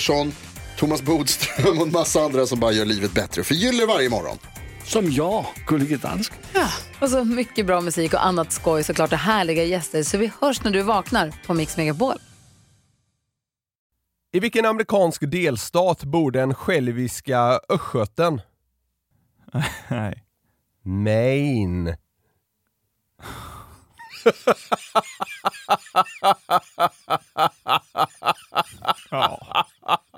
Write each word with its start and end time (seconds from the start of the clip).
Pettersson, 0.00 0.32
Thomas 0.76 1.02
Bodström 1.02 1.78
och 1.78 1.86
en 1.86 1.92
massa 1.92 2.20
andra 2.20 2.46
som 2.46 2.60
bara 2.60 2.72
gör 2.72 2.84
livet 2.84 3.12
bättre. 3.12 3.44
Förgyller 3.44 3.86
varje 3.86 4.08
morgon. 4.08 4.38
Som 4.84 5.12
jag, 5.12 5.46
Gullige 5.66 5.96
Dansken. 5.96 6.38
Och 7.00 7.10
så 7.10 7.24
mycket 7.24 7.66
bra 7.66 7.80
musik 7.80 8.14
och 8.14 8.26
annat 8.26 8.52
skoj 8.52 8.84
såklart 8.84 9.12
och 9.12 9.18
härliga 9.18 9.64
gäster. 9.64 10.02
Så 10.02 10.18
vi 10.18 10.32
hörs 10.40 10.64
när 10.64 10.70
du 10.70 10.82
vaknar 10.82 11.32
på 11.46 11.54
Mix 11.54 11.76
Megapol. 11.76 12.14
I 14.32 14.40
vilken 14.40 14.66
amerikansk 14.66 15.30
delstat 15.30 16.04
bor 16.04 16.30
den 16.30 16.54
själviska 16.54 17.60
östgöten? 17.68 18.40
Nej. 19.88 20.24
Maine. 20.82 21.96
Ja. 29.10 29.49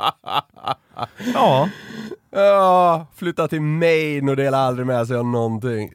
ja. 1.35 1.69
Ja, 2.31 3.07
flytta 3.15 3.49
till 3.49 3.61
Maine 3.61 4.29
och 4.29 4.37
dela 4.37 4.59
aldrig 4.59 4.87
med 4.87 5.07
sig 5.07 5.17
av 5.17 5.27
någonting. 5.27 5.93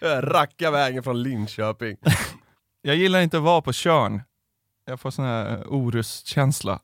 Racka 0.20 0.70
vägen 0.70 1.02
från 1.02 1.22
Linköping. 1.22 1.96
Jag 2.82 2.96
gillar 2.96 3.20
inte 3.20 3.36
att 3.36 3.42
vara 3.42 3.62
på 3.62 3.72
Tjörn. 3.72 4.22
Jag 4.84 5.00
får 5.00 5.10
sån 5.10 5.24
här 5.24 5.64
orustkänsla. 5.66 6.80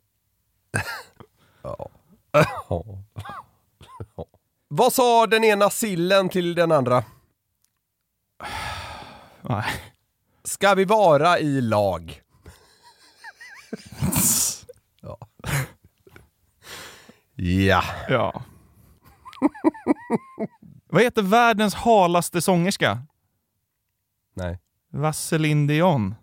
Vad 4.68 4.92
sa 4.92 5.26
den 5.26 5.44
ena 5.44 5.70
sillen 5.70 6.28
till 6.28 6.54
den 6.54 6.72
andra? 6.72 7.04
Nej. 9.42 9.64
Ska 10.44 10.74
vi 10.74 10.84
vara 10.84 11.38
i 11.38 11.60
lag? 11.60 12.22
Ja. 17.36 17.82
Ja. 18.08 18.42
Vad 20.90 21.02
heter 21.02 21.22
världens 21.22 21.74
halaste 21.74 22.40
sångerska? 22.42 22.98
Nej. 24.34 24.58
Vaseline 24.92 25.66
Dion. 25.66 26.14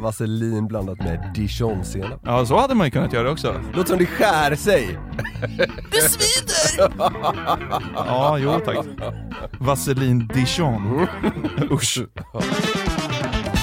Vaselin 0.00 0.66
blandat 0.68 0.98
med 0.98 1.30
dijonsenap. 1.34 2.20
Ja, 2.24 2.46
så 2.46 2.60
hade 2.60 2.74
man 2.74 2.86
ju 2.86 2.90
kunnat 2.90 3.12
göra 3.12 3.30
också. 3.30 3.60
Låter 3.74 3.88
som 3.88 3.98
det 3.98 4.06
skär 4.06 4.56
sig. 4.56 4.98
Ja, 7.94 8.38
jo 8.38 8.60
tack. 8.64 8.86
Vaseline 9.60 10.28
Dijon. 10.34 11.06
Usch. 11.70 11.98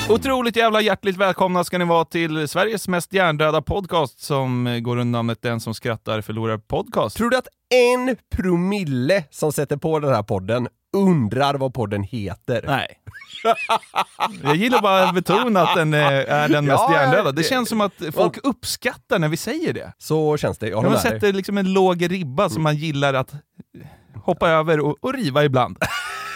Otroligt 0.10 0.56
jävla 0.56 0.82
hjärtligt 0.82 1.18
välkomna 1.18 1.64
ska 1.64 1.78
ni 1.78 1.86
vara 1.86 2.06
till 2.06 2.48
Sveriges 2.48 2.88
mest 2.88 3.14
hjärndöda 3.14 3.62
podcast 3.62 4.20
som 4.20 4.80
går 4.84 4.98
under 4.98 5.12
namnet 5.12 5.42
Den 5.42 5.60
som 5.60 5.74
skrattar 5.74 6.22
förlorar 6.22 6.58
podcast. 6.58 7.18
Tror 7.18 7.30
du 7.30 7.38
att 7.38 7.48
en 7.74 8.16
promille 8.36 9.24
som 9.30 9.52
sätter 9.52 9.78
på 9.78 10.00
den 10.00 10.14
här 10.14 10.24
podden 10.24 10.68
undrar 10.94 11.54
vad 11.54 11.74
podden 11.74 12.04
heter? 12.04 12.64
Nej. 12.68 13.00
Jag 14.44 14.56
gillar 14.56 14.82
bara 14.82 15.04
att 15.10 15.16
betona 15.16 15.62
att 15.62 15.76
den 15.76 15.94
är, 15.94 16.12
är 16.12 16.50
den 16.50 16.66
mest 16.66 16.84
Ja, 16.90 16.94
hjärndöda. 16.94 17.32
Det 17.32 17.44
känns 17.44 17.70
som 17.70 17.82
att 17.82 17.94
folk 18.14 18.38
uppskattar 18.44 19.20
när 19.20 19.28
vi 19.28 19.38
säger 19.38 19.74
det. 19.74 19.94
Så 19.98 20.38
känns 20.38 20.58
det. 20.58 20.70
Jag 20.70 21.00
sätter 21.00 21.34
liksom 21.34 21.58
en 21.58 21.74
låg 21.74 22.12
ribba 22.12 22.50
som 22.50 22.64
man 22.64 22.76
gillar 22.76 23.14
att 23.14 23.32
hoppa 24.24 24.50
över 24.50 24.80
och, 24.80 24.98
och 25.02 25.14
riva 25.14 25.44
ibland. 25.44 25.78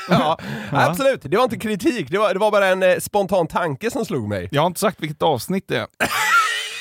Ja, 0.09 0.37
absolut. 0.71 1.21
Det 1.23 1.37
var 1.37 1.43
inte 1.43 1.57
kritik, 1.59 2.11
det 2.11 2.17
var, 2.17 2.33
det 2.33 2.39
var 2.39 2.51
bara 2.51 2.67
en 2.67 2.83
eh, 2.83 2.97
spontan 2.99 3.47
tanke 3.47 3.91
som 3.91 4.05
slog 4.05 4.29
mig. 4.29 4.49
Jag 4.51 4.61
har 4.61 4.67
inte 4.67 4.79
sagt 4.79 5.01
vilket 5.01 5.21
avsnitt 5.21 5.65
det 5.67 5.77
är. 5.77 5.87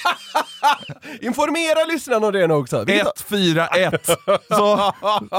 Informera 1.21 1.85
lyssnarna 1.85 2.27
om 2.27 2.33
det 2.33 2.47
nu 2.47 2.55
också. 2.55 2.85
Vilket- 2.85 3.31
141. 3.31 4.07
Så, 4.49 4.93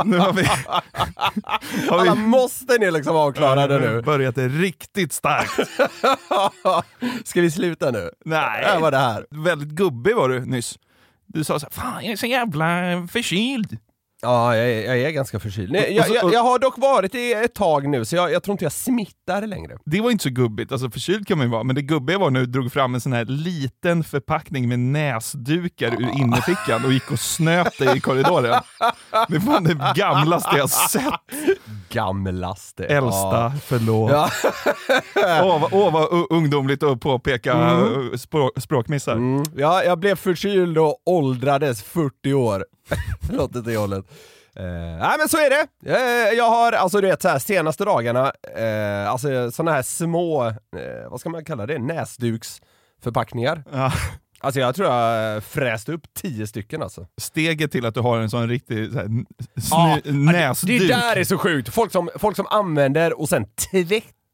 nu 0.06 0.18
har 0.18 0.34
vi, 0.34 0.44
har 1.90 2.00
Alla 2.00 2.13
vi 2.16 2.19
måste 2.22 2.78
ni 2.78 2.91
liksom 2.91 3.16
avklarade 3.16 3.79
nu. 3.79 4.01
börjat 4.01 4.35
det 4.35 4.47
riktigt 4.47 5.13
starkt. 5.13 5.69
Ska 7.28 7.41
vi 7.41 7.51
sluta 7.51 7.91
nu? 7.91 8.09
Nej. 8.25 8.66
Det 8.73 8.79
var 8.81 8.91
det 8.91 8.97
här. 8.97 9.25
Väldigt 9.29 9.69
gubbig 9.69 10.16
var 10.16 10.29
du 10.29 10.46
nyss. 10.46 10.75
Du 11.25 11.44
sa 11.44 11.59
så 11.59 11.66
här, 11.66 11.72
fan 11.84 12.03
jag 12.03 12.12
är 12.12 12.17
så 12.17 12.25
jävla 12.25 12.67
förkyld. 13.12 13.78
Ja, 14.22 14.55
jag 14.55 14.69
är, 14.69 14.85
jag 14.85 15.00
är 15.00 15.11
ganska 15.11 15.39
förkyld. 15.39 15.72
Nej, 15.72 15.94
jag, 15.95 16.09
jag, 16.09 16.33
jag 16.33 16.44
har 16.44 16.59
dock 16.59 16.78
varit 16.78 17.16
i 17.16 17.33
ett 17.33 17.53
tag 17.53 17.89
nu, 17.89 18.05
så 18.05 18.16
jag, 18.16 18.31
jag 18.31 18.44
tror 18.44 18.51
inte 18.53 18.66
jag 18.66 18.72
smittar 18.72 19.47
längre. 19.47 19.78
Det 19.85 20.01
var 20.01 20.11
inte 20.11 20.23
så 20.23 20.29
gubbigt, 20.29 20.72
alltså 20.72 20.89
förkyld 20.89 21.28
kan 21.28 21.38
man 21.38 21.47
ju 21.47 21.51
vara, 21.51 21.63
men 21.63 21.75
det 21.75 21.81
gubbiga 21.81 22.17
var 22.17 22.29
när 22.29 22.39
du 22.39 22.45
drog 22.45 22.72
fram 22.72 22.95
en 22.95 23.01
sån 23.01 23.13
här 23.13 23.25
liten 23.25 24.03
förpackning 24.03 24.67
med 24.69 24.79
näsdukar 24.79 26.01
ur 26.01 26.22
innerfickan 26.22 26.85
och 26.85 26.94
gick 26.94 27.11
och 27.11 27.19
snöt 27.19 27.78
dig 27.79 27.97
i 27.97 28.00
korridoren. 28.00 28.61
Det 29.28 29.35
är 29.35 29.39
fan 29.39 29.63
det 29.63 29.94
gamlaste 29.95 30.57
jag 30.57 30.69
sett. 30.69 31.03
Gamlaste. 31.89 32.85
Äldsta, 32.85 33.53
förlåt. 33.66 34.11
Ja. 34.11 34.29
Åh, 35.44 35.61
vad, 35.61 35.73
åh, 35.73 35.94
vad 35.94 36.03
u- 36.03 36.28
ungdomligt 36.29 36.84
att 36.84 36.99
påpeka 36.99 37.53
mm. 37.53 38.17
språk, 38.17 38.51
språkmissar. 38.61 39.13
Mm. 39.13 39.44
Ja, 39.55 39.84
jag 39.84 39.99
blev 39.99 40.16
förkyld 40.16 40.78
och 40.78 41.01
åldrades 41.05 41.84
40 41.84 42.34
år. 42.34 42.66
Låter 43.29 43.57
inte 43.57 43.69
det 43.71 43.77
hållet. 43.77 44.05
Eh, 44.55 44.63
nej 44.99 45.15
men 45.19 45.29
så 45.29 45.37
är 45.37 45.49
det. 45.49 45.91
Eh, 45.93 46.37
jag 46.37 46.49
har, 46.49 46.71
alltså 46.71 47.01
du 47.01 47.07
vet 47.07 47.21
så 47.21 47.29
här, 47.29 47.39
senaste 47.39 47.85
dagarna, 47.85 48.31
eh, 48.57 49.09
alltså 49.09 49.51
sådana 49.51 49.71
här 49.71 49.81
små, 49.81 50.45
eh, 50.47 51.09
vad 51.09 51.19
ska 51.19 51.29
man 51.29 51.45
kalla 51.45 51.65
det, 51.65 51.79
näsduksförpackningar. 51.79 53.63
Ja. 53.71 53.93
Alltså 54.39 54.59
jag 54.59 54.75
tror 54.75 54.89
jag 54.89 55.43
fräst 55.43 55.89
upp 55.89 56.01
10 56.21 56.47
stycken 56.47 56.81
alltså. 56.83 57.07
Steget 57.21 57.71
till 57.71 57.85
att 57.85 57.93
du 57.93 57.99
har 57.99 58.17
en 58.17 58.29
sån 58.29 58.49
riktig 58.49 58.91
så 58.91 58.97
här, 58.97 59.09
Ja, 59.72 59.99
näsduk. 60.03 60.81
Det 60.81 60.87
där 60.87 61.16
är 61.16 61.23
så 61.23 61.37
sjukt! 61.37 61.69
Folk 61.73 61.91
som, 61.91 62.09
folk 62.16 62.35
som 62.35 62.47
använder 62.47 63.19
och 63.19 63.29
sen 63.29 63.45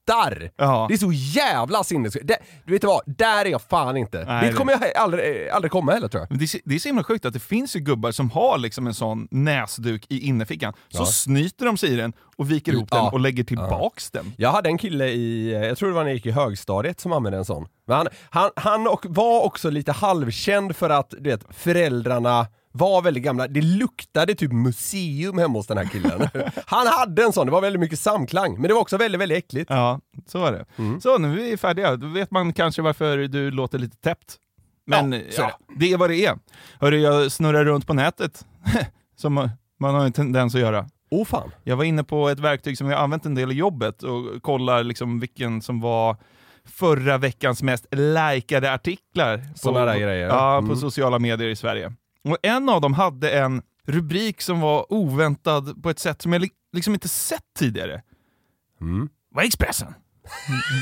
tvättar. 0.05 0.50
Ja. 0.57 0.85
Det 0.89 0.94
är 0.94 0.97
så 0.97 1.11
jävla 1.11 1.83
sinnessjukt. 1.83 2.27
Det- 2.27 2.38
Du 2.65 2.73
vet 2.73 2.83
vad, 2.83 3.01
där 3.05 3.45
är 3.45 3.50
jag 3.50 3.61
fan 3.61 3.97
inte. 3.97 4.25
Nej, 4.25 4.47
Dit 4.50 4.57
kommer 4.57 4.71
jag 4.71 4.97
aldrig, 4.97 5.50
aldrig 5.50 5.71
komma 5.71 5.91
heller 5.91 6.07
tror 6.07 6.21
jag. 6.21 6.29
Men 6.29 6.38
det, 6.39 6.45
är, 6.45 6.47
så- 6.47 6.57
det 6.65 6.75
är 6.75 6.79
så 6.79 6.89
himla 6.89 7.03
sjukt 7.03 7.25
att 7.25 7.33
det 7.33 7.39
finns 7.39 7.75
ju 7.75 7.79
gubbar 7.79 8.11
som 8.11 8.29
har 8.31 8.57
liksom 8.57 8.88
en 8.88 8.94
sån 8.94 9.27
näsduk 9.31 10.05
i 10.09 10.19
innerfickan. 10.27 10.73
Så 10.89 11.05
snyter 11.05 11.65
de 11.65 11.77
sig 11.77 11.89
i 11.94 11.95
den 11.95 12.13
och 12.38 12.51
viker 12.51 12.73
ihop 12.73 12.88
Ja. 12.91 12.97
den 12.97 13.05
och 13.13 13.19
lägger 13.19 13.44
tillbaks 13.44 14.11
den. 14.11 14.33
Jag 14.38 14.51
hade 14.51 14.69
en 14.69 14.77
kille 14.77 15.07
i, 15.07 15.51
jag 15.67 15.77
tror 15.77 15.89
det 15.89 15.95
var 15.95 16.03
när 16.03 16.09
jag 16.09 16.15
gick 16.15 16.25
i 16.25 16.31
högstadiet 16.31 16.99
som 16.99 17.11
använde 17.13 17.38
en 17.38 17.45
sån. 17.45 17.67
Men 17.88 17.97
han, 17.97 18.07
han, 18.29 18.49
han 18.56 18.88
och, 18.88 19.06
var 19.09 19.41
också 19.44 19.69
lite 19.69 19.91
halvkänd 19.91 20.75
för 20.75 20.89
att 20.89 21.09
du 21.19 21.29
vet, 21.29 21.44
föräldrarna 21.49 22.47
var 22.75 23.01
väldigt 23.01 23.23
gamla. 23.23 23.47
Det 23.47 23.61
luktade 23.61 24.35
typ 24.35 24.51
museum 24.51 25.37
hemma 25.37 25.53
hos 25.59 25.67
den 25.67 25.77
här 25.77 25.85
killen. 25.85 26.27
Han 26.65 26.87
hade 26.87 27.23
en 27.23 27.33
sån, 27.33 27.45
det 27.45 27.51
var 27.51 27.61
väldigt 27.61 27.79
mycket 27.79 27.99
samklang. 27.99 28.53
Men 28.53 28.61
det 28.67 28.73
var 28.73 28.81
också 28.81 28.97
väldigt, 28.97 29.21
väldigt 29.21 29.37
äckligt. 29.37 29.69
Ja, 29.69 29.99
så 30.27 30.39
var 30.39 30.51
det. 30.51 30.65
Mm. 30.77 31.01
Så 31.01 31.17
nu 31.17 31.31
är 31.31 31.49
vi 31.51 31.57
färdiga. 31.57 31.95
Då 31.95 32.07
vet 32.07 32.31
man 32.31 32.53
kanske 32.53 32.81
varför 32.81 33.17
du 33.17 33.51
låter 33.51 33.79
lite 33.79 33.97
täppt. 33.97 34.35
Men 34.87 35.11
Ja, 35.11 35.19
ja, 35.37 35.51
det. 35.77 35.93
är 35.93 35.97
vad 35.97 36.09
det 36.09 36.25
är. 36.25 36.37
Hörru, 36.79 36.97
jag 36.99 37.31
snurrar 37.31 37.65
runt 37.65 37.87
på 37.87 37.93
nätet, 37.93 38.45
som 39.17 39.33
man- 39.33 39.49
har 39.79 40.05
en 40.05 40.13
tendens 40.13 40.55
att 40.55 40.61
göra. 40.61 40.89
Åh 41.11 41.25
fan. 41.25 41.51
Jag 41.63 41.75
var 41.75 41.83
inne 41.83 42.03
på 42.03 42.29
ett 42.29 42.39
verktyg 42.39 42.77
som 42.77 42.89
jag 42.89 42.99
använt 42.99 43.25
en 43.25 43.35
del 43.35 43.51
i 43.51 43.55
jobbet 43.55 44.03
och 44.03 44.41
kollar 44.41 44.83
liksom 44.83 45.19
vilken 45.19 45.61
som 45.61 45.81
var 45.81 46.17
förra 46.65 47.17
veckans 47.17 47.63
mest 47.63 47.85
likade 47.95 48.73
artiklar. 48.73 49.43
Såna 49.55 49.79
på, 49.79 49.85
där 49.85 49.97
grejer. 49.99 50.27
Ja, 50.27 50.57
Mm. 50.57 50.69
på 50.69 50.75
sociala 50.75 51.19
medier 51.19 51.49
i 51.49 51.55
Sverige. 51.55 51.93
Och 52.29 52.37
en 52.43 52.69
av 52.69 52.81
dem 52.81 52.93
hade 52.93 53.31
en 53.31 53.61
rubrik 53.87 54.41
som 54.41 54.59
var 54.59 54.93
oväntad 54.93 55.83
på 55.83 55.89
ett 55.89 55.99
sätt 55.99 56.21
som 56.21 56.33
jag 56.33 56.41
li- 56.41 56.49
liksom 56.73 56.93
inte 56.93 57.07
sett 57.09 57.43
tidigare. 57.59 58.01
Mm. 58.81 59.09
Vad 59.31 59.43
är 59.43 59.47
Expressen? 59.47 59.93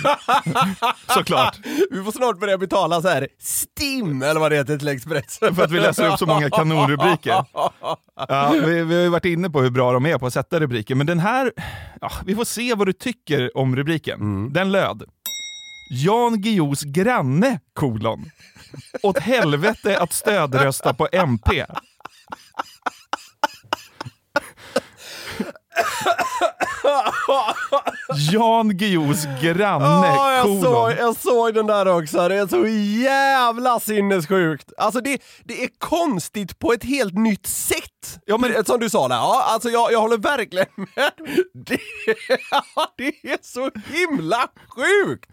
Såklart. 1.07 1.59
Vi 1.91 2.03
får 2.03 2.11
snart 2.11 2.39
börja 2.39 2.57
betala 2.57 3.01
så 3.01 3.07
här 3.07 3.27
STIM, 3.39 4.21
eller 4.23 4.39
vad 4.39 4.51
det 4.51 4.55
heter 4.55 4.77
till 4.77 4.87
Expressen. 4.87 5.55
För 5.55 5.63
att 5.63 5.71
vi 5.71 5.79
läser 5.79 6.11
upp 6.13 6.19
så 6.19 6.25
många 6.25 6.49
kanonrubriker. 6.49 7.45
Ja, 8.27 8.51
vi, 8.65 8.83
vi 8.83 8.95
har 8.95 9.01
ju 9.01 9.09
varit 9.09 9.25
inne 9.25 9.49
på 9.49 9.61
hur 9.61 9.69
bra 9.69 9.91
de 9.91 10.05
är 10.05 10.17
på 10.17 10.25
att 10.25 10.33
sätta 10.33 10.59
rubriker, 10.59 10.95
men 10.95 11.07
den 11.07 11.19
här, 11.19 11.51
ja, 12.01 12.11
vi 12.25 12.35
får 12.35 12.45
se 12.45 12.75
vad 12.75 12.87
du 12.87 12.93
tycker 12.93 13.57
om 13.57 13.75
rubriken. 13.75 14.53
Den 14.53 14.71
löd 14.71 15.03
Jan 15.93 16.41
Guillous 16.41 16.83
granne, 16.83 17.59
kolon. 17.73 18.31
Åt 19.03 19.19
helvete 19.19 19.99
att 19.99 20.13
stödrösta 20.13 20.93
på 20.93 21.07
MP. 21.11 21.65
Jan 28.31 28.77
Guillous 28.77 29.25
granne, 29.41 29.85
Ja, 29.85 30.33
jag, 30.33 30.43
kolon. 30.43 30.61
såg, 30.61 30.91
jag 30.91 31.15
såg 31.15 31.53
den 31.53 31.67
där 31.67 31.85
också, 31.87 32.27
det 32.27 32.35
är 32.35 32.47
så 32.47 32.67
jävla 33.03 33.79
sinnessjukt. 33.79 34.73
Alltså 34.77 35.01
det, 35.01 35.21
det 35.43 35.63
är 35.63 35.69
konstigt 35.79 36.59
på 36.59 36.73
ett 36.73 36.83
helt 36.83 37.13
nytt 37.13 37.47
sätt. 37.47 38.00
Ja, 38.25 38.37
men- 38.37 38.65
Som 38.65 38.79
du 38.79 38.89
sa 38.89 39.07
där, 39.07 39.15
ja, 39.15 39.43
alltså 39.47 39.69
jag, 39.69 39.91
jag 39.91 39.99
håller 40.01 40.17
verkligen 40.17 40.65
med. 40.75 41.11
Det, 41.53 41.77
det 42.97 43.29
är 43.31 43.37
så 43.41 43.69
himla 43.85 44.47
sjukt! 44.75 45.29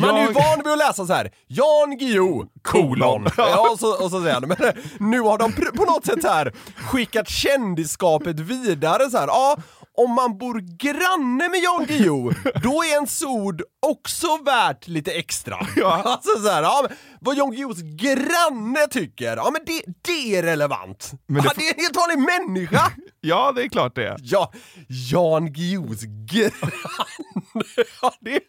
Man 0.00 0.14
är 0.16 0.20
ju 0.20 0.24
Jag- 0.26 0.32
van 0.32 0.58
vid 0.64 0.72
att 0.72 0.78
läsa 0.78 1.06
så 1.06 1.12
här. 1.12 1.30
Jan 1.46 1.98
Guillou, 1.98 2.46
kolon. 2.62 3.26
Ja, 3.36 3.70
och, 3.72 3.78
så, 3.78 4.04
och 4.04 4.10
så 4.10 4.20
säger 4.20 4.34
han, 4.34 4.48
men 4.48 4.72
nu 5.10 5.20
har 5.20 5.38
de 5.38 5.52
på 5.52 5.84
något 5.84 6.06
sätt 6.06 6.24
här 6.24 6.52
skickat 6.76 7.28
kändisskapet 7.28 8.40
vidare 8.40 9.10
så 9.10 9.18
här. 9.18 9.26
Ja, 9.26 9.56
om 10.04 10.10
man 10.14 10.38
bor 10.38 10.60
granne 10.78 11.48
med 11.48 11.60
Jan 11.60 11.86
Guillou, 11.86 12.32
då 12.62 12.82
är 12.82 12.94
ens 12.94 13.22
ord 13.22 13.62
också 13.86 14.26
värt 14.44 14.88
lite 14.88 15.12
extra. 15.12 15.66
Ja. 15.76 16.02
Alltså 16.04 16.42
så 16.42 16.48
här, 16.48 16.62
ja, 16.62 16.88
vad 17.20 17.36
Jan 17.36 17.50
Guillous 17.50 17.78
granne 17.82 18.86
tycker, 18.90 19.36
ja 19.36 19.50
men 19.52 19.62
det, 19.66 19.82
det 20.02 20.36
är 20.36 20.42
relevant. 20.42 21.12
Men 21.26 21.42
det 21.42 21.48
ja, 21.48 21.52
det 21.56 21.68
är 21.68 21.74
en 21.74 21.80
helt 21.80 21.96
vanlig 21.96 22.18
människa! 22.18 22.92
Ja, 23.22 23.52
det 23.52 23.62
är 23.62 23.68
klart 23.68 23.94
det 23.94 24.06
är. 24.06 24.16
Ja, 24.22 24.52
Jan 25.12 25.52
Guillous 25.52 26.02
granne. 26.02 26.52
ja, 28.02 28.12
det, 28.20 28.40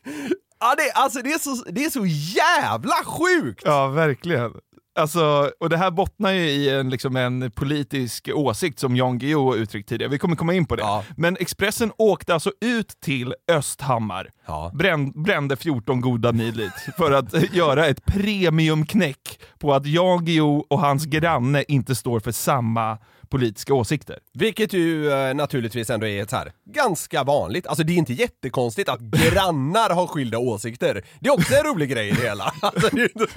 ja, 0.59 0.75
det, 0.77 0.91
alltså 0.91 1.21
det 1.21 1.31
är, 1.31 1.39
så, 1.39 1.55
det 1.71 1.85
är 1.85 1.89
så 1.89 2.05
jävla 2.05 2.95
sjukt! 3.05 3.61
Ja, 3.65 3.87
verkligen. 3.87 4.51
Alltså, 4.99 5.51
och 5.59 5.69
det 5.69 5.77
här 5.77 5.91
bottnar 5.91 6.31
ju 6.31 6.41
i 6.49 6.69
en, 6.69 6.89
liksom 6.89 7.15
en 7.15 7.51
politisk 7.51 8.29
åsikt 8.33 8.79
som 8.79 8.95
Jan 8.95 9.17
Guillou 9.19 9.55
uttryckt 9.55 9.89
tidigare. 9.89 10.11
Vi 10.11 10.17
kommer 10.17 10.35
komma 10.35 10.53
in 10.53 10.65
på 10.65 10.75
det. 10.75 10.81
Ja. 10.81 11.03
Men 11.17 11.37
Expressen 11.39 11.91
åkte 11.97 12.33
alltså 12.33 12.51
ut 12.61 12.87
till 13.01 13.33
Östhammar, 13.51 14.29
Ja. 14.47 14.71
brän, 14.73 15.23
brände 15.23 15.55
14 15.55 16.01
goda 16.01 16.31
mil 16.31 16.57
dit 16.57 16.73
för 16.97 17.11
att 17.11 17.53
göra 17.53 17.87
ett 17.87 18.05
premiumknäck 18.05 19.39
på 19.59 19.73
att 19.73 19.85
Jan 19.85 20.25
Guillou 20.25 20.63
och 20.69 20.79
hans 20.79 21.05
granne 21.05 21.63
inte 21.67 21.95
står 21.95 22.19
för 22.19 22.31
samma 22.31 22.97
politiska 23.31 23.73
åsikter. 23.73 24.19
Vilket 24.33 24.73
ju 24.73 25.11
eh, 25.11 25.33
naturligtvis 25.33 25.89
ändå 25.89 26.07
är 26.07 26.23
ett 26.23 26.31
här 26.31 26.51
ganska 26.65 27.23
vanligt, 27.23 27.67
alltså 27.67 27.83
det 27.83 27.93
är 27.93 27.97
inte 27.97 28.13
jättekonstigt 28.13 28.89
att 28.89 28.99
grannar 29.01 29.89
har 29.89 30.07
skilda 30.07 30.37
åsikter. 30.37 31.05
Det 31.19 31.29
är 31.29 31.33
också 31.33 31.53
en 31.53 31.63
rolig 31.63 31.89
grej 31.89 32.09
i 32.09 32.11
det 32.11 32.21
hela. 32.21 32.53
Alltså, 32.61 32.89
det 32.95 33.01
är 33.01 33.03
inte... 33.03 33.27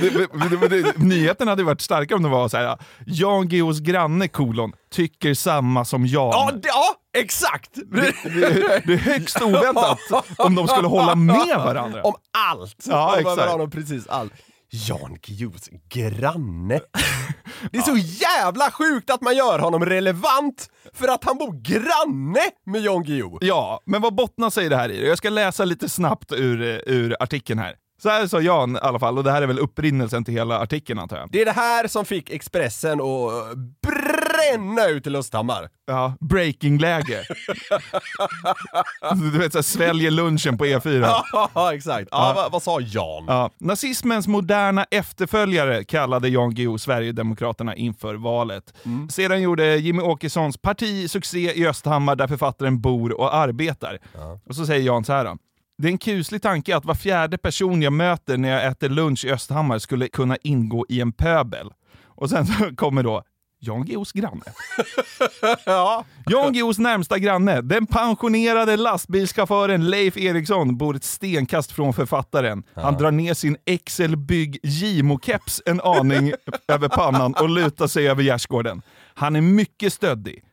det, 0.00 0.10
det, 0.50 0.68
det, 0.68 0.82
det, 0.82 0.98
nyheten 0.98 1.48
hade 1.48 1.62
varit 1.62 1.80
starkare 1.80 2.16
om 2.16 2.22
det 2.22 2.28
var 2.28 2.48
så 2.48 2.56
här: 2.56 2.78
Jan 3.06 3.48
Guillous 3.48 3.80
granne, 3.80 4.28
kolon, 4.28 4.72
tycker 4.90 5.34
samma 5.34 5.84
som 5.84 6.06
Jan. 6.06 6.30
ja, 6.32 6.50
det, 6.52 6.68
ja, 6.68 6.94
exakt! 7.20 7.70
det, 7.74 8.14
det 8.86 8.92
är 8.92 8.96
högst 8.96 9.42
oväntat 9.42 9.98
om 10.38 10.54
de 10.54 10.68
skulle 10.68 10.88
hålla 10.88 11.14
med 11.14 11.56
varandra. 11.56 12.02
Om 12.02 12.14
allt! 12.50 12.84
Ja, 12.88 13.12
om 13.12 13.18
exakt. 13.18 13.36
varandra, 13.36 13.66
precis 13.66 14.06
allt. 14.06 14.32
Jan 14.74 15.16
Guillous 15.22 15.68
granne. 15.88 16.80
Det 17.70 17.78
är 17.78 17.82
så 17.82 17.96
jävla 17.96 18.70
sjukt 18.70 19.10
att 19.10 19.20
man 19.20 19.36
gör 19.36 19.58
honom 19.58 19.84
relevant 19.86 20.70
för 20.92 21.08
att 21.08 21.24
han 21.24 21.38
bor 21.38 21.52
granne 21.62 22.40
med 22.66 22.80
Jan 22.82 23.04
Guillou. 23.04 23.38
Ja, 23.40 23.80
men 23.84 24.02
vad 24.02 24.14
bottnar 24.14 24.50
sig 24.50 24.68
det 24.68 24.76
här 24.76 24.88
i? 24.88 25.08
Jag 25.08 25.18
ska 25.18 25.30
läsa 25.30 25.64
lite 25.64 25.88
snabbt 25.88 26.32
ur, 26.32 26.82
ur 26.86 27.16
artikeln 27.20 27.58
här. 27.58 27.74
Så 28.02 28.08
här 28.08 28.26
sa 28.26 28.40
Jan 28.40 28.76
i 28.76 28.78
alla 28.82 28.98
fall, 28.98 29.18
och 29.18 29.24
det 29.24 29.30
här 29.30 29.42
är 29.42 29.46
väl 29.46 29.58
upprinnelsen 29.58 30.24
till 30.24 30.34
hela 30.34 30.58
artikeln 30.58 30.98
antar 30.98 31.16
jag. 31.18 31.28
Det 31.30 31.40
är 31.40 31.44
det 31.44 31.52
här 31.52 31.88
som 31.88 32.04
fick 32.04 32.30
Expressen 32.30 33.00
att 33.00 33.56
bränna 34.50 34.86
ut 34.88 35.02
till 35.02 35.16
Östhammar. 35.16 35.68
Ja, 35.86 36.14
breakingläge. 36.20 37.22
du 39.32 39.38
vet, 39.38 39.52
så 39.52 39.58
här, 39.58 39.62
sväljer 39.62 40.10
lunchen 40.10 40.58
på 40.58 40.64
E4. 40.64 41.12
Ja, 41.54 41.74
exakt. 41.74 42.08
Ja, 42.10 42.32
Vad, 42.36 42.52
vad 42.52 42.62
sa 42.62 42.80
Jan? 42.80 43.24
Ja. 43.28 43.50
Nazismens 43.58 44.28
moderna 44.28 44.84
efterföljare 44.90 45.84
kallade 45.84 46.28
Jan 46.28 46.54
Guillou 46.54 46.78
Sverigedemokraterna 46.78 47.76
inför 47.76 48.14
valet. 48.14 48.74
Sedan 49.10 49.42
gjorde 49.42 49.76
Jimmy 49.76 50.02
Åkessons 50.02 50.58
parti 50.58 51.10
succé 51.10 51.52
i 51.52 51.66
Östhammar 51.68 52.16
där 52.16 52.26
författaren 52.26 52.80
bor 52.80 53.20
och 53.20 53.34
arbetar. 53.34 53.98
Och 54.48 54.54
så 54.54 54.66
säger 54.66 54.82
Jan 54.86 55.04
så 55.04 55.12
här. 55.12 55.24
då. 55.24 55.36
Det 55.78 55.88
är 55.88 55.92
en 55.92 55.98
kuslig 55.98 56.42
tanke 56.42 56.76
att 56.76 56.84
var 56.84 56.94
fjärde 56.94 57.38
person 57.38 57.82
jag 57.82 57.92
möter 57.92 58.36
när 58.36 58.48
jag 58.48 58.66
äter 58.66 58.88
lunch 58.88 59.24
i 59.24 59.30
Östhammar 59.30 59.78
skulle 59.78 60.08
kunna 60.08 60.36
ingå 60.42 60.86
i 60.88 61.00
en 61.00 61.12
pöbel. 61.12 61.70
Och 62.04 62.30
sen 62.30 62.46
så 62.46 62.76
kommer 62.76 63.02
då 63.02 63.22
Jan 63.64 63.84
Guillous 63.84 64.12
granne. 64.12 64.42
Jan 66.26 66.52
Guillous 66.52 66.78
närmsta 66.78 67.18
granne, 67.18 67.60
den 67.60 67.86
pensionerade 67.86 68.76
lastbilschauffören 68.76 69.90
Leif 69.90 70.16
Eriksson, 70.16 70.76
bor 70.76 70.96
ett 70.96 71.04
stenkast 71.04 71.72
från 71.72 71.94
författaren. 71.94 72.62
Han 72.74 72.94
drar 72.94 73.10
ner 73.10 73.34
sin 73.34 73.56
XL 73.86 74.16
Bygg 74.16 74.58
Gimo-keps 74.62 75.60
en 75.66 75.80
aning 75.80 76.32
över 76.68 76.88
pannan 76.88 77.34
och 77.34 77.48
lutar 77.48 77.86
sig 77.86 78.08
över 78.08 78.22
gärdsgården. 78.22 78.82
Han 79.14 79.36
är 79.36 79.40
mycket 79.40 79.92
stöddig. 79.92 80.44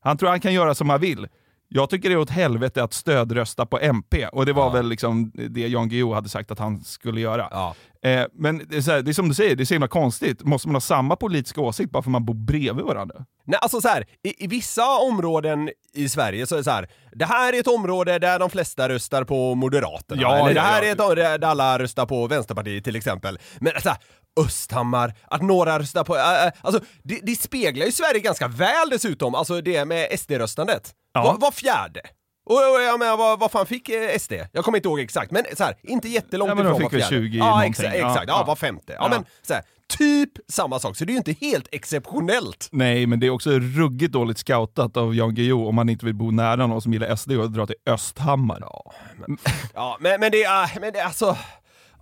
Han 0.00 0.18
tror 0.18 0.28
han 0.28 0.40
kan 0.40 0.54
göra 0.54 0.74
som 0.74 0.90
han 0.90 1.00
vill. 1.00 1.28
Jag 1.68 1.90
tycker 1.90 2.08
det 2.08 2.14
är 2.14 2.18
åt 2.18 2.30
helvete 2.30 2.82
att 2.82 2.92
stödrösta 2.92 3.66
på 3.66 3.78
MP, 3.78 4.26
och 4.26 4.46
det 4.46 4.52
var 4.52 4.72
väl 4.72 4.88
liksom 4.88 5.32
det 5.34 5.68
Jan 5.68 5.88
Guillou 5.88 6.14
hade 6.14 6.28
sagt 6.28 6.50
att 6.50 6.58
han 6.58 6.80
skulle 6.80 7.20
göra. 7.20 7.48
Ja. 7.50 7.74
Eh, 8.02 8.26
men 8.32 8.58
det 8.68 8.76
är, 8.76 8.90
här, 8.90 9.02
det 9.02 9.10
är 9.10 9.12
som 9.12 9.28
du 9.28 9.34
säger, 9.34 9.56
det 9.56 9.62
är 9.62 9.64
så 9.64 9.74
himla 9.74 9.88
konstigt. 9.88 10.44
Måste 10.44 10.68
man 10.68 10.74
ha 10.74 10.80
samma 10.80 11.16
politiska 11.16 11.60
åsikt 11.60 11.90
bara 11.90 12.02
för 12.02 12.10
att 12.10 12.12
man 12.12 12.24
bor 12.24 12.34
bredvid 12.34 12.84
varandra? 12.84 13.24
Nej, 13.44 13.58
alltså 13.62 13.80
så 13.80 13.88
här, 13.88 14.06
i, 14.22 14.44
i 14.44 14.46
vissa 14.46 14.98
områden 14.98 15.70
i 15.94 16.08
Sverige 16.08 16.46
så 16.46 16.54
är 16.54 16.58
det 16.58 16.64
så 16.64 16.70
här. 16.70 16.88
Det 17.12 17.24
här 17.24 17.52
är 17.52 17.60
ett 17.60 17.66
område 17.66 18.18
där 18.18 18.38
de 18.38 18.50
flesta 18.50 18.88
röstar 18.88 19.24
på 19.24 19.54
Moderaterna. 19.54 20.22
Ja, 20.22 20.36
eller 20.36 20.48
ja, 20.48 20.54
det 20.54 20.60
här 20.60 20.82
ja. 20.82 20.88
är 20.88 20.92
ett 20.92 21.00
område 21.00 21.38
där 21.38 21.48
alla 21.48 21.78
röstar 21.78 22.06
på 22.06 22.26
Vänsterpartiet 22.26 22.84
till 22.84 22.96
exempel. 22.96 23.38
Men 23.60 23.72
så 23.82 23.88
här, 23.88 23.98
Östhammar, 24.46 25.14
att 25.28 25.42
några 25.42 25.78
röstar 25.78 26.04
på... 26.04 26.16
Äh, 26.16 26.46
äh, 26.46 26.52
alltså, 26.60 26.80
det, 27.02 27.20
det 27.22 27.40
speglar 27.40 27.86
ju 27.86 27.92
Sverige 27.92 28.20
ganska 28.20 28.48
väl 28.48 28.90
dessutom, 28.90 29.34
alltså 29.34 29.60
det 29.60 29.84
med 29.84 30.08
SD-röstandet. 30.18 30.94
Ja. 31.12 31.22
Var, 31.22 31.38
var 31.38 31.50
fjärde. 31.50 32.00
Och, 32.46 32.54
och 32.74 32.82
jag 32.82 32.98
menar, 32.98 33.16
vad, 33.16 33.38
vad 33.40 33.50
fan 33.50 33.66
fick 33.66 33.88
eh, 33.88 34.18
SD? 34.18 34.32
Jag 34.52 34.64
kommer 34.64 34.78
inte 34.78 34.88
ihåg 34.88 35.00
exakt, 35.00 35.30
men 35.30 35.44
så 35.56 35.64
här, 35.64 35.74
inte 35.82 36.08
jättelångt 36.08 36.48
Ja, 36.48 36.54
men 36.54 36.64
de 36.64 36.70
ifrån 36.70 36.90
fick 36.90 36.92
var 36.92 36.98
väl 36.98 37.08
fjärde. 37.08 37.24
20 37.26 37.38
ja, 37.38 37.44
någonting. 37.44 37.70
exakt, 37.70 37.88
Ja, 37.98 38.10
exakt. 38.10 38.28
Ja, 38.28 38.38
ja. 38.40 38.44
var 38.44 38.56
femte. 38.56 38.92
Ja, 38.92 38.98
Ja. 39.02 39.08
men 39.08 39.24
så 39.42 39.54
här, 39.54 39.62
typ 39.98 40.30
samma 40.48 40.78
sak, 40.78 40.96
så 40.96 41.04
det 41.04 41.10
är 41.10 41.12
ju 41.12 41.18
inte 41.18 41.32
helt 41.40 41.68
exceptionellt. 41.72 42.68
Nej, 42.72 43.06
men 43.06 43.20
det 43.20 43.26
är 43.26 43.30
också 43.30 43.50
ruggigt 43.50 44.12
dåligt 44.12 44.38
scoutat 44.38 44.96
av 44.96 45.14
Jan 45.14 45.34
Guillou 45.34 45.68
om 45.68 45.74
man 45.74 45.88
inte 45.88 46.04
vill 46.06 46.14
bo 46.14 46.30
nära 46.30 46.66
någon 46.66 46.82
som 46.82 46.92
gillar 46.92 47.16
SD 47.16 47.32
och 47.32 47.50
dra 47.50 47.66
till 47.66 47.76
Östhammar. 47.86 48.58
Ja, 48.60 48.92
men, 49.26 49.38
ja, 49.74 49.96
men, 50.00 50.20
men 50.20 50.30
det 50.32 50.44
är, 50.44 50.80
men 50.80 50.92
det 50.92 50.98
är 50.98 51.04
alltså... 51.04 51.36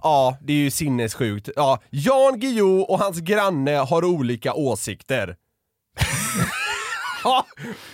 Ja, 0.07 0.37
det 0.41 0.53
är 0.53 0.57
ju 0.57 0.71
sinnessjukt. 0.71 1.49
Ja, 1.57 1.79
Jan 1.91 2.41
Guillou 2.41 2.81
och 2.81 2.99
hans 2.99 3.21
granne 3.21 3.77
har 3.77 4.05
olika 4.05 4.55
åsikter. 4.55 5.37
Ja, 7.25 7.47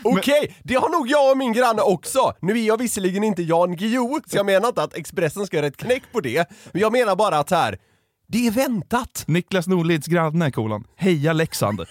Okej, 0.03 0.57
det 0.63 0.75
har 0.75 0.89
nog 0.89 1.09
jag 1.09 1.31
och 1.31 1.37
min 1.37 1.53
granne 1.53 1.83
också. 1.83 2.35
Nu 2.41 2.59
är 2.59 2.67
jag 2.67 2.79
visserligen 2.79 3.25
inte 3.25 3.43
Jan 3.43 3.77
Guillou, 3.77 4.21
så 4.27 4.37
jag 4.37 4.47
menar 4.47 4.69
inte 4.69 4.83
att 4.83 4.95
Expressen 4.95 5.47
ska 5.47 5.57
göra 5.57 5.67
ett 5.67 5.77
knäck 5.77 6.03
på 6.13 6.21
det. 6.21 6.51
Men 6.73 6.83
jag 6.83 6.93
menar 6.93 7.17
bara 7.17 7.39
att 7.39 7.51
här, 7.51 7.79
det 8.27 8.47
är 8.47 8.51
väntat. 8.51 9.25
Niklas 9.27 9.67
Norlids 9.67 10.07
granne, 10.07 10.51
kolon. 10.51 10.85
Heja 10.97 11.33
Leksand! 11.33 11.81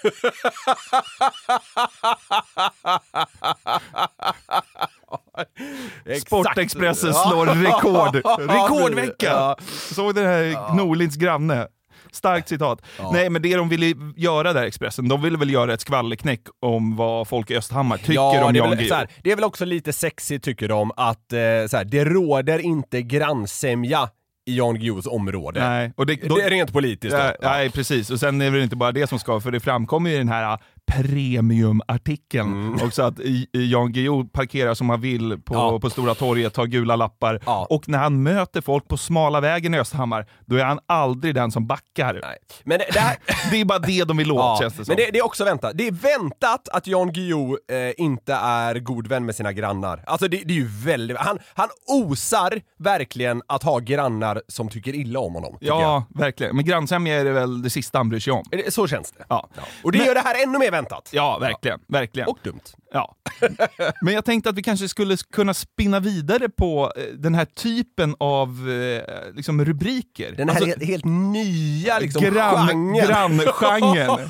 Exakt. 6.06 6.28
Sportexpressen 6.28 7.10
Ja. 7.14 7.30
slår 7.30 7.46
rekord. 7.46 8.22
Ja, 8.24 8.38
Rekordvecka! 8.40 9.26
ja. 9.26 9.58
Såg 9.94 10.16
det 10.16 10.22
här 10.22 10.76
Norlinds 10.76 11.16
granne. 11.16 11.68
Starkt 12.12 12.50
citat. 12.50 12.82
Nej, 13.14 13.30
men 13.30 13.42
det 13.42 13.56
de 13.56 13.70
ville 13.70 13.94
göra 14.16 14.54
där, 14.54 14.64
Expressen, 14.64 15.08
de 15.08 15.22
ville 15.22 15.38
väl 15.38 15.50
göra 15.50 15.74
ett 15.74 15.82
skvallerknäck 15.82 16.42
om 16.62 16.96
vad 16.96 17.28
folk 17.28 17.52
i 17.52 17.58
Östhammar 17.58 17.98
tycker 17.98 18.14
ja, 18.14 18.46
om 18.46 18.56
Jan 18.56 18.78
Guillou. 18.78 19.06
det 19.24 19.32
är 19.32 19.36
väl 19.36 19.44
också 19.46 19.66
lite 19.66 19.94
sexigt 19.94 20.44
tycker 20.46 20.68
de 20.68 20.92
att 20.98 21.34
eh, 21.34 21.40
så 21.70 21.78
här, 21.78 21.84
det 21.86 22.06
råder 22.06 22.60
inte 22.60 23.02
grannsämja 23.02 24.10
i 24.46 24.58
Jan 24.58 24.76
Guillous 24.80 25.06
område. 25.08 25.70
Nej, 25.70 25.94
och 25.98 26.06
det, 26.06 26.16
då, 26.16 26.36
Det 26.36 26.42
är 26.44 26.50
rent 26.50 26.74
politiskt. 26.74 27.16
Ja, 27.18 27.34
Nej, 27.42 27.70
precis. 27.70 28.10
Och 28.10 28.20
sen 28.20 28.42
är 28.42 28.52
det 28.52 28.64
inte 28.64 28.76
bara 28.76 28.92
det 28.92 29.08
som 29.08 29.20
ska, 29.20 29.40
för 29.40 29.52
det 29.52 29.60
framkommer 29.60 30.10
ju 30.10 30.16
i 30.16 30.20
den 30.20 30.30
här 30.30 30.60
premiumartikeln 30.92 32.54
Mm. 32.54 32.86
också 32.88 33.04
att 33.04 33.14
Jan 33.52 33.92
Guillou 33.92 34.24
parkerar 34.30 34.74
som 34.74 34.90
han 34.90 35.02
vill 35.02 35.38
på, 35.42 35.54
Ja. 35.56 35.80
på 35.80 35.90
Stora 35.90 36.16
torget, 36.16 36.54
tar 36.54 36.66
gula 36.66 36.96
lappar. 36.96 37.40
Ja. 37.46 37.68
Och 37.70 37.90
när 37.90 37.98
han 37.98 38.24
möter 38.24 38.62
folk 38.62 38.88
på 38.88 38.98
smala 38.98 39.40
vägen 39.42 39.74
i 39.74 39.80
Östhammar, 39.80 40.26
då 40.46 40.56
är 40.56 40.64
han 40.64 40.80
aldrig 40.88 41.36
den 41.36 41.52
som 41.52 41.68
backar. 41.68 42.14
Nej. 42.14 42.38
Men 42.64 42.80
det, 42.80 42.86
det 42.94 43.00
här... 43.00 43.18
Det 43.52 43.62
är 43.62 43.66
bara 43.66 43.80
det 43.80 44.04
de 44.04 44.18
vill 44.18 44.32
åt 44.32 44.38
Ja, 44.38 44.58
känns 44.62 44.74
det 44.74 44.86
som. 44.86 44.92
men 44.96 44.98
det, 45.06 45.12
det 45.12 45.20
är 45.20 45.26
också 45.26 45.46
väntat. 45.46 45.72
Det 45.76 45.88
är 45.88 45.92
väntat 45.92 46.70
att 46.70 46.88
Jan 46.88 47.14
Guillou 47.14 47.52
eh, 47.72 47.94
inte 47.98 48.34
är 48.34 48.76
god 48.80 49.08
vän 49.08 49.26
med 49.26 49.36
sina 49.36 49.54
grannar. 49.54 50.04
Alltså 50.08 50.28
det, 50.28 50.38
det 50.46 50.54
är 50.54 50.58
ju 50.58 50.68
väldigt... 50.86 51.18
Han, 51.18 51.40
han 51.54 51.68
osar 51.88 52.62
verkligen 52.80 53.42
att 53.48 53.64
ha 53.64 53.80
grannar 53.80 54.42
som 54.48 54.70
tycker 54.70 54.96
illa 54.96 55.20
om 55.20 55.34
honom. 55.34 55.58
ja, 55.62 56.04
verkligen. 56.10 56.56
Men 56.56 56.66
grannsämja 56.66 57.20
är 57.20 57.26
det 57.26 57.32
väl 57.32 57.62
det 57.62 57.70
sista 57.70 57.98
han 57.98 58.10
bryr 58.10 58.20
sig 58.20 58.34
om. 58.34 58.44
Så 58.70 58.88
känns 58.88 59.12
det. 59.12 59.24
Ja, 59.30 59.50
Och 59.84 59.92
det 59.92 59.98
Men- 59.98 60.08
gör 60.08 60.14
det 60.16 60.22
här 60.22 60.44
ännu 60.44 60.60
mer 60.60 60.72
väntat. 60.72 60.81
Ja 61.12 61.38
verkligen. 61.40 61.80
verkligen. 61.88 62.28
Och 62.30 62.40
dumt. 62.44 62.62
Ja. 62.94 63.16
Men 64.02 64.14
jag 64.14 64.26
tänkte 64.26 64.50
att 64.50 64.56
vi 64.56 64.64
kanske 64.64 64.88
skulle 64.90 65.18
kunna 65.18 65.54
spinna 65.54 66.00
vidare 66.00 66.50
på 66.50 66.92
eh, 66.96 67.04
den 67.04 67.36
här 67.36 67.46
typen 67.46 68.16
av 68.20 68.70
eh, 68.70 69.34
liksom 69.36 69.66
rubriker. 69.66 70.32
Den 70.38 70.50
här 70.50 70.56
Alltså, 70.56 70.70
helt, 70.70 70.84
helt 70.84 71.06
nya 71.06 72.00
liksom, 72.00 72.24
grann, 72.24 72.68
genren. 72.68 73.38
granngenren. 73.60 74.30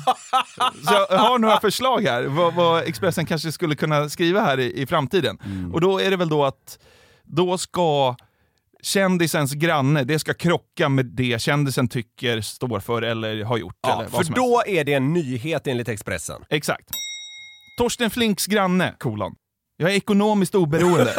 Så 0.84 1.06
jag 1.10 1.18
har 1.18 1.38
några 1.38 1.60
förslag 1.60 2.02
här, 2.02 2.24
vad, 2.24 2.54
vad 2.54 2.82
Expressen 2.82 3.26
kanske 3.26 3.52
skulle 3.52 3.74
kunna 3.74 4.08
skriva 4.08 4.40
här 4.40 4.60
i, 4.60 4.82
i 4.82 4.86
framtiden. 4.86 5.38
Mm. 5.44 5.74
Och 5.74 5.80
då 5.80 6.00
är 6.00 6.10
det 6.10 6.16
väl 6.16 6.28
då 6.28 6.44
att 6.44 6.78
då 7.24 7.58
ska 7.58 8.16
kändisens 8.82 9.52
granne, 9.52 10.04
det 10.04 10.18
ska 10.18 10.34
krocka 10.34 10.88
med 10.88 11.06
det 11.06 11.42
kändisen 11.42 11.88
tycker, 11.88 12.40
står 12.40 12.80
för 12.80 13.02
eller 13.02 13.44
har 13.44 13.56
gjort. 13.56 13.78
Ja, 13.82 13.92
eller 13.92 14.02
vad 14.02 14.12
för 14.12 14.24
som 14.24 14.34
då 14.34 14.62
är 14.66 14.84
det 14.84 14.94
en 14.94 15.12
nyhet 15.12 15.66
enligt 15.66 15.88
Expressen. 15.88 16.44
Exakt. 16.50 16.88
Torsten 17.78 18.10
Flinks 18.10 18.46
granne, 18.46 18.94
kolon. 18.98 19.34
Jag 19.76 19.90
är 19.90 19.94
ekonomiskt 19.96 20.54
oberoende. 20.54 21.14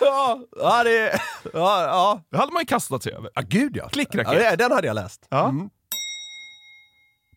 Ja, 0.00 0.40
ja 0.56 0.84
det... 0.84 1.20
Ja, 1.52 1.82
ja. 1.82 2.22
Det 2.30 2.36
hade 2.36 2.52
man 2.52 2.62
ju 2.62 2.66
kastat 2.66 3.02
sig 3.02 3.12
över. 3.12 3.30
ja 3.34 3.42
gud 3.46 3.76
ja. 3.76 3.88
Klickraket. 3.88 4.42
Ja, 4.44 4.56
den 4.56 4.72
hade 4.72 4.86
jag 4.86 4.94
läst. 4.94 5.26
Ja. 5.30 5.48
Mm. 5.48 5.70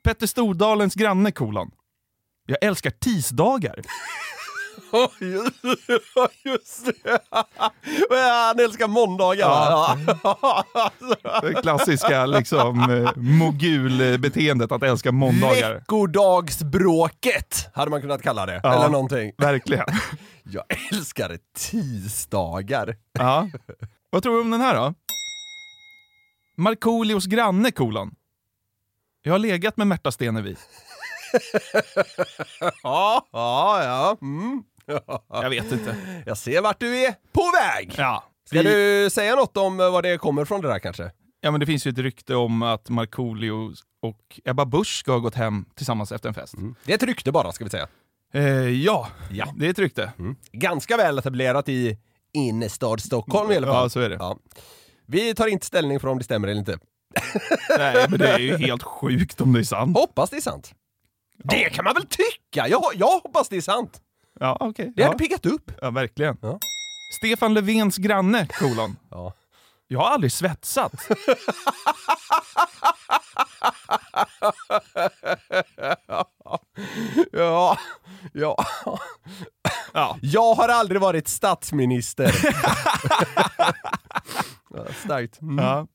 Petter 0.03 0.27
Stordalens 0.27 0.95
granne, 0.95 1.31
kolon. 1.31 1.71
Jag 2.45 2.57
älskar 2.61 2.91
tisdagar. 2.91 3.75
Ja, 4.91 5.11
just 6.43 6.85
det. 6.85 7.19
Han 8.09 8.59
älskar 8.59 8.87
måndagar. 8.87 9.47
Ja. 9.49 9.97
Ja. 10.23 10.91
Det 11.41 11.53
klassiska 11.53 12.25
liksom, 12.37 12.79
eh, 12.91 13.11
mogulbeteendet 13.15 14.71
att 14.71 14.83
älska 14.83 15.11
måndagar. 15.11 15.73
Veckodagsbråket 15.73 17.69
hade 17.73 17.91
man 17.91 18.01
kunnat 18.01 18.21
kalla 18.21 18.45
det. 18.45 18.59
Ja. 18.63 18.75
Eller 18.75 18.89
någonting. 18.89 19.31
Verkligen. 19.37 19.85
Jag 20.43 20.63
älskar 20.91 21.37
tisdagar. 21.57 22.95
Ja. 23.13 23.49
Vad 24.09 24.23
tror 24.23 24.35
du 24.35 24.41
om 24.41 24.51
den 24.51 24.61
här 24.61 24.75
då? 24.75 24.93
Markoolios 26.57 27.25
granne, 27.25 27.71
kolon. 27.71 28.15
Jag 29.23 29.33
har 29.33 29.39
legat 29.39 29.77
med 29.77 29.87
Märta 29.87 30.11
Stenevi. 30.11 30.55
Ja, 32.83 33.27
ja, 33.31 33.83
ja. 33.83 34.17
Mm. 34.21 34.63
Jag 35.29 35.49
vet 35.49 35.71
inte. 35.71 35.95
Jag 36.25 36.37
ser 36.37 36.61
vart 36.61 36.79
du 36.79 36.97
är 37.05 37.13
på 37.31 37.43
väg. 37.61 37.93
Ja. 37.97 38.23
Ska 38.47 38.61
Vi- 38.61 39.03
du 39.03 39.09
säga 39.09 39.35
något 39.35 39.57
om 39.57 39.79
eh, 39.79 39.91
var 39.91 40.01
det 40.01 40.17
kommer 40.17 40.45
från 40.45 40.61
det 40.61 40.67
där 40.67 40.79
kanske? 40.79 41.11
Ja, 41.41 41.51
men 41.51 41.59
det 41.59 41.65
finns 41.65 41.87
ju 41.87 41.91
ett 41.91 41.97
rykte 41.97 42.35
om 42.35 42.61
att 42.61 42.89
Markoolio 42.89 43.73
och 44.01 44.39
Ebba 44.45 44.65
Busch 44.65 44.99
ska 44.99 45.11
ha 45.11 45.19
gått 45.19 45.35
hem 45.35 45.65
tillsammans 45.75 46.11
efter 46.11 46.29
en 46.29 46.35
fest. 46.35 46.53
Det 46.85 46.91
är 46.91 46.95
ett 46.95 47.03
rykte 47.03 47.31
bara, 47.31 47.51
ska 47.51 47.63
vi 47.63 47.69
säga. 47.69 47.87
Eh, 48.33 48.43
ja, 48.69 49.07
Ja. 49.31 49.47
det 49.57 49.65
är 49.65 49.69
ett 49.69 49.79
rykte. 49.79 50.11
Ganska 50.51 50.97
väl 50.97 51.17
etablerat 51.19 51.69
i 51.69 51.97
innerstad 52.33 53.01
Stockholm 53.01 53.51
i 53.51 53.55
alla 53.57 53.67
fall. 53.67 53.83
Ja, 53.83 53.89
så 53.89 53.99
är 53.99 54.09
det. 54.09 54.15
Ja. 54.15 54.37
Vi 55.07 55.35
tar 55.35 55.47
inte 55.47 55.65
ställning 55.65 55.99
för 55.99 56.07
om 56.07 56.17
det 56.17 56.23
stämmer 56.23 56.47
eller 56.47 56.59
inte. 56.59 56.79
Nej, 57.77 58.05
men 58.09 58.19
det 58.19 58.27
är 58.27 58.39
ju 58.39 58.57
helt 58.57 58.83
sjukt 58.83 59.41
om 59.41 59.53
det 59.53 59.59
är 59.59 59.63
sant. 59.63 59.97
Hoppas 59.97 60.29
det 60.29 60.37
är 60.37 60.41
sant. 60.41 60.71
Det 61.43 61.69
kan 61.69 61.85
man 61.85 61.93
väl 61.93 62.05
tycka? 62.05 62.67
Jag, 62.67 62.81
jag 62.95 63.07
hoppas 63.19 63.49
det 63.49 63.57
är 63.57 63.61
sant. 63.61 64.01
Ja, 64.41 64.57
okej. 64.59 64.93
Det 64.95 65.01
Ja. 65.01 65.07
hade 65.07 65.17
piggat 65.17 65.45
upp. 65.45 65.71
ja, 65.81 65.89
verkligen. 65.91 66.37
Ja. 66.41 66.59
Stefan 67.19 67.53
Löfvens 67.53 67.97
granne, 67.97 68.47
kolon. 68.47 68.97
Ja. 69.11 69.33
Jag 69.87 69.99
har 69.99 70.09
aldrig 70.09 70.31
svetsat. 70.31 70.93
Ja, 77.31 77.77
ja. 78.33 78.65
Ja. 79.93 80.17
Jag 80.21 80.53
har 80.53 80.67
aldrig 80.69 81.01
varit 81.01 81.27
statsminister. 81.27 82.31
starkt. 85.05 85.41
Mm. 85.41 85.57
Ja. 85.65 85.87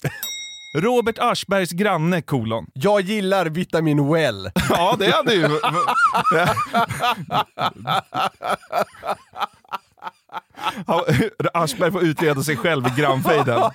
Robert 0.81 1.19
Aschbergs 1.19 1.71
granne, 1.71 2.23
kolon. 2.23 2.67
Jag 2.73 3.01
gillar 3.01 3.47
vitamin 3.47 4.13
well. 4.13 4.51
Ja, 4.71 4.97
det 4.99 5.11
hade 5.11 5.35
ju... 5.35 5.49
Ja, 10.87 11.07
Aschberg 11.55 11.93
får 11.93 12.03
utreda 12.03 12.43
sig 12.43 12.57
själv 12.57 12.87
i 12.87 13.01
grannfejden. 13.01 13.71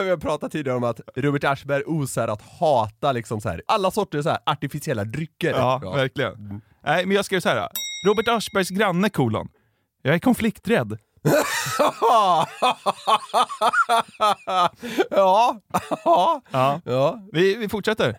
Vi 0.00 0.10
har 0.10 0.16
pratat 0.16 0.52
tidigare 0.52 0.76
om 0.76 0.84
att 0.84 1.00
Robert 1.16 1.44
Aschberg 1.44 1.82
osar 1.86 2.28
att 2.28 2.42
hata 2.42 3.12
liksom 3.12 3.40
så 3.40 3.48
här, 3.48 3.62
alla 3.66 3.90
sorters 3.90 4.24
så 4.24 4.30
här 4.30 4.38
artificiella 4.46 5.04
drycker. 5.04 5.50
Ja, 5.50 5.78
verkligen. 5.78 6.62
Nej, 6.84 7.06
men 7.06 7.16
jag 7.16 7.24
skrev 7.24 7.40
så 7.40 7.48
här. 7.48 7.68
Robert 8.06 8.28
Aschbergs 8.28 8.68
granne, 8.68 9.10
kolon. 9.10 9.48
Jag 10.02 10.14
är 10.14 10.18
konflikträdd. 10.18 10.98
ja. 15.10 15.60
ja. 16.04 16.40
Ja. 16.84 17.20
Vi, 17.32 17.54
vi 17.54 17.68
fortsätter. 17.68 18.18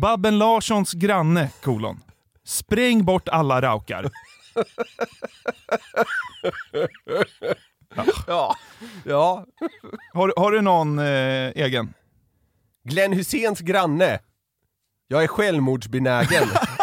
Babben 0.00 0.38
Larssons 0.38 0.92
granne, 0.92 1.50
kolon. 1.62 2.00
Spräng 2.44 3.04
bort 3.04 3.28
alla 3.28 3.62
raukar. 3.62 4.10
Ja. 8.26 8.56
ja. 9.04 9.46
Har, 10.12 10.32
har 10.36 10.52
du 10.52 10.60
någon 10.60 10.98
eh, 10.98 11.04
egen? 11.54 11.94
Glenn 12.84 13.12
Husseins 13.12 13.60
granne. 13.60 14.18
Jag 15.08 15.22
är 15.22 15.28
självmordsbenägen. 15.28 16.48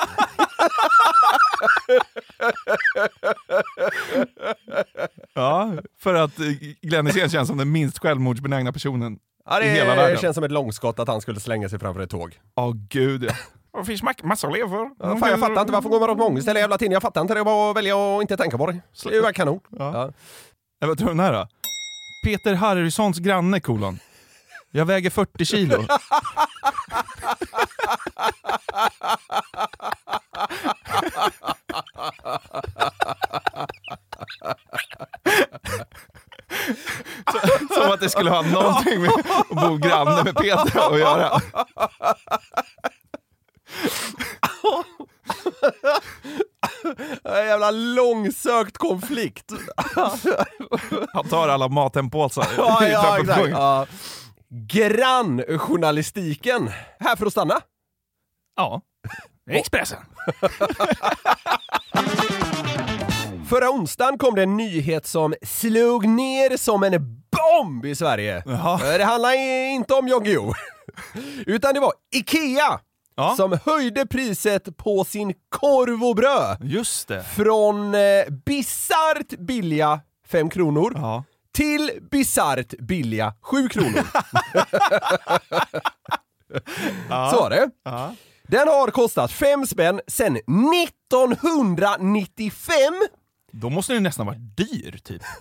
Ja, 5.34 5.72
för 6.00 6.14
att 6.14 6.40
eh, 6.40 6.46
Glenn 6.82 7.08
Hysén 7.08 7.30
känns 7.30 7.48
som 7.48 7.58
den 7.58 7.72
minst 7.72 8.00
självmordsbenägna 8.00 8.72
personen 8.74 9.20
Ja, 9.46 9.62
i 9.64 9.70
hela 9.70 9.96
världen. 9.96 10.16
det 10.16 10.22
känns 10.22 10.36
som 10.36 10.44
ett 10.44 10.52
långskott 10.52 11.00
att 11.00 11.08
han 11.08 11.22
skulle 11.22 11.40
slänga 11.40 11.70
sig 11.70 11.80
framför 11.80 12.02
ett 12.02 12.10
tåg. 12.10 12.40
Åh 12.56 12.74
gud 12.90 13.24
ja. 13.24 13.34
Det 13.80 13.86
finns 13.86 14.04
massor 14.24 14.48
av 14.48 14.54
levor. 14.56 14.90
Ja, 15.00 15.18
fan, 15.18 15.30
jag 15.30 15.40
fattar 15.40 15.62
inte 15.62 15.74
varför 15.74 15.90
går 15.90 16.00
man 16.00 16.10
runt 16.10 16.18
med 16.20 16.28
ångest 16.28 16.48
hela 16.50 16.60
jävla 16.60 16.78
tiden. 16.78 16.92
Jag 16.92 17.02
fattar 17.02 17.22
inte 17.22 17.34
det. 17.34 17.44
Bara 17.44 17.72
att 17.72 17.78
välja 17.78 17.98
att 18.16 18.22
inte 18.22 18.38
tänka 18.38 18.58
på 18.58 18.68
det. 18.68 18.82
Det 19.04 19.10
är 19.10 19.14
ju 19.14 19.22
bara 19.22 19.34
kanon. 19.34 19.60
Ja. 19.70 20.12
Ja, 20.80 20.88
vad 20.88 20.98
tror 20.98 21.08
du 21.08 21.14
den 21.14 21.20
här 21.26 21.34
då? 21.34 21.48
Peter 22.26 22.54
Harrysons 22.56 23.20
granne, 23.20 23.60
kolon. 23.60 24.00
Jag 24.72 24.86
väger 24.86 25.10
40 25.10 25.46
kilo. 25.46 25.84
Så- 37.32 37.40
Som 37.82 37.92
att 37.92 38.00
det 38.00 38.10
skulle 38.10 38.30
ha 38.32 38.42
någonting 38.42 39.02
med 39.02 39.10
att 39.12 39.50
bo 39.50 39.78
granne 39.78 40.24
med 40.24 40.36
Peter 40.36 40.94
att 40.94 41.00
göra. 41.00 41.42
En 47.24 47.46
jävla 47.48 47.72
långsökt 47.72 48.78
konflikt. 48.78 49.52
Han 51.14 51.28
tar 51.30 51.50
alla 51.50 51.68
mathempåsar 51.68 52.48
ja, 52.58 52.86
i 52.88 52.92
ja, 52.92 53.20
exakt. 53.20 53.50
Ja. 53.50 53.86
Grannjournalistiken. 54.50 56.70
Här 57.00 57.16
för 57.16 57.26
att 57.26 57.32
stanna. 57.32 57.62
Ja. 58.56 58.82
Expressen. 59.60 59.98
Förra 63.50 63.70
onsdagen 63.70 64.18
kom 64.18 64.36
det 64.36 64.44
en 64.44 64.58
nyhet 64.58 65.08
som 65.08 65.34
slog 65.42 66.08
ner 66.08 66.58
som 66.58 66.84
en 66.84 67.22
bomb 67.32 67.86
i 67.86 67.96
Sverige. 67.96 68.44
Jaha. 68.46 68.98
Det 68.98 69.04
handlar 69.04 69.34
inte 69.74 69.94
om 69.94 70.08
Jon 70.08 70.54
utan 71.46 71.74
det 71.74 71.80
var 71.80 71.94
IKEA 72.16 72.80
Ja. 73.16 73.34
som 73.38 73.58
höjde 73.66 74.06
priset 74.06 74.78
på 74.78 75.04
sin 75.04 75.34
korv 75.50 76.04
och 76.04 76.16
bröd 76.16 76.58
Just 76.62 77.08
det. 77.08 77.24
från 77.24 77.96
eh, 77.96 78.02
bisarrt 78.46 79.40
billiga 79.40 80.00
5 80.28 80.50
kronor 80.50 80.92
Ja. 80.96 81.24
till 81.54 81.92
bisarrt 82.12 82.74
billiga 82.80 83.34
7 83.42 83.70
kronor. 83.70 84.04
Så 87.32 87.38
var 87.42 87.50
det. 87.50 87.70
Ja. 87.86 88.16
Den 88.52 88.68
har 88.68 88.88
kostat 88.92 89.32
5 89.32 89.66
spänn 89.68 90.02
sedan 90.08 90.36
1995. 90.36 92.94
Då 93.52 93.70
måste 93.70 93.94
den 93.94 94.04
nästan 94.04 94.26
varit 94.26 94.58
dyr, 94.58 95.00
typ. 95.04 95.22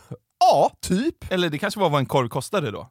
Ja, 0.43 0.71
typ. 0.83 1.33
Eller 1.33 1.51
det 1.51 1.59
kanske 1.59 1.81
var 1.81 1.91
vad 1.91 1.99
en 1.99 2.07
korv 2.07 2.29
kostade 2.29 2.71
då. 2.71 2.89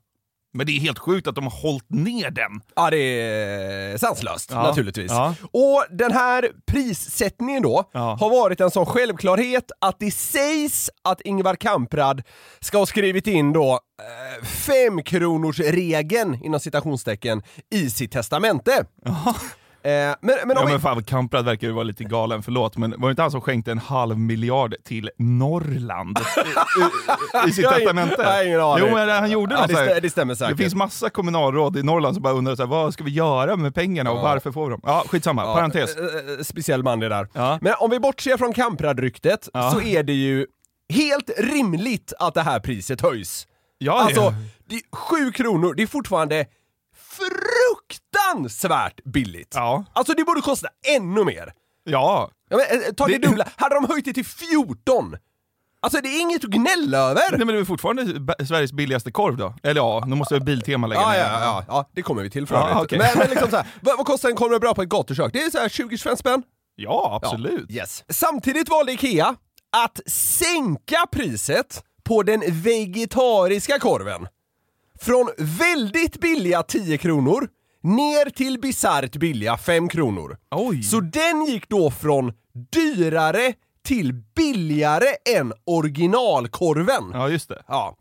Men 0.53 0.65
det 0.65 0.71
är 0.71 0.79
helt 0.79 0.99
sjukt 0.99 1.27
att 1.27 1.35
de 1.35 1.43
har 1.43 1.51
hållit 1.61 1.89
ner 1.89 2.31
den. 2.31 2.61
Ja, 2.75 2.89
det 2.89 2.97
är 2.97 3.97
sanslöst 3.97 4.51
Ja. 4.51 4.63
naturligtvis. 4.63 5.11
Ja. 5.11 5.35
Och 5.51 5.85
den 5.89 6.11
här 6.11 6.51
prissättningen 6.67 7.63
då 7.63 7.89
Ja. 7.93 8.17
har 8.19 8.29
varit 8.29 8.61
en 8.61 8.71
sån 8.71 8.85
självklarhet 8.85 9.71
att 9.81 9.99
det 9.99 10.11
sägs 10.11 10.89
att 11.03 11.21
Ingvar 11.21 11.55
Kamprad 11.55 12.21
ska 12.59 12.77
ha 12.77 12.85
skrivit 12.85 13.27
in 13.27 13.53
då 13.53 13.79
eh, 14.01 14.45
femkronorsregeln 14.45 16.43
inom 16.43 16.59
citationstecken 16.59 17.43
i 17.71 17.89
sitt 17.89 18.11
testamente. 18.11 18.85
Eh, 19.83 19.91
men, 19.91 20.15
men 20.21 20.35
om 20.51 20.55
Ja 20.57 20.65
vi... 20.65 20.71
men 20.71 20.81
fan, 20.81 21.03
Kamprad 21.03 21.45
verkar 21.45 21.67
ju 21.67 21.73
vara 21.73 21.83
lite 21.83 22.03
galen, 22.03 22.43
förlåt, 22.43 22.77
men 22.77 22.91
var 22.97 23.09
det 23.09 23.11
inte 23.11 23.21
han 23.21 23.31
som 23.31 23.41
skänkte 23.41 23.71
en 23.71 23.77
halv 23.77 24.19
miljard 24.19 24.75
till 24.85 25.09
Norrland 25.17 26.19
i, 26.37 27.47
i, 27.47 27.49
i 27.49 27.51
sitt 27.53 27.69
testamente? 27.69 28.15
jag 28.17 28.25
har 28.31 28.43
ingen 28.43 28.61
aning. 28.61 28.85
Jo, 28.89 28.95
men 28.95 29.09
han 29.09 29.31
gjorde 29.31 29.55
Ja, 29.55 29.61
något 29.61 29.67
det 29.69 29.75
stä- 29.75 29.99
det 30.01 30.09
stämmer 30.09 30.35
säkert. 30.35 30.57
Det 30.57 30.63
finns 30.63 30.75
massa 30.75 31.09
kommunalråd 31.09 31.77
i 31.77 31.83
Norrland 31.83 32.15
som 32.15 32.23
bara 32.23 32.33
undrar 32.33 32.55
så 32.55 32.61
här, 32.61 32.67
vad 32.69 32.93
ska 32.93 33.03
vi 33.03 33.11
göra 33.11 33.55
med 33.55 33.75
pengarna 33.75 34.11
och 34.11 34.21
varför 34.21 34.51
får 34.51 34.65
vi 34.65 34.71
dem? 34.71 34.81
Ja, 34.85 35.03
skitsamma, 35.07 35.41
Ja, 35.45 35.53
parentes. 35.55 35.95
eh, 35.97 36.03
eh, 36.05 36.43
Speciell 36.43 36.83
man 36.83 36.99
det 36.99 37.09
där. 37.09 37.27
Ja. 37.33 37.59
Men 37.61 37.73
om 37.79 37.89
vi 37.89 37.99
bortser 37.99 38.37
från 38.37 38.53
Kamprad-ryktet 38.53 39.49
så 39.73 39.81
är 39.81 40.03
det 40.03 40.13
ju 40.13 40.45
helt 40.93 41.29
rimligt 41.37 42.13
att 42.19 42.33
det 42.33 42.41
här 42.41 42.59
priset 42.59 43.01
höjs. 43.01 43.47
Ja, 43.77 44.01
Alltså, 44.01 44.33
det 44.69 44.75
är 44.75 44.81
7 45.25 45.31
kronor, 45.31 45.73
det 45.77 45.83
är 45.83 45.87
fortfarande 45.87 46.45
fruktansvärt 47.19 49.03
billigt. 49.03 49.53
Ja. 49.55 49.85
Alltså 49.93 50.13
det 50.13 50.23
borde 50.23 50.41
kosta 50.41 50.67
ännu 50.95 51.23
mer. 51.23 51.53
ja. 51.83 52.31
Ja, 52.51 52.57
men, 52.57 52.81
eh, 52.81 52.93
ta 52.93 53.07
det, 53.07 53.17
Det- 53.17 53.27
dubbla, 53.27 53.47
hade 53.55 53.75
de 53.75 53.85
höjt 53.89 54.05
det 54.05 54.13
till 54.13 54.25
14? 54.25 55.17
Alltså 55.81 56.01
det 56.01 56.09
är 56.09 56.21
inget 56.21 56.43
att 56.43 56.49
gnälla 56.49 56.97
över! 56.97 57.21
Nej, 57.31 57.45
men 57.45 57.47
det 57.47 57.59
är 57.61 57.65
fortfarande 57.65 58.05
Sveriges 58.45 58.73
billigaste 58.73 59.11
korv 59.11 59.37
då? 59.37 59.53
Eller 59.63 59.81
ja, 59.81 60.03
nu 60.07 60.15
måste 60.15 60.39
Biltema 60.39 60.87
lägga 60.87 61.01
Ja, 61.01 61.09
ner 61.11 61.17
ja, 61.19 61.39
ja, 61.41 61.63
ja, 61.67 61.89
det 61.95 62.01
kommer 62.01 62.23
vi 62.23 62.29
till 62.29 62.47
för 62.47 62.55
Ja, 62.55 62.81
okej. 62.83 62.97
Men, 62.99 63.07
men 63.17 63.29
liksom 63.29 63.49
så 63.49 63.55
här, 63.55 63.67
vad, 63.81 63.97
vad 63.97 64.05
kostar 64.05 64.29
en 64.29 64.35
korv 64.35 64.51
med 64.51 64.61
bröd 64.61 64.75
på 64.75 64.81
ett 64.81 64.89
gatukök? 64.89 65.33
Det 65.33 65.41
är 65.43 65.49
så 65.49 65.57
här 65.57 65.67
20-25 65.69 66.15
spänn. 66.15 66.43
Ja, 66.75 67.19
absolut. 67.23 67.65
Ja, 67.69 67.75
yes. 67.81 68.03
Samtidigt 68.09 68.69
valde 68.69 68.91
IKEA 68.91 69.35
att 69.85 69.99
sänka 70.11 71.05
priset 71.11 71.83
på 72.03 72.23
den 72.23 72.43
vegetariska 72.47 73.79
korven. 73.79 74.27
Från 75.01 75.29
väldigt 75.37 76.19
billiga 76.19 76.63
10 76.63 76.97
kronor 76.97 77.47
ner 77.83 78.29
till 78.29 78.59
bisarrt 78.59 79.15
billiga 79.15 79.57
5 79.57 79.89
kronor. 79.89 80.37
Oj. 80.51 80.83
Så 80.83 80.99
den 80.99 81.45
gick 81.45 81.69
då 81.69 81.91
från 81.91 82.33
dyrare 82.71 83.53
till 83.85 84.13
billigare 84.13 85.05
än 85.35 85.53
originalkorven. 85.65 87.11
Ja, 87.13 87.29
just 87.29 87.49
det. 87.49 87.63
Ja. 87.67 87.97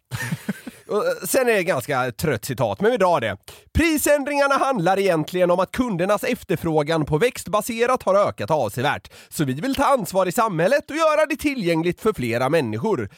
Eh, 0.91 1.27
Sen 1.27 1.49
är 1.49 1.53
det 1.55 1.63
ganska 1.65 2.13
trött 2.13 2.45
citat, 2.45 2.81
men 2.81 2.91
vi 2.91 2.97
drar 2.97 3.21
det. 3.21 3.37
Prisändringarna 3.75 4.55
handlar 4.55 4.99
egentligen 4.99 5.51
om 5.51 5.61
att 5.61 5.73
kundernas 5.73 6.25
efterfrågan 6.25 7.05
på 7.05 7.19
växtbaserat 7.19 8.03
har 8.03 8.15
ökat 8.29 8.51
avsevärt, 8.51 9.11
så 9.29 9.45
vi 9.45 9.53
vill 9.53 9.75
ta 9.75 9.85
ansvar 9.85 10.27
i 10.27 10.33
samhället 10.33 10.91
och 10.91 10.97
göra 10.97 11.27
det 11.27 11.37
tillgängligt 11.37 12.01
för 12.01 12.13
flera 12.13 12.49
människor. 12.49 13.09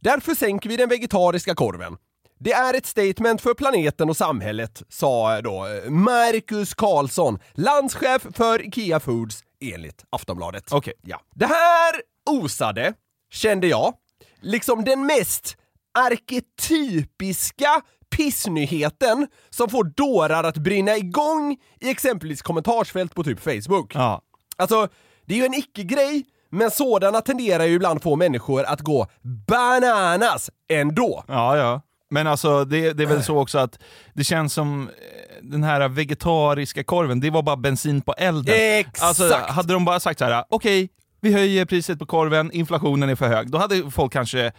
Därför 0.00 0.34
sänker 0.34 0.68
vi 0.68 0.76
den 0.76 0.88
vegetariska 0.88 1.54
korven. 1.54 1.96
Det 2.42 2.52
är 2.52 2.74
ett 2.74 2.86
statement 2.86 3.40
för 3.40 3.54
planeten 3.54 4.08
och 4.10 4.16
samhället, 4.16 4.82
sa 4.88 5.40
då 5.40 5.66
eh, 5.66 5.90
Marcus 5.90 6.74
Karlsson, 6.74 7.38
landschef 7.52 8.26
för 8.32 8.66
IKEA 8.66 9.00
Foods, 9.00 9.44
enligt 9.60 10.04
Aftonbladet. 10.10 10.72
Okej. 10.72 10.92
Ja. 11.02 11.20
Det 11.34 11.46
här 11.46 12.02
osade, 12.30 12.94
kände 13.30 13.66
jag, 13.66 13.94
liksom 14.40 14.84
den 14.84 15.06
mest 15.06 15.56
arketypiska 15.98 17.82
pissnyheten 18.16 19.26
som 19.50 19.68
får 19.68 19.84
dårar 19.84 20.44
att 20.44 20.56
brinna 20.56 20.96
igång 20.96 21.56
i 21.80 21.90
exempelvis 21.90 22.42
kommentarsfält 22.42 23.14
på 23.14 23.24
typ 23.24 23.40
Facebook. 23.40 23.94
Ja. 23.94 24.22
Alltså, 24.56 24.88
det 25.26 25.34
är 25.34 25.38
ju 25.38 25.44
en 25.44 25.54
icke-grej, 25.54 26.24
men 26.50 26.70
sådana 26.70 27.20
tenderar 27.20 27.64
ju 27.64 27.74
ibland 27.74 28.02
få 28.02 28.16
människor 28.16 28.64
att 28.64 28.80
gå 28.80 29.06
bananas 29.48 30.50
ändå. 30.68 31.24
Ja, 31.28 31.56
ja. 31.56 31.80
Men 32.10 32.26
alltså 32.26 32.64
det, 32.64 32.92
det 32.92 33.02
är 33.02 33.06
väl 33.06 33.22
så 33.22 33.38
också 33.38 33.58
att 33.58 33.78
det 34.14 34.24
känns 34.24 34.54
som 34.54 34.88
eh, 34.88 34.94
den 35.42 35.62
här 35.62 35.88
vegetariska 35.88 36.84
korven, 36.84 37.20
det 37.20 37.30
var 37.30 37.42
bara 37.42 37.56
bensin 37.56 38.00
på 38.00 38.12
elden. 38.12 38.54
Exakt! 38.58 39.02
Alltså 39.02 39.36
hade 39.48 39.72
de 39.72 39.84
bara 39.84 40.00
sagt 40.00 40.18
så 40.18 40.24
här: 40.24 40.44
okej, 40.48 40.88
vi 41.20 41.32
höjer 41.32 41.64
priset 41.64 41.98
på 41.98 42.06
korven, 42.06 42.52
inflationen 42.52 43.08
är 43.08 43.14
för 43.14 43.28
hög. 43.28 43.50
Då 43.50 43.58
hade 43.58 43.90
folk 43.90 44.12
kanske 44.12 44.52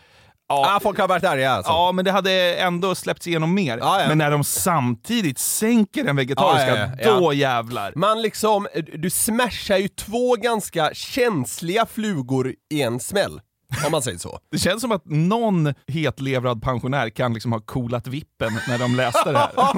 Ja, 0.47 0.79
folk 0.83 0.99
har 0.99 1.07
varit 1.07 1.23
arga 1.23 1.51
alltså. 1.51 1.71
Ja, 1.71 1.91
men 1.91 2.05
det 2.05 2.11
hade 2.11 2.55
ändå 2.55 2.95
släppts 2.95 3.27
igenom 3.27 3.53
mer. 3.53 3.77
Ja, 3.77 4.01
ja. 4.01 4.07
Men 4.07 4.17
när 4.17 4.31
de 4.31 4.43
samtidigt 4.43 5.39
sänker 5.39 6.03
den 6.03 6.15
vegetariska, 6.15 6.77
ja, 6.77 6.89
ja. 6.99 7.19
då 7.19 7.33
jävlar. 7.33 7.93
Man 7.95 8.21
liksom, 8.21 8.67
du 8.93 9.09
smashar 9.09 9.77
ju 9.77 9.87
två 9.87 10.35
ganska 10.35 10.89
känsliga 10.93 11.85
flugor 11.85 12.53
i 12.71 12.81
en 12.81 12.99
smäll. 12.99 13.41
Om 13.85 13.91
man 13.91 14.01
säger 14.01 14.17
så. 14.17 14.39
Det 14.51 14.57
känns 14.57 14.81
som 14.81 14.91
att 14.91 15.05
någon 15.05 15.73
hetlevrad 15.87 16.61
pensionär 16.61 17.09
kan 17.09 17.33
liksom 17.33 17.51
ha 17.51 17.59
coolat 17.59 18.07
vippen 18.07 18.59
när 18.67 18.77
de 18.77 18.95
läste 18.95 19.31
det 19.31 19.37
här. 19.37 19.51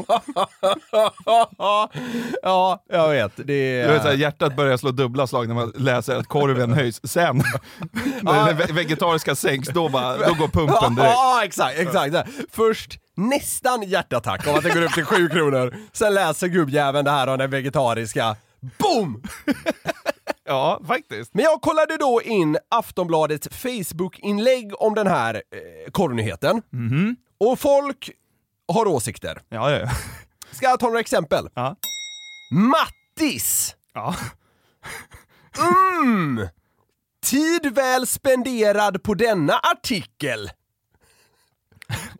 ja, 2.43 2.83
jag 2.89 3.09
vet. 3.09 3.31
Det 3.47 3.53
är... 3.53 3.87
Du 3.87 3.93
vet, 3.93 4.01
så 4.01 4.07
här, 4.07 4.15
hjärtat 4.15 4.55
börjar 4.55 4.77
slå 4.77 4.91
dubbla 4.91 5.27
slag 5.27 5.47
när 5.47 5.55
man 5.55 5.73
läser 5.75 6.15
att 6.15 6.27
korven 6.27 6.73
höjs. 6.79 6.99
Sen, 7.11 7.43
när 8.21 8.53
ve- 8.53 8.73
vegetariska 8.73 9.35
sänks, 9.35 9.69
då, 9.69 9.89
bara, 9.89 10.17
då 10.17 10.33
går 10.33 10.47
pumpen 10.47 10.95
direkt. 10.95 11.13
Ja, 11.13 11.41
exakt, 11.45 11.79
exakt. 11.79 12.15
Först 12.51 12.99
nästan 13.15 13.83
hjärtattack 13.83 14.47
om 14.47 14.55
att 14.55 14.63
det 14.63 14.69
går 14.69 14.81
upp 14.81 14.93
till 14.93 15.05
7 15.05 15.29
kronor. 15.29 15.75
Sen 15.93 16.13
läser 16.13 16.47
gubbjäveln 16.47 17.05
det 17.05 17.11
här 17.11 17.27
om 17.27 17.37
den 17.37 17.49
vegetariska. 17.49 18.35
Boom! 18.79 19.23
Ja, 20.45 20.81
faktiskt. 20.87 21.33
Men 21.33 21.43
jag 21.43 21.61
kollade 21.61 21.97
då 21.97 22.21
in 22.21 22.57
Aftonbladets 22.69 23.47
Facebook-inlägg 23.51 24.81
om 24.81 24.93
den 24.95 25.07
här 25.07 25.35
eh, 25.35 25.91
korvnyheten. 25.91 26.61
Och 27.37 27.59
folk 27.59 28.11
har 28.73 28.87
åsikter. 28.87 29.41
Ja, 29.49 29.71
ja, 29.71 29.79
ja. 29.79 29.89
Ska 30.51 30.65
jag 30.65 30.79
ta 30.79 30.85
några 30.85 30.99
exempel? 30.99 31.49
Ja. 31.53 31.75
Mattis! 32.51 33.75
ja. 33.93 34.15
Mm. 36.03 36.47
Tid 37.25 37.73
väl 37.75 38.07
spenderad 38.07 39.03
på 39.03 39.13
denna 39.13 39.53
artikel. 39.53 40.49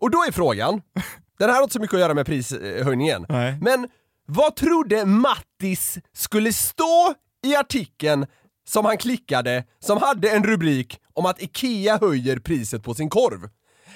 Och 0.00 0.10
då 0.10 0.24
är 0.24 0.32
frågan, 0.32 0.82
den 1.38 1.48
här 1.48 1.56
har 1.56 1.62
inte 1.62 1.72
så 1.72 1.80
mycket 1.80 1.94
att 1.94 2.00
göra 2.00 2.14
med 2.14 2.26
prishöjningen, 2.26 3.26
Nej. 3.28 3.58
men 3.60 3.88
vad 4.26 4.56
trodde 4.56 5.04
Mattis 5.04 5.98
skulle 6.12 6.52
stå 6.52 7.14
i 7.44 7.56
artikeln 7.56 8.26
som 8.68 8.84
han 8.84 8.98
klickade, 8.98 9.64
som 9.80 9.98
hade 9.98 10.30
en 10.30 10.44
rubrik 10.44 11.00
om 11.12 11.26
att 11.26 11.42
IKEA 11.42 11.98
höjer 12.00 12.38
priset 12.38 12.82
på 12.82 12.94
sin 12.94 13.10
korv? 13.10 13.48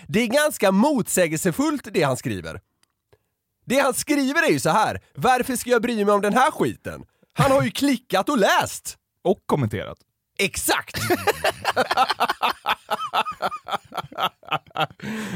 Det 0.09 0.23
är 0.23 0.27
ganska 0.27 0.73
motsägelsefullt 0.73 1.89
det 1.93 2.03
han 2.03 2.17
skriver. 2.17 2.61
Det 3.67 3.79
han 3.79 3.95
skriver 3.95 4.49
är 4.49 4.53
ju 4.53 4.61
så 4.61 4.71
här. 4.71 5.01
varför 5.15 5.57
ska 5.57 5.71
jag 5.71 5.83
bry 5.83 6.05
mig 6.05 6.15
om 6.15 6.21
den 6.21 6.35
här 6.35 6.51
skiten? 6.51 7.05
Han 7.33 7.51
har 7.51 7.63
ju 7.63 7.71
klickat 7.71 8.29
och 8.29 8.39
läst! 8.39 8.97
Och 9.25 9.39
kommenterat. 9.47 9.99
Exakt! 10.39 10.99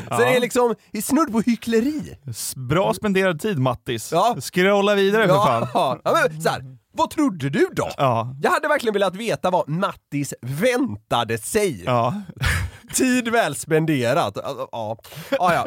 Så 0.08 0.18
det 0.18 0.36
är 0.36 0.40
liksom, 0.40 0.74
det 0.90 0.98
är 0.98 1.02
snudd 1.02 1.32
på 1.32 1.40
hyckleri. 1.40 2.16
Bra 2.56 2.94
spenderad 2.94 3.40
tid 3.40 3.58
Mattis. 3.58 4.12
Ja. 4.12 4.36
Scrolla 4.40 4.94
vidare 4.94 5.28
för 5.28 5.66
fan. 5.66 6.00
Ja, 6.04 6.28
men 6.30 6.42
så 6.42 6.48
här, 6.48 6.62
vad 6.92 7.10
trodde 7.10 7.50
du 7.50 7.68
då? 7.72 7.90
Ja. 7.96 8.36
Jag 8.42 8.50
hade 8.50 8.68
verkligen 8.68 8.92
velat 8.94 9.16
veta 9.16 9.50
vad 9.50 9.68
Mattis 9.68 10.34
väntade 10.40 11.38
sig. 11.38 11.82
Ja. 11.84 12.14
Tid 12.94 13.28
väl 13.28 13.54
spenderat. 13.56 14.38
Alltså, 14.38 14.68
Ja, 14.72 14.96
ja. 15.30 15.52
ja. 15.54 15.66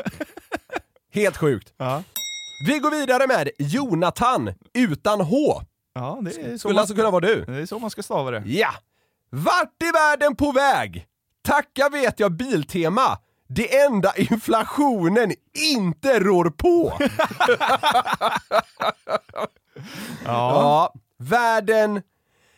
Helt 1.14 1.38
sjukt. 1.38 1.74
Ja. 1.78 2.04
Vi 2.68 2.80
går 2.80 2.92
vidare 2.92 3.28
med 3.28 3.50
Jonathan 3.60 4.54
utan 4.74 5.22
H. 5.22 5.62
ja, 5.96 6.20
det 6.22 6.30
är 6.30 6.52
så 6.52 6.58
Skulle 6.58 6.74
man, 6.74 6.80
alltså 6.82 6.96
kunna 6.96 7.10
vara 7.12 7.26
du. 7.26 7.46
det 7.46 7.62
är 7.62 7.66
så 7.66 7.80
man 7.80 7.90
ska 7.90 8.04
stava 8.04 8.32
det. 8.32 8.44
Ja! 8.46 8.70
Vart 9.30 9.84
är 9.84 9.94
världen 9.94 10.36
på 10.36 10.52
väg? 10.52 11.06
Tacka 11.48 11.90
vet 11.90 12.20
jag 12.20 12.32
Biltema, 12.32 13.18
det 13.48 13.78
enda 13.82 14.16
inflationen 14.16 15.32
inte 15.54 16.20
rår 16.20 16.50
på. 16.50 16.94
ja. 20.26 20.94
Världen 21.18 22.02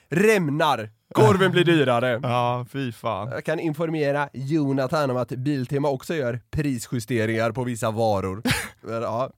rämnar, 0.10 0.90
korven 1.14 1.52
blir 1.52 1.64
dyrare. 1.64 2.20
Ja, 2.24 2.66
fy 2.72 2.92
fan. 2.92 3.28
Jag 3.32 3.46
kan 3.46 3.60
informera 3.60 4.30
Jonathan 4.34 5.10
om 5.12 5.18
att 5.18 5.30
Biltema 5.30 5.90
också 5.90 6.16
gör 6.16 6.40
prisjusteringar 6.52 7.52
på 7.52 7.64
vissa 7.64 7.92
varor. 7.92 8.42
Ja. 8.88 9.30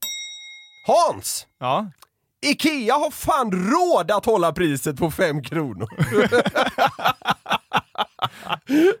Hans! 0.86 1.46
Ja. 1.58 1.90
Ikea 2.46 2.94
har 2.94 3.10
fan 3.10 3.52
råd 3.52 4.10
att 4.10 4.24
hålla 4.26 4.52
priset 4.52 4.96
på 4.96 5.10
fem 5.10 5.42
kronor. 5.42 5.88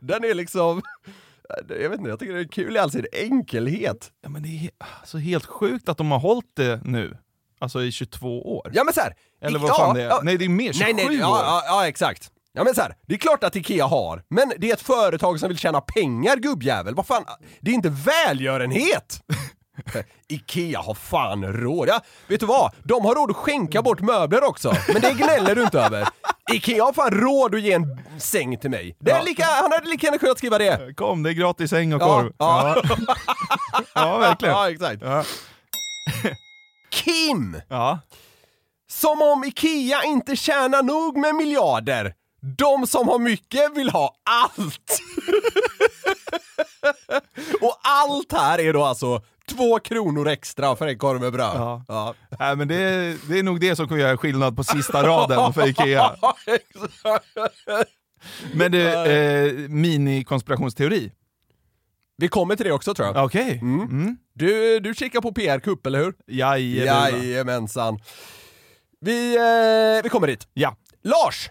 Den 0.00 0.24
är 0.24 0.34
liksom... 0.34 0.82
Jag 1.68 1.90
vet 1.90 1.98
inte, 1.98 2.10
jag 2.10 2.18
tycker 2.18 2.34
det 2.34 2.40
är 2.40 2.44
kul 2.48 2.76
i 2.76 2.78
all 2.78 2.90
sin 2.90 3.06
enkelhet. 3.12 4.12
ja 4.22 4.28
men 4.28 4.42
det 4.42 4.48
är 4.48 4.70
alltså 5.00 5.18
helt 5.18 5.46
sjukt 5.46 5.88
att 5.88 5.98
de 5.98 6.10
har 6.10 6.18
hållit 6.18 6.56
det 6.56 6.80
nu. 6.84 7.16
Alltså 7.60 7.82
i 7.82 7.92
22 7.92 8.56
år. 8.56 8.70
Ja 8.74 8.84
men 8.84 8.94
så 8.94 9.00
här, 9.00 9.14
Eller 9.42 9.58
vad 9.58 9.70
ja, 9.70 9.74
fan 9.74 9.94
det 9.94 10.02
är. 10.02 10.08
ja. 10.08 10.20
Nej 10.22 10.36
det 10.38 10.44
är 10.44 10.48
mer, 10.48 10.72
27 10.72 10.84
Nej, 10.84 10.94
nej, 10.94 11.06
år. 11.06 11.12
ja, 11.20 11.42
ja, 11.44 11.62
ja, 11.66 11.88
exakt. 11.88 12.30
Ja 12.52 12.64
men 12.64 12.74
så 12.74 12.80
här, 12.80 12.94
det 13.06 13.14
är 13.14 13.18
klart 13.18 13.44
att 13.44 13.56
Ikea 13.56 13.86
har, 13.86 14.22
men 14.30 14.52
det 14.58 14.70
är 14.70 14.74
ett 14.74 14.80
företag 14.82 15.40
som 15.40 15.48
vill 15.48 15.58
tjäna 15.58 15.80
pengar 15.80 16.36
gubbjävel. 16.36 16.94
Vad 16.94 17.06
fan, 17.06 17.24
det 17.60 17.70
är 17.70 17.74
inte 17.74 17.88
välgörenhet! 18.26 19.20
Ikea 20.28 20.80
har 20.80 20.94
fan 20.94 21.44
råd. 21.52 21.88
Ja, 21.88 22.00
vet 22.28 22.40
du 22.40 22.46
vad? 22.46 22.72
De 22.84 23.04
har 23.04 23.14
råd 23.14 23.30
att 23.30 23.36
skänka 23.36 23.82
bort 23.82 24.00
möbler 24.00 24.44
också, 24.44 24.72
men 24.92 25.00
det 25.02 25.12
gnäller 25.12 25.54
du 25.54 25.62
inte 25.62 25.80
över. 25.80 26.08
Ikea 26.52 26.84
har 26.84 26.92
fan 26.92 27.10
råd 27.10 27.54
att 27.54 27.60
ge 27.62 27.72
en 27.72 28.00
säng 28.18 28.58
till 28.58 28.70
mig. 28.70 28.96
Det 29.00 29.10
är 29.10 29.16
Ja. 29.16 29.22
lika, 29.22 29.44
han 29.44 29.72
hade 29.72 29.88
lika 29.88 30.06
gärna 30.06 30.18
kunnat 30.18 30.38
skriva 30.38 30.58
det. 30.58 30.94
Kom, 30.96 31.22
det 31.22 31.30
är 31.30 31.34
gratis 31.34 31.70
säng 31.70 31.92
och 31.94 32.02
Ja, 32.02 32.06
korv. 32.06 32.32
ja. 32.38 32.82
Ja, 32.88 33.06
ja 33.94 34.18
verkligen. 34.18 34.54
Ja, 34.54 34.70
exakt. 34.70 35.02
Ja. 35.02 35.24
Kim! 36.90 37.60
Ja. 37.68 37.98
Som 38.90 39.22
om 39.22 39.44
Ikea 39.44 40.04
inte 40.04 40.36
tjänar 40.36 40.82
nog 40.82 41.16
med 41.16 41.34
miljarder. 41.34 42.14
De 42.58 42.86
som 42.86 43.08
har 43.08 43.18
mycket 43.18 43.76
vill 43.76 43.90
ha 43.90 44.14
allt! 44.30 45.00
Och 47.60 47.76
allt 47.82 48.32
här 48.32 48.60
är 48.60 48.72
då 48.72 48.84
alltså 48.84 49.22
två 49.50 49.78
kronor 49.78 50.28
extra 50.28 50.76
för 50.76 50.86
en 50.86 50.98
korv 50.98 51.20
med 51.20 51.32
bröd. 51.32 51.52
Ja. 51.54 51.84
Ja. 51.88 52.14
Nej, 52.38 52.56
men 52.56 52.68
det, 52.68 52.74
är, 52.74 53.16
det 53.28 53.38
är 53.38 53.42
nog 53.42 53.60
det 53.60 53.76
som 53.76 53.88
kommer 53.88 54.00
göra 54.00 54.16
skillnad 54.16 54.56
på 54.56 54.64
sista 54.64 55.02
raden 55.02 55.52
för 55.52 55.68
Ikea. 55.68 56.16
Men 58.54 58.72
du, 58.72 58.88
eh, 58.88 59.52
mini-konspirationsteori. 59.68 61.12
Vi 62.20 62.28
kommer 62.28 62.56
till 62.56 62.66
det 62.66 62.72
också 62.72 62.94
tror 62.94 63.08
jag. 63.08 63.24
Okej. 63.24 63.58
Mm. 63.62 64.16
Du, 64.34 64.80
du 64.80 64.94
kikar 64.94 65.20
på 65.20 65.32
PR-kupp, 65.32 65.86
eller 65.86 65.98
hur? 65.98 66.14
Jajamän. 66.26 67.22
Jajamensan. 67.22 67.98
Vi, 69.00 69.36
eh, 69.36 70.02
vi 70.02 70.08
kommer 70.08 70.26
dit. 70.26 70.48
Ja, 70.54 70.76
Lars! 71.02 71.48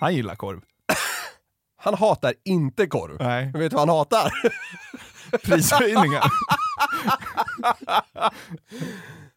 han 0.00 0.14
gillar 0.14 0.36
korv. 0.36 0.60
Han 1.80 1.94
hatar 1.94 2.34
inte 2.44 2.86
korv. 2.86 3.16
Nej. 3.20 3.52
Vet 3.54 3.70
du 3.70 3.76
vad 3.76 3.88
han 3.88 3.96
hatar? 3.96 4.32
Prishöjningar. 5.44 6.24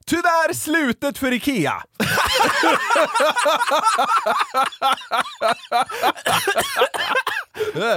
Tyvärr 0.05 0.53
slutet 0.53 1.17
för 1.17 1.33
IKEA. 1.33 1.83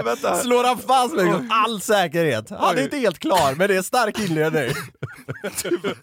Vänta. 0.04 0.36
Slår 0.36 0.64
han 0.64 0.78
fast 0.78 1.14
liksom 1.16 1.48
all 1.50 1.80
säkerhet. 1.80 2.50
Han 2.50 2.78
är 2.78 2.82
inte 2.82 2.96
helt 2.96 3.18
klar, 3.18 3.54
men 3.54 3.68
det 3.68 3.76
är 3.76 3.82
stark 3.82 4.18
inledning. 4.18 4.70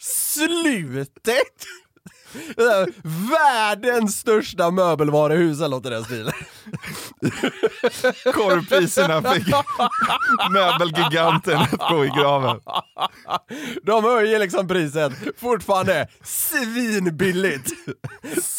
Slutet? 0.00 1.66
Världens 3.30 4.16
största 4.18 4.70
möbelvaruhus 4.70 5.58
eller 5.60 5.68
något 5.76 5.86
i 5.86 5.90
den 5.90 6.04
stilen. 6.04 6.32
Korvpriserna 8.34 9.22
fick 9.32 9.46
möbelgiganten 10.50 11.56
att 11.58 11.90
gå 11.90 12.04
i 12.04 12.08
graven. 12.08 12.60
De 13.82 14.04
höjer 14.04 14.38
liksom 14.38 14.68
priset, 14.68 15.12
fortfarande 15.40 16.08
svinbilligt. 16.22 17.70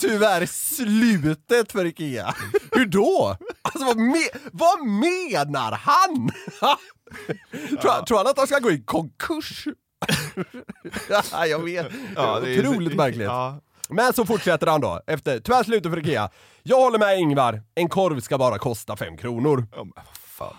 Tyvärr 0.01 0.45
slutet 0.45 1.71
för 1.71 1.85
IKEA. 1.85 2.33
Hur 2.71 2.85
då? 2.85 3.37
Alltså 3.61 3.85
vad, 3.85 3.97
me 3.97 4.27
vad 4.51 4.85
menar 4.87 5.71
han? 5.71 6.29
tror, 7.81 8.05
tror 8.05 8.17
han 8.17 8.27
att 8.27 8.35
de 8.35 8.47
ska 8.47 8.59
gå 8.59 8.71
i 8.71 8.81
konkurs? 8.83 9.65
ja, 11.31 11.45
jag 11.47 11.59
vet. 11.63 11.87
Ja, 12.15 12.39
det 12.39 12.55
är- 12.55 12.59
Otroligt 12.59 12.95
märkligt. 12.95 13.23
Ja. 13.25 13.61
Men 13.89 14.13
så 14.13 14.25
fortsätter 14.25 14.67
han 14.67 14.81
då, 14.81 15.01
efter 15.07 15.39
tyvärr 15.39 15.63
slutet 15.63 15.91
för 15.91 15.99
IKEA. 15.99 16.29
Jag 16.63 16.77
håller 16.79 16.99
med 16.99 17.19
Ingvar, 17.19 17.61
en 17.75 17.89
korv 17.89 18.19
ska 18.19 18.37
bara 18.37 18.57
kosta 18.57 18.95
fem 18.95 19.17
kronor. 19.17 19.67
Ja, 19.71 19.83
men 19.83 19.93
vad 19.95 20.05
fan. 20.15 20.55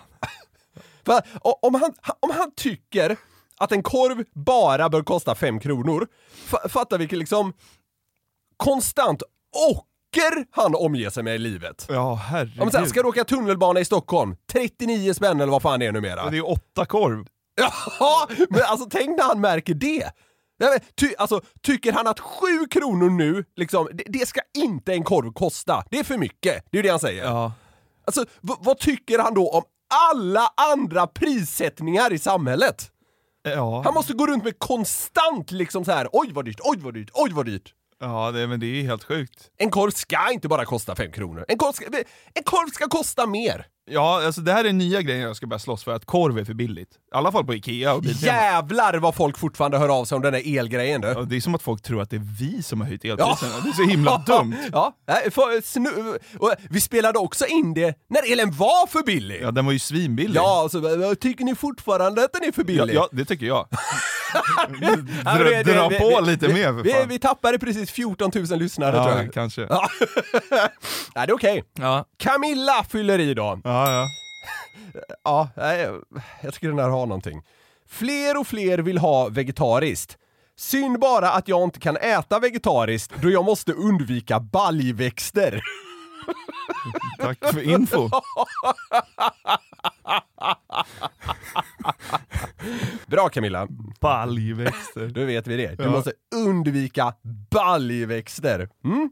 För, 1.07 1.23
om, 1.62 1.75
han, 1.75 1.93
om 2.21 2.31
han 2.31 2.51
tycker 2.57 3.17
att 3.59 3.73
en 3.73 3.83
korv 3.83 4.25
bara 4.35 4.89
bör 4.89 5.03
kosta 5.03 5.35
fem 5.35 5.61
kronor, 5.61 6.07
fa- 6.49 6.69
fattar 6.69 6.99
vilken 6.99 7.19
liksom 7.19 7.53
konstant 8.57 9.23
ocker 9.71 10.47
han 10.51 10.75
omger 10.75 11.11
sig 11.11 11.23
med 11.23 11.35
i 11.35 11.39
livet. 11.39 11.87
Ja, 11.89 12.11
Om 12.12 12.19
herregud. 12.19 12.73
så 12.73 12.79
här, 12.79 12.87
ska 12.87 13.03
du 13.03 13.09
åka 13.09 13.25
tunnelbana 13.25 13.81
i 13.81 13.85
Stockholm, 13.85 14.37
39 14.53 15.15
spänn 15.15 15.41
eller 15.41 15.53
vad 15.53 15.62
fan 15.62 15.81
det 15.81 15.87
är 15.87 15.93
numera. 15.93 16.25
Och 16.25 16.31
det 16.31 16.37
är 16.39 16.51
åtta 16.51 16.87
korv. 16.87 17.27
Ja, 18.01 18.29
men 18.51 18.62
alltså 18.62 18.87
tänk 18.91 19.17
när 19.19 19.25
han 19.25 19.41
märker 19.41 19.75
det. 19.75 20.11
Nej, 20.59 20.69
men, 20.71 20.81
ty, 20.95 21.14
alltså, 21.19 21.40
tycker 21.62 21.92
han 21.92 22.07
att 22.07 22.21
sju 22.21 22.66
kronor 22.71 23.11
nu, 23.11 23.45
liksom, 23.57 23.88
det, 23.92 24.05
det 24.07 24.27
ska 24.29 24.40
inte 24.57 24.92
en 24.92 25.05
korv 25.05 25.33
kosta. 25.33 25.85
Det 25.90 25.99
är 25.99 26.05
för 26.05 26.19
mycket. 26.19 26.64
Det 26.71 26.77
är 26.77 26.79
ju 26.79 26.83
det 26.83 26.88
han 26.88 27.01
säger. 27.01 27.25
Ja. 27.25 27.53
Alltså, 28.05 28.25
vad 28.40 28.79
tycker 28.79 29.19
han 29.19 29.35
då 29.35 29.51
om 29.51 29.62
alla 30.11 30.53
andra 30.73 31.07
prissättningar 31.07 32.12
i 32.12 32.19
samhället? 32.19 32.90
Ja, 33.42 33.83
Han 33.85 33.95
måste 33.95 34.12
gå 34.12 34.27
runt 34.27 34.45
med 34.45 34.59
konstant 34.59 35.51
liksom 35.51 35.85
så 35.85 35.92
här. 35.92 36.09
oj 36.12 36.31
vad 36.33 36.45
dyrt, 36.45 36.61
oj 36.64 36.77
vad 36.81 36.95
dyrt, 36.95 37.11
oj 37.14 37.31
vad 37.33 37.47
dyrt. 37.47 37.75
ja 38.01 38.31
det, 38.33 38.47
men 38.47 38.61
det 38.61 38.66
är 38.66 38.83
helt 38.83 39.05
sjukt. 39.05 39.51
En 39.57 39.71
korv 39.71 39.90
ska 39.90 40.31
inte 40.33 40.49
bara 40.49 40.64
kosta 40.64 40.95
fem 40.97 41.12
kronor. 41.12 41.45
En 41.49 41.59
korv 41.59 41.73
ska, 41.73 41.85
en 42.35 42.42
korv 42.45 42.71
ska 42.71 42.88
kosta 42.88 43.27
mer. 43.27 43.66
Ja, 43.90 44.22
alltså 44.27 44.40
det 44.40 44.53
här 44.53 44.64
är 44.64 44.72
nya 44.72 45.03
grejer 45.03 45.27
jag 45.27 45.37
ska 45.37 45.46
börja 45.46 45.59
slåss 45.59 45.85
för, 45.85 45.92
att 45.94 46.05
korv 46.05 46.38
är 46.38 46.44
för 46.44 46.55
billigt. 46.55 46.90
I 46.90 47.16
alla 47.16 47.33
fall 47.33 47.44
på 47.44 47.55
Ikea 47.55 47.94
och 47.94 48.03
Biltema. 48.03 48.33
Jävlar 48.33 48.94
vad 48.94 49.14
folk 49.14 49.38
fortfarande 49.38 49.79
hör 49.79 49.88
av 49.88 50.05
sig 50.05 50.16
om 50.16 50.22
den 50.22 50.33
där 50.33 50.59
elgrejen 50.59 51.01
du. 51.01 51.09
Ja, 51.09 51.22
Det 51.22 51.37
är 51.37 51.40
som 51.40 51.55
att 51.55 51.62
folk 51.62 51.83
tror 51.83 52.03
att 52.03 52.11
det 52.11 52.16
är 52.16 52.22
vi 52.40 52.62
som 52.62 52.81
har 52.81 52.88
höjt 52.88 53.05
elpriserna. 53.05 53.53
Det 53.64 53.68
är 53.68 53.72
så 53.72 53.83
himla 53.83 54.18
dumt. 54.27 54.55
Ja, 54.72 54.92
för, 55.07 55.62
snu, 55.66 56.18
och 56.38 56.53
vi 56.70 56.81
spelade 56.81 57.18
också 57.18 57.46
in 57.46 57.75
det 57.75 57.99
när 58.11 58.33
elen 58.33 58.51
var 58.53 58.87
för 58.87 59.03
billig. 59.03 59.38
Ja, 59.42 59.51
den 59.51 59.64
var 59.66 59.72
ju 59.72 59.79
svinbillig. 59.79 60.37
Ja, 60.37 60.62
och 60.62 60.70
så, 60.70 61.14
tycker 61.20 61.44
ni 61.44 61.55
fortfarande 61.55 62.25
att 62.25 62.33
den 62.33 62.44
är 62.44 62.53
för 62.53 62.62
ja, 62.62 62.66
billig? 62.66 62.94
ja 62.94 63.09
det 63.12 63.25
tycker 63.25 63.46
jag. 63.46 63.68
Ja, 64.33 65.37
Dra, 65.38 65.44
det- 65.44 65.62
det- 65.62 65.72
dra 65.72 65.88
på 65.90 66.20
vi- 66.20 66.27
lite 66.31 66.46
vi, 66.46 66.53
mer 66.55 66.64
för 66.64 66.83
vi, 66.83 66.92
fan. 66.92 67.09
vi 67.09 67.18
tappade 67.18 67.59
precis 67.59 67.90
14 67.90 68.31
000 68.35 68.59
lyssnare 68.59 68.92
tror 68.92 69.09
ja, 69.11 69.22
jag. 69.22 69.33
kanske. 69.35 69.66
Ja. 69.70 69.88
Nej, 71.14 71.27
det 71.27 71.33
är 71.33 71.35
okej. 71.35 71.64
Ja, 71.79 72.05
Camilla 72.18 72.85
fyller 72.88 73.18
i 73.18 73.35
då. 73.35 73.61
ja, 73.64 73.76
ja. 73.85 74.09
Ja, 75.25 75.49
nej, 75.57 75.91
jag 76.43 76.55
tycker 76.55 76.69
den 76.69 76.79
här 76.79 76.89
har 76.89 77.07
någonting. 77.07 77.43
Fler 77.89 78.37
och 78.41 78.47
fler 78.47 78.79
vill 78.79 78.99
ha 78.99 79.29
vegetariskt. 79.29 80.19
Synd 80.59 80.99
bara 81.01 81.31
att 81.31 81.49
jag 81.49 81.65
inte 81.65 81.81
kan 81.81 81.97
äta 81.97 82.39
vegetariskt 82.39 83.12
då 83.23 83.31
jag 83.31 83.45
måste 83.45 83.73
undvika 83.73 84.41
baljväxter. 84.41 85.61
Tack 87.21 87.39
för 87.55 87.62
info. 87.62 88.11
Bra 93.07 93.29
Camilla, 93.29 93.67
Baljväxter. 94.01 95.07
då 95.07 95.25
vet 95.25 95.47
vi 95.47 95.57
det. 95.57 95.75
Du 95.79 95.85
Ja. 95.85 95.91
måste 95.91 96.12
undvika 96.35 97.15
baljväxter. 97.51 98.69
Mm? 98.85 99.11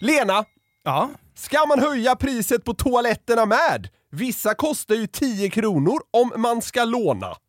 Lena, 0.00 0.44
Ja. 0.82 1.10
ska 1.34 1.66
man 1.66 1.78
höja 1.80 2.16
priset 2.16 2.64
på 2.64 2.74
toaletterna 2.74 3.46
med? 3.46 3.88
Vissa 4.10 4.54
kostar 4.54 4.94
ju 4.94 5.06
10 5.06 5.50
kronor 5.50 6.00
om 6.10 6.32
man 6.36 6.62
ska 6.62 6.84
låna. 6.84 7.36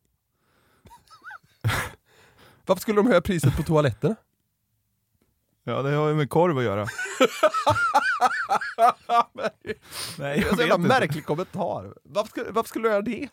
Varför 2.65 2.81
skulle 2.81 2.99
de 2.99 3.07
höja 3.07 3.21
priset 3.21 3.55
på 3.57 3.63
toaletterna? 3.63 4.15
ja, 5.63 5.81
det 5.81 5.95
har 5.95 6.07
ju 6.07 6.13
med 6.15 6.29
korv 6.29 6.57
att 6.57 6.63
göra. 6.63 6.81
Nej, 9.33 9.49
Det 10.17 10.23
är 10.23 10.35
jag 10.35 10.53
en 10.53 10.59
jävla 10.59 10.77
märklig 10.77 11.25
kommentar. 11.25 11.93
Varför 12.03 12.29
skulle, 12.29 12.51
varför 12.51 12.69
skulle 12.69 12.87
du 12.87 12.91
göra 12.91 13.01
det? 13.01 13.29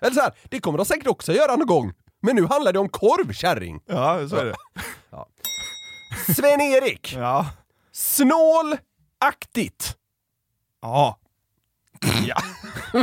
Eller 0.00 0.14
så 0.14 0.20
här, 0.20 0.32
det 0.44 0.60
kommer 0.60 0.78
de 0.78 0.84
säkert 0.84 1.06
också 1.06 1.32
göra 1.32 1.56
någon 1.56 1.66
gång. 1.66 1.92
Men 2.22 2.36
nu 2.36 2.46
handlar 2.46 2.72
det 2.72 2.78
om 2.78 2.88
korv, 2.88 3.32
kärring. 3.32 3.80
Ja, 3.86 4.28
så 4.28 4.36
är 4.36 4.44
det. 4.44 4.54
Sven-Erik, 6.34 7.14
Ja. 7.16 7.46
Snålaktigt. 9.20 9.96
Ja. 10.82 11.18
Ja. 12.26 12.36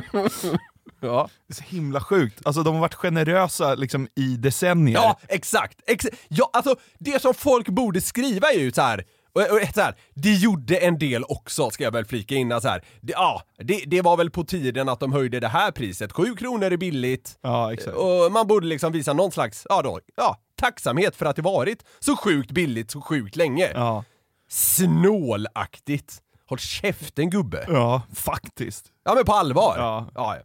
ja. 1.00 1.30
Det 1.48 1.52
är 1.52 1.56
så 1.56 1.64
himla 1.64 2.02
sjukt. 2.02 2.42
Alltså 2.46 2.64
de 2.64 2.74
har 2.74 2.82
varit 2.82 2.94
generösa 2.94 3.76
liksom 3.76 4.08
i 4.16 4.38
decennier. 4.38 4.96
Ja, 4.96 5.20
exakt! 5.28 5.82
Ex 5.88 6.06
ja, 6.28 6.50
alltså, 6.54 6.76
det 7.00 7.22
som 7.22 7.34
folk 7.34 7.70
borde 7.70 8.02
skriva 8.02 8.52
är 8.52 8.60
ju 8.60 8.72
så 8.72 8.82
här. 8.82 9.06
Och, 9.34 9.42
och, 9.42 9.60
så 9.74 9.82
här, 9.82 9.96
det 10.14 10.34
gjorde 10.34 10.78
en 10.78 11.00
del 11.00 11.24
också, 11.24 11.70
ska 11.70 11.84
jag 11.84 11.92
väl 11.92 12.06
flika 12.06 12.36
in. 12.36 12.62
Så 12.62 12.68
här. 12.68 12.84
Det, 13.02 13.14
ja, 13.14 13.42
det, 13.58 13.84
det 13.88 14.02
var 14.02 14.18
väl 14.18 14.30
på 14.30 14.44
tiden 14.44 14.90
att 14.90 15.00
de 15.00 15.14
höjde 15.14 15.40
det 15.40 15.48
här 15.48 15.72
priset. 15.72 16.12
7 16.12 16.36
kronor 16.36 16.72
är 16.72 16.78
billigt. 16.78 17.38
Ja, 17.42 17.74
exakt. 17.74 17.98
Och 17.98 18.32
man 18.32 18.48
borde 18.48 18.68
liksom 18.68 18.92
visa 18.92 19.14
någon 19.14 19.32
slags, 19.32 19.68
ja 19.70 19.82
då, 19.82 20.00
ja, 20.16 20.38
tacksamhet 20.56 21.16
för 21.16 21.26
att 21.26 21.36
det 21.36 21.42
varit 21.42 21.84
så 22.00 22.16
sjukt 22.16 22.52
billigt 22.52 22.92
så 22.92 23.02
sjukt 23.02 23.36
länge. 23.36 23.72
Ja, 23.74 24.04
Snålaktigt. 24.50 26.18
Håll 26.50 26.60
käften 26.60 27.30
gubbe. 27.30 27.66
ja 27.68 28.02
faktiskt. 28.16 28.86
Ja 29.06 29.16
men 29.16 29.26
på 29.26 29.34
allvar. 29.34 29.76
Ja. 29.78 30.08
ja. 30.16 30.38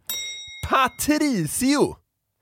Patricio! 0.69 1.95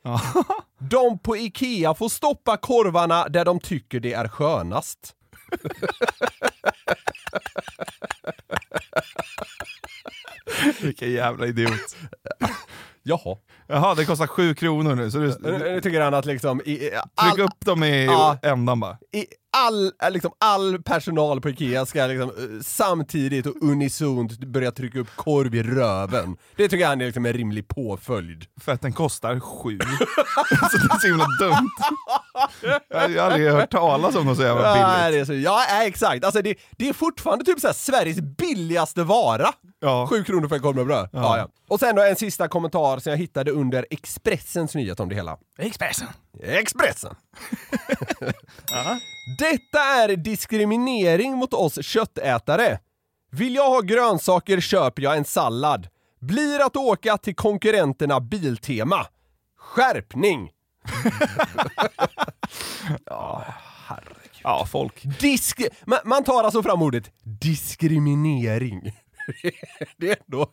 Ja. 0.04 0.22
De 0.80 1.20
på 1.20 1.38
IKEA 1.38 1.94
får 1.94 2.10
stoppa 2.10 2.58
korvarna 2.58 3.28
där 3.30 3.46
de 3.46 3.60
tycker 3.60 4.00
det 4.00 4.14
är 4.14 4.28
skönast. 4.28 5.16
Vilken 10.82 11.12
jävla 11.12 11.46
idiot. 11.48 11.96
Jaha. 13.04 13.38
Jaha, 13.68 13.96
det 13.96 14.06
kostar 14.06 14.28
sju 14.28 14.56
kronor 14.56 14.96
nu, 14.96 15.12
så 15.12 15.18
du, 15.18 15.36
Nu, 15.40 15.58
nu 15.58 15.82
tycker 15.82 16.02
han 16.02 16.14
att 16.14 16.26
liksom 16.26 16.62
i, 16.66 16.72
i, 16.72 16.92
all, 17.16 17.32
tryck 17.32 17.46
upp 17.46 17.66
dem 17.66 17.84
i 17.84 18.06
Ja. 18.06 18.38
ändan 18.44 18.80
bara. 18.80 18.98
i 19.14 19.26
all, 19.58 19.92
äh, 20.04 20.12
liksom, 20.12 20.32
all 20.40 20.84
personal 20.84 21.42
på 21.42 21.50
IKEA 21.50 21.86
ska 21.86 22.06
liksom, 22.08 22.30
eh, 22.30 22.62
samtidigt 22.64 23.46
och 23.46 23.56
unisont 23.62 24.40
börja 24.40 24.72
trycka 24.72 25.00
upp 25.00 25.16
korv 25.16 25.56
i 25.56 25.64
röven. 25.64 26.38
Det 26.56 26.68
tycker 26.70 26.88
han 26.88 27.02
är 27.02 27.06
liksom 27.06 27.26
en 27.26 27.34
rimlig 27.34 27.68
påföljd. 27.68 28.46
För 28.62 28.72
att 28.72 28.82
den 28.82 28.94
kostar 28.94 29.40
sju. 29.40 29.80
så 30.72 30.78
det 30.78 30.94
är 30.94 31.00
så 31.00 31.08
himla 31.08 31.26
dumt. 31.40 31.70
Jag 32.90 33.00
har 33.00 33.32
aldrig 33.32 33.52
hört 33.52 33.72
talas 33.72 34.16
om 34.16 34.26
något 34.26 34.38
så 34.38 34.44
jävla 34.44 34.78
Ja, 34.78 35.10
billigt. 35.10 35.28
det 35.28 35.34
är 35.34 35.38
så, 35.38 35.44
ja 35.44 35.84
exakt. 35.86 36.24
Alltså 36.26 36.42
det, 36.42 36.56
det 36.78 36.90
är 36.90 36.94
fortfarande 36.94 37.46
typ 37.46 37.60
så 37.60 37.68
här 37.68 37.74
Sveriges 37.74 38.22
billigaste 38.22 39.04
vara. 39.04 39.48
Ja. 39.80 40.08
Sju 40.10 40.24
kronor 40.24 40.48
för 40.48 40.56
en 40.56 40.62
korv 40.62 40.76
med 40.76 40.86
bröd. 40.86 41.10
Ja. 41.14 41.38
Ja, 41.38 41.48
Och 41.70 41.80
sen 41.80 41.96
då 41.96 42.02
en 42.02 42.16
sista 42.16 42.48
kommentar 42.48 43.00
som 43.00 43.10
jag 43.10 43.18
hittade 43.18 43.52
under 43.52 43.86
Expressens 43.90 44.76
nyhet 44.76 45.00
om 45.00 45.10
det 45.10 45.16
hela. 45.16 45.38
Expressen. 45.60 46.08
Expressen! 46.40 47.16
Detta 49.38 49.80
är 49.80 50.16
diskriminering 50.16 51.38
mot 51.38 51.54
oss 51.54 51.86
köttätare. 51.86 52.80
Vill 53.32 53.56
jag 53.56 53.70
ha 53.70 53.82
grönsaker 53.82 54.60
köper 54.60 55.02
jag 55.02 55.18
en 55.18 55.26
sallad. 55.26 55.88
Blir 56.20 56.66
att 56.66 56.76
åka 56.76 57.18
till 57.18 57.36
konkurrenterna 57.36 58.20
Biltema. 58.20 59.06
Skärpning! 59.58 60.52
Ja, 64.44 64.66
folk. 64.66 65.04
Disk... 65.20 65.62
Man, 65.86 66.00
man 66.06 66.24
tar 66.24 66.44
alltså 66.44 66.64
fram 66.64 66.82
ordet 66.82 67.12
diskriminering. 67.24 68.92
det 69.98 70.10
är 70.12 70.18
ändå 70.28 70.52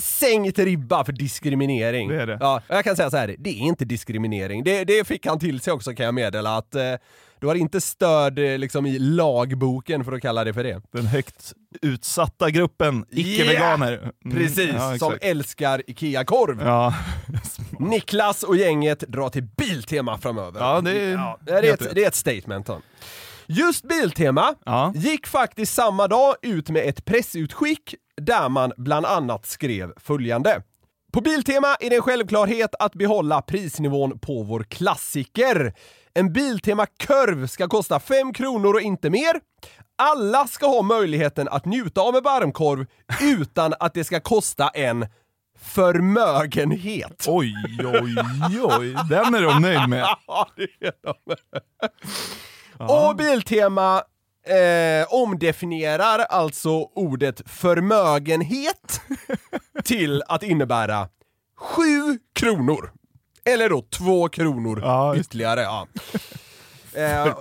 sänkt 0.00 0.58
ribba 0.58 1.04
för 1.04 1.12
diskriminering. 1.12 2.08
Det 2.08 2.22
är 2.22 2.26
det. 2.26 2.38
Ja, 2.40 2.62
jag 2.68 2.84
kan 2.84 2.96
säga 2.96 3.10
så 3.10 3.16
här, 3.16 3.36
det 3.38 3.50
är 3.50 3.62
inte 3.62 3.84
diskriminering. 3.84 4.64
Det, 4.64 4.84
det 4.84 5.06
fick 5.06 5.26
han 5.26 5.38
till 5.38 5.60
sig 5.60 5.72
också 5.72 5.94
kan 5.94 6.06
jag 6.06 6.14
meddela 6.14 6.56
att 6.56 6.74
eh, 6.74 6.94
du 7.42 7.46
har 7.46 7.54
inte 7.54 7.80
stöd 7.80 8.38
eh, 8.38 8.58
liksom 8.58 8.86
i 8.86 8.98
lagboken 8.98 10.04
för 10.04 10.12
att 10.12 10.22
kalla 10.22 10.44
det 10.44 10.54
för 10.54 10.64
det. 10.64 10.82
Den 10.92 11.06
högt 11.06 11.52
utsatta 11.82 12.50
gruppen 12.50 13.06
icke-veganer. 13.10 14.12
Mm, 14.24 14.36
Precis, 14.36 14.70
ja, 14.74 14.98
som 14.98 15.18
älskar 15.20 15.82
IKEA-korv. 15.86 16.62
Ja. 16.62 16.94
Niklas 17.78 18.42
och 18.42 18.56
gänget 18.56 19.00
drar 19.00 19.28
till 19.28 19.42
Biltema 19.42 20.18
framöver. 20.18 20.60
Ja, 20.60 20.80
det 20.80 21.00
är 21.00 21.12
ja, 21.12 21.38
det, 21.40 21.52
är 21.52 21.74
ett, 21.74 21.94
det 21.94 22.04
är 22.04 22.08
ett 22.08 22.14
statement. 22.14 22.66
då. 22.66 22.80
Just 23.56 23.84
Biltema 23.88 24.54
Ja. 24.64 24.92
gick 24.94 25.26
faktiskt 25.26 25.74
samma 25.74 26.08
dag 26.08 26.34
ut 26.42 26.70
med 26.70 26.88
ett 26.88 27.04
pressutskick 27.04 27.94
där 28.16 28.48
man 28.48 28.72
bland 28.76 29.06
annat 29.06 29.46
skrev 29.46 29.92
följande. 29.96 30.62
På 31.12 31.20
Biltema 31.20 31.74
är 31.80 31.90
det 31.90 31.96
en 31.96 32.02
självklarhet 32.02 32.74
att 32.78 32.92
behålla 32.94 33.42
prisnivån 33.42 34.18
på 34.18 34.42
vår 34.42 34.62
klassiker. 34.62 35.74
En 36.14 36.32
Biltema-korv 36.32 37.46
ska 37.46 37.68
kosta 37.68 38.00
5 38.00 38.32
kronor 38.32 38.74
och 38.74 38.80
inte 38.80 39.10
mer. 39.10 39.40
Alla 39.98 40.46
ska 40.46 40.66
ha 40.66 40.82
möjligheten 40.82 41.48
att 41.48 41.64
njuta 41.64 42.00
av 42.00 42.16
en 42.16 42.22
varmkorv 42.22 42.86
utan 43.22 43.74
att 43.80 43.94
det 43.94 44.04
ska 44.04 44.20
kosta 44.20 44.68
en 44.68 45.06
förmögenhet. 45.58 47.24
Oj, 47.28 47.54
oj, 47.78 48.16
oj. 48.78 48.96
Den 49.10 49.34
är 49.34 49.42
de 49.42 49.62
nöjd 49.62 49.88
med. 49.88 50.06
Ja, 50.26 50.48
det 50.56 50.86
är 50.86 50.92
de. 51.02 51.14
Och 52.78 53.16
Biltema 53.16 54.02
eh, 54.46 55.06
omdefinierar 55.08 56.18
alltså 56.18 56.70
ordet 56.94 57.42
förmögenhet 57.50 59.00
till 59.84 60.22
att 60.28 60.42
innebära 60.42 61.08
7 61.56 61.82
kronor. 62.34 62.92
Eller 63.44 63.68
då 63.68 63.82
2 63.82 64.28
kronor 64.28 64.80
Ja, 64.82 65.16
ytterligare. 65.16 65.60
Ja. 65.60 65.86
Eh, 66.94 67.24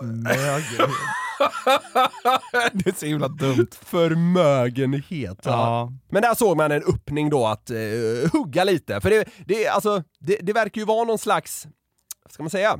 Det 2.74 2.88
är 2.89 3.00
så 3.00 3.06
himla 3.06 3.28
dumt. 3.28 3.67
förmögenhet. 3.86 5.39
Ja. 5.44 5.52
Ja. 5.52 5.91
Men 6.10 6.22
där 6.22 6.36
såg 6.36 6.58
man 6.58 6.72
en 6.72 6.84
öppning 6.84 7.30
då 7.30 7.48
att 7.48 7.70
eh, 7.70 7.78
hugga 8.34 8.63
lite. 8.63 9.02
För 9.02 9.10
det, 9.10 9.26
det, 9.46 9.67
alltså, 9.67 10.04
det, 10.20 10.36
det 10.41 10.54
verkar 10.54 10.82
ju 10.82 10.86
vara 10.86 11.04
någon 11.04 11.17
slags, 11.17 11.67
vad 12.24 12.32
ska 12.34 12.44
man 12.44 12.50
säga, 12.50 12.80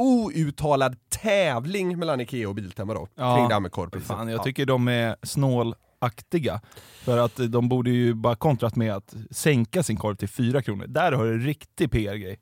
outtalad 0.00 0.96
tävling 1.08 1.98
mellan 1.98 2.20
Ikea 2.20 2.48
och 2.48 2.54
Biltema 2.54 2.94
då. 2.94 3.08
Ja. 3.14 3.36
Kring 3.36 3.48
det 3.48 3.54
här 3.54 3.60
med 3.60 3.72
korvpriset. 3.72 4.08
Fan, 4.08 4.28
jag 4.28 4.38
Ja. 4.38 4.42
tycker 4.44 4.66
de 4.66 4.88
är 4.88 5.16
snålaktiga. 5.22 6.60
För 7.04 7.18
att 7.18 7.36
de 7.48 7.68
borde 7.68 7.90
ju 7.90 8.14
bara 8.14 8.36
kontrat 8.36 8.76
med 8.76 8.94
att 8.94 9.14
sänka 9.30 9.82
sin 9.82 9.96
korv 9.96 10.14
till 10.16 10.28
4 10.28 10.62
kronor. 10.62 10.86
Där 10.88 11.12
har 11.12 11.24
du 11.24 11.32
en 11.32 11.40
riktig 11.40 11.90
PR-grej. 11.90 12.38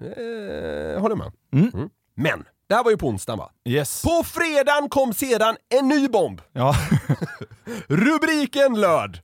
Eh, 0.00 1.00
håller 1.00 1.16
med. 1.16 1.32
Mm. 1.52 1.88
Men, 2.14 2.44
det 2.68 2.74
här 2.74 2.84
var 2.84 2.90
ju 2.90 2.96
på 2.96 3.08
onsdagen 3.08 3.38
va? 3.38 3.50
Yes. 3.64 4.02
På 4.02 4.22
fredagen 4.24 4.88
kom 4.88 5.12
sedan 5.14 5.56
en 5.80 5.88
ny 5.88 6.08
bomb. 6.08 6.40
Ja. 6.52 6.74
Rubriken 7.86 8.80
löd 8.80 9.18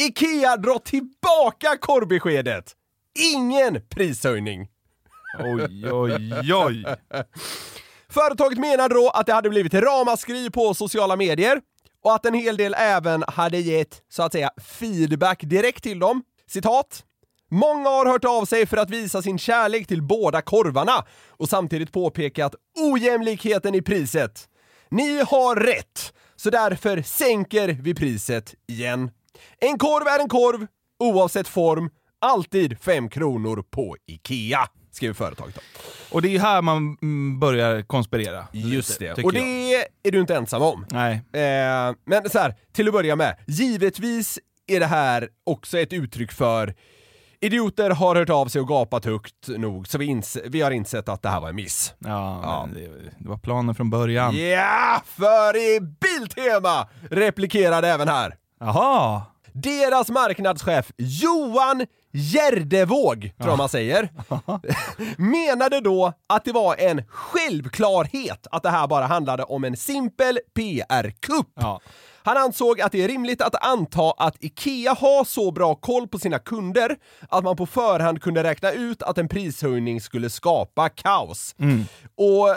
Ikea 0.00 0.56
drar 0.56 0.78
tillbaka 0.78 1.76
korvbeskedet. 1.80 2.72
Ingen 3.34 3.80
prishöjning. 3.88 4.68
Oj, 5.38 5.90
oj, 5.92 6.54
oj. 6.54 6.84
Företaget 8.08 8.58
menade 8.58 8.94
då 8.94 9.10
att 9.10 9.26
det 9.26 9.32
hade 9.32 9.50
blivit 9.50 9.74
ramaskri 9.74 10.50
på 10.50 10.74
sociala 10.74 11.16
medier 11.16 11.60
och 12.04 12.14
att 12.14 12.26
en 12.26 12.34
hel 12.34 12.56
del 12.56 12.74
även 12.78 13.24
hade 13.28 13.58
gett, 13.58 14.02
så 14.08 14.22
att 14.22 14.32
säga, 14.32 14.50
feedback 14.78 15.40
direkt 15.42 15.82
till 15.82 15.98
dem. 15.98 16.22
Citat. 16.48 17.04
Många 17.50 17.88
har 17.88 18.06
hört 18.06 18.24
av 18.24 18.44
sig 18.44 18.66
för 18.66 18.76
att 18.76 18.90
visa 18.90 19.22
sin 19.22 19.38
kärlek 19.38 19.86
till 19.86 20.02
båda 20.02 20.42
korvarna 20.42 21.04
och 21.28 21.48
samtidigt 21.48 21.92
påpekat 21.92 22.54
ojämlikheten 22.92 23.74
i 23.74 23.82
priset. 23.82 24.48
Ni 24.88 25.18
har 25.28 25.56
rätt, 25.56 26.12
så 26.36 26.50
därför 26.50 27.02
sänker 27.02 27.68
vi 27.68 27.94
priset 27.94 28.54
igen. 28.68 29.10
En 29.58 29.78
korv 29.78 30.06
är 30.06 30.20
en 30.20 30.28
korv, 30.28 30.66
oavsett 30.98 31.48
form, 31.48 31.90
alltid 32.18 32.78
5 32.80 33.08
kronor 33.08 33.64
på 33.70 33.96
IKEA, 34.06 34.68
skriver 34.92 35.14
företaget. 35.14 35.54
Då. 35.54 35.60
Och 36.16 36.22
det 36.22 36.28
är 36.28 36.32
ju 36.32 36.38
här 36.38 36.62
man 36.62 36.96
mm, 37.02 37.40
börjar 37.40 37.82
konspirera. 37.82 38.46
Just 38.52 39.00
lite, 39.00 39.14
det. 39.14 39.24
Och 39.24 39.34
jag. 39.34 39.42
det 39.42 39.74
är 40.02 40.12
du 40.12 40.20
inte 40.20 40.36
ensam 40.36 40.62
om. 40.62 40.86
Nej. 40.90 41.14
Eh, 41.14 41.94
men 42.04 42.30
så 42.30 42.38
här, 42.38 42.54
till 42.72 42.88
att 42.88 42.94
börja 42.94 43.16
med, 43.16 43.36
givetvis 43.46 44.38
är 44.66 44.80
det 44.80 44.86
här 44.86 45.28
också 45.44 45.78
ett 45.78 45.92
uttryck 45.92 46.32
för 46.32 46.74
idioter 47.40 47.90
har 47.90 48.16
hört 48.16 48.30
av 48.30 48.46
sig 48.46 48.60
och 48.60 48.68
gapat 48.68 49.04
högt 49.04 49.48
nog, 49.48 49.88
så 49.88 49.98
vi, 49.98 50.22
vi 50.44 50.60
har 50.60 50.70
insett 50.70 51.08
att 51.08 51.22
det 51.22 51.28
här 51.28 51.40
var 51.40 51.48
en 51.48 51.56
miss. 51.56 51.94
Ja, 51.98 52.40
Ja. 52.42 52.68
Det, 52.74 52.88
det 53.18 53.28
var 53.28 53.36
planen 53.36 53.74
från 53.74 53.90
början. 53.90 54.36
Ja, 54.36 55.02
för 55.06 55.56
i 55.56 55.80
Biltema 55.80 56.88
replikerade 57.10 57.88
även 57.88 58.08
här. 58.08 58.34
Jaha! 58.60 59.22
Deras 59.52 60.10
marknadschef 60.10 60.92
Johan 60.96 61.86
Gärdevåg, 62.12 63.20
tror 63.38 63.50
jag 63.50 63.58
man 63.58 63.68
säger, 63.68 64.08
menade 65.16 65.80
då 65.80 66.12
att 66.28 66.44
det 66.44 66.52
var 66.52 66.76
en 66.76 67.02
självklarhet 67.08 68.46
att 68.50 68.62
det 68.62 68.70
här 68.70 68.86
bara 68.86 69.06
handlade 69.06 69.42
om 69.44 69.64
en 69.64 69.76
simpel 69.76 70.38
PR-kupp. 70.54 71.48
Ja. 71.54 71.80
Han 72.24 72.36
ansåg 72.36 72.80
att 72.80 72.92
det 72.92 73.02
är 73.04 73.08
rimligt 73.08 73.42
att 73.42 73.64
anta 73.66 74.10
att 74.10 74.36
IKEA 74.40 74.92
har 75.00 75.24
så 75.24 75.50
bra 75.50 75.74
koll 75.74 76.08
på 76.08 76.18
sina 76.18 76.38
kunder 76.38 76.96
att 77.28 77.44
man 77.44 77.56
på 77.56 77.66
förhand 77.66 78.22
kunde 78.22 78.42
räkna 78.42 78.72
ut 78.72 79.02
att 79.02 79.18
en 79.18 79.28
prishöjning 79.28 80.00
skulle 80.00 80.30
skapa 80.30 80.88
kaos. 80.88 81.54
Och 82.16 82.48
eh, 82.50 82.56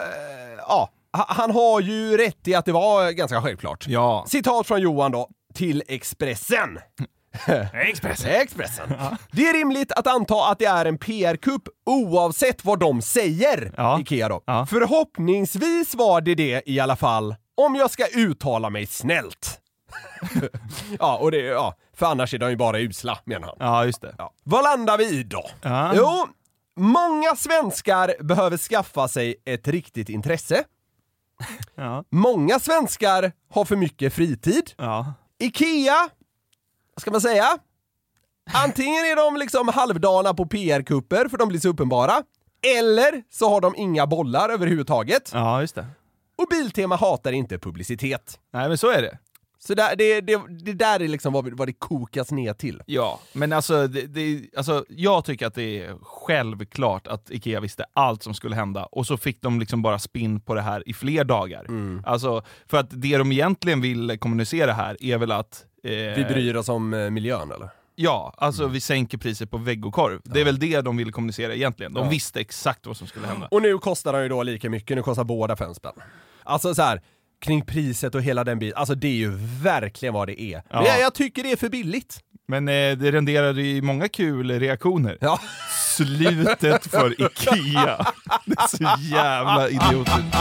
ja, 0.58 0.90
ha- 1.12 1.26
han 1.28 1.50
har 1.50 1.80
ju 1.80 2.16
rätt 2.16 2.48
i 2.48 2.54
att 2.54 2.64
det 2.64 2.72
var 2.72 3.10
ganska 3.10 3.42
självklart. 3.42 3.84
Ja. 3.88 4.24
Citat 4.28 4.66
från 4.66 4.80
Johan 4.80 5.12
då, 5.12 5.28
till 5.54 5.82
Expressen. 5.88 6.78
Expressen. 7.72 8.30
Expressen. 8.30 8.94
Det 9.32 9.48
är 9.48 9.52
rimligt 9.52 9.92
att 9.92 10.06
anta 10.06 10.50
att 10.50 10.58
det 10.58 10.64
är 10.64 10.84
en 10.84 10.98
PR-kupp 10.98 11.62
oavsett 11.86 12.64
vad 12.64 12.78
de 12.80 13.02
säger, 13.02 13.72
Ja. 13.76 14.00
Ikea 14.00 14.28
då. 14.28 14.42
Ja. 14.46 14.66
Förhoppningsvis 14.66 15.94
var 15.94 16.20
det 16.20 16.34
det 16.34 16.62
i 16.66 16.80
alla 16.80 16.96
fall, 16.96 17.34
om 17.56 17.74
jag 17.74 17.90
ska 17.90 18.06
uttala 18.14 18.70
mig 18.70 18.86
snällt. 18.86 19.60
ja, 20.98 21.16
och 21.16 21.30
det, 21.30 21.38
ja, 21.38 21.74
för 21.96 22.06
annars 22.06 22.34
är 22.34 22.38
de 22.38 22.50
ju 22.50 22.56
bara 22.56 22.78
usla, 22.80 23.18
menar 23.24 23.46
han. 23.48 23.56
Ja, 23.60 23.84
just 23.84 24.00
det. 24.00 24.14
Ja. 24.18 24.32
Vad 24.44 24.64
landar 24.64 24.98
vi 24.98 25.04
i 25.04 25.22
då? 25.22 25.44
Ja. 25.62 25.92
Jo, 25.94 26.26
många 26.76 27.36
svenskar 27.36 28.14
behöver 28.22 28.56
skaffa 28.56 29.08
sig 29.08 29.34
ett 29.44 29.68
riktigt 29.68 30.08
intresse. 30.08 30.64
Ja. 31.74 32.04
Många 32.10 32.58
svenskar 32.60 33.32
har 33.50 33.64
för 33.64 33.76
mycket 33.76 34.12
fritid. 34.14 34.70
Ja. 34.76 35.14
Ikea, 35.38 36.08
vad 36.96 37.00
ska 37.02 37.10
man 37.10 37.20
säga? 37.20 37.58
Antingen 38.52 39.04
är 39.04 39.16
de 39.16 39.36
liksom 39.36 39.68
halvdana 39.68 40.34
på 40.34 40.46
PR-kupper 40.46 41.28
för 41.28 41.38
de 41.38 41.48
blir 41.48 41.60
så 41.60 41.68
uppenbara, 41.68 42.22
eller 42.78 43.22
så 43.30 43.48
har 43.50 43.60
de 43.60 43.74
inga 43.76 44.06
bollar 44.06 44.48
överhuvudtaget. 44.48 45.30
ja, 45.34 45.60
just 45.60 45.74
det. 45.74 45.86
Och 46.38 46.46
Biltema 46.50 46.96
hatar 46.96 47.32
inte 47.32 47.58
publicitet. 47.58 48.40
Nej, 48.52 48.68
men 48.68 48.78
så 48.78 48.90
är 48.90 49.02
det. 49.02 49.18
Så 49.58 49.74
där, 49.74 49.96
det, 49.96 50.20
det, 50.20 50.40
det 50.64 50.72
där 50.72 51.02
är 51.02 51.08
liksom 51.08 51.32
vad, 51.32 51.52
vad 51.58 51.68
det 51.68 51.72
kokas 51.72 52.30
ner 52.30 52.52
till. 52.54 52.82
Ja, 52.86 53.20
men 53.32 53.52
alltså, 53.52 53.86
det, 53.86 54.06
det, 54.06 54.50
alltså 54.56 54.84
jag 54.88 55.24
tycker 55.24 55.46
att 55.46 55.54
det 55.54 55.82
är 55.84 55.96
självklart 56.02 57.06
att 57.06 57.30
Ikea 57.30 57.60
visste 57.60 57.84
allt 57.92 58.22
som 58.22 58.34
skulle 58.34 58.56
hända 58.56 58.84
och 58.84 59.06
så 59.06 59.16
fick 59.16 59.42
de 59.42 59.60
liksom 59.60 59.82
bara 59.82 59.98
spinn 59.98 60.40
på 60.40 60.54
det 60.54 60.62
här 60.62 60.88
i 60.88 60.94
fler 60.94 61.24
dagar. 61.24 61.66
Alltså, 62.06 62.42
för 62.66 62.78
att 62.78 62.86
det 62.90 63.16
de 63.16 63.32
egentligen 63.32 63.80
vill 63.80 64.18
kommunicera 64.18 64.72
här 64.72 64.96
är 65.00 65.18
väl 65.18 65.32
att 65.32 65.64
Vi 65.88 66.24
bryr 66.28 66.56
oss 66.56 66.68
om 66.68 66.94
eh, 66.94 67.10
miljön 67.10 67.52
eller? 67.52 67.68
Ja, 67.98 68.34
alltså 68.38 68.66
vi 68.66 68.80
sänker 68.80 69.18
priset 69.18 69.50
på 69.50 69.56
vegokorv. 69.58 70.20
Det 70.24 70.40
är 70.40 70.44
väl 70.44 70.58
det 70.58 70.80
de 70.80 70.96
ville 70.96 71.12
kommunicera 71.12 71.54
egentligen. 71.54 71.94
De 71.94 72.04
Ja. 72.04 72.10
visste 72.10 72.40
exakt 72.40 72.86
vad 72.86 72.96
som 72.96 73.06
skulle 73.06 73.26
hända. 73.26 73.48
Och 73.50 73.62
nu 73.62 73.78
kostar 73.78 74.12
de 74.12 74.22
ju 74.22 74.28
då 74.28 74.42
lika 74.42 74.70
mycket, 74.70 74.96
nu 74.96 75.02
kostar 75.02 75.24
båda 75.24 75.56
fem 75.56 75.74
spänn. 75.74 75.92
Alltså 76.44 76.74
så 76.74 76.82
här, 76.82 77.00
kring 77.40 77.62
priset 77.66 78.14
och 78.14 78.22
hela 78.22 78.44
den 78.44 78.58
biten, 78.58 78.78
alltså 78.78 78.94
det 78.94 79.08
är 79.08 79.12
ju 79.16 79.30
verkligen 79.62 80.14
vad 80.14 80.28
det 80.28 80.40
är. 80.42 80.62
Men 80.70 80.84
Ja. 80.84 80.86
jag, 80.86 81.00
jag 81.00 81.14
tycker 81.14 81.42
det 81.42 81.52
är 81.52 81.56
för 81.56 81.68
billigt. 81.68 82.20
Men 82.48 82.68
eh, 82.68 82.72
det 82.98 83.12
renderade 83.12 83.62
ju 83.62 83.82
många 83.82 84.08
kul 84.08 84.50
reaktioner. 84.60 85.18
Ja. 85.20 85.40
Slutet 85.96 86.86
för 86.86 87.22
Ikea. 87.22 88.06
Det 88.46 88.58
är 88.58 88.76
så 88.76 89.02
jävla 89.14 89.68
idiotiskt. 89.68 90.36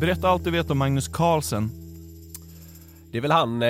Berätta 0.00 0.28
allt 0.28 0.44
du 0.44 0.50
vet 0.50 0.70
om 0.70 0.78
Magnus 0.78 1.08
Carlsen. 1.08 1.70
Det 3.12 3.18
är 3.18 3.22
väl 3.22 3.30
han 3.30 3.62
eh, 3.62 3.68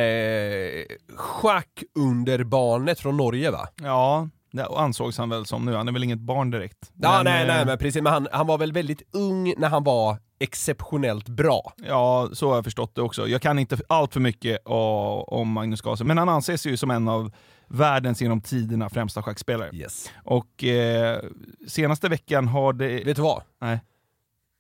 schackunderbarnet 1.17 3.01
från 3.01 3.17
Norge 3.17 3.51
va? 3.51 3.69
Ja, 3.83 4.29
det 4.53 4.67
ansågs 4.67 5.19
han 5.19 5.29
väl 5.29 5.47
som 5.47 5.65
nu. 5.65 5.75
Han 5.75 5.89
är 5.89 5.93
väl 5.93 6.05
inget 6.05 6.19
barn 6.19 6.51
direkt. 6.51 6.93
Ja, 6.95 7.17
Men, 7.17 7.25
nej, 7.25 7.43
eh, 7.43 7.47
nej, 7.47 7.67
men 7.67 7.79
precis. 7.79 8.03
Men 8.03 8.13
han, 8.13 8.29
han 8.33 8.47
var 8.47 8.59
väl 8.59 8.73
väldigt 8.73 9.03
ung 9.13 9.55
när 9.57 9.69
han 9.69 9.85
var 9.85 10.17
exceptionellt 10.39 11.29
bra. 11.29 11.73
Ja, 11.77 12.29
så 12.33 12.49
har 12.49 12.55
jag 12.55 12.65
förstått 12.65 12.95
det 12.95 13.03
också. 13.03 13.29
Jag 13.29 13.43
kan 13.43 13.59
inte 13.59 13.79
allt 13.89 14.13
för 14.13 14.21
mycket 14.21 14.59
om 14.65 15.53
Magnus 15.53 15.81
Carlsen, 15.81 16.07
men 16.07 16.19
han 16.19 16.29
anses 16.29 16.67
ju 16.67 16.77
som 16.77 16.91
en 16.91 17.09
av 17.09 17.33
världens 17.69 18.23
genom 18.23 18.41
tiderna 18.41 18.91
främsta 18.91 19.23
schackspelare. 19.23 19.71
Yes. 19.73 20.11
Och 20.25 20.65
eh, 20.65 21.21
senaste 21.69 22.09
veckan 22.09 22.49
har 22.49 22.73
det... 22.73 23.05
Vet 23.05 23.17
du 23.17 23.23
vad? 23.23 23.43
Nej. 23.61 23.81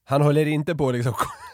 Han 0.04 0.22
håller 0.22 0.46
inte 0.46 0.74
på 0.74 0.90
liksom 0.90 1.14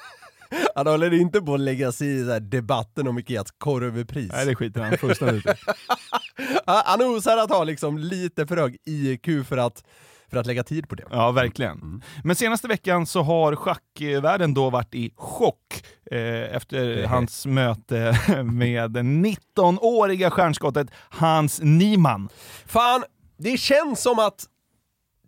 Han 0.74 0.86
håller 0.86 1.14
inte 1.14 1.40
på 1.40 1.54
att 1.54 1.60
lägga 1.60 1.92
sig 1.92 2.08
i 2.08 2.40
debatten 2.40 3.08
om 3.08 3.18
Ikeas 3.18 3.50
korvpris. 3.58 4.30
Nej, 4.32 4.46
det 4.46 4.54
skiter 4.54 4.80
han 4.80 4.98
fullständigt 4.98 5.46
i. 5.46 5.50
Han 6.66 7.02
osar 7.02 7.36
att 7.36 7.50
ha 7.50 7.64
liksom 7.64 7.98
lite 7.98 8.46
för 8.46 8.56
hög 8.56 8.76
IQ 8.84 9.46
för 9.48 9.56
att, 9.56 9.84
för 10.30 10.36
att 10.36 10.46
lägga 10.46 10.64
tid 10.64 10.88
på 10.88 10.94
det. 10.94 11.04
Ja, 11.10 11.30
verkligen. 11.30 12.02
Men 12.24 12.36
senaste 12.36 12.68
veckan 12.68 13.06
så 13.06 13.22
har 13.22 13.56
schackvärlden 13.56 14.54
då 14.54 14.70
varit 14.70 14.94
i 14.94 15.12
chock 15.16 15.84
eh, 16.10 16.56
efter 16.56 17.04
hans 17.06 17.46
möte 17.46 18.18
med 18.44 18.90
den 18.90 19.26
19-åriga 19.26 20.30
stjärnskottet 20.30 20.90
Hans 21.10 21.60
Niemann. 21.62 22.28
Fan, 22.66 23.04
det 23.38 23.56
känns 23.56 24.02
som 24.02 24.18
att 24.18 24.46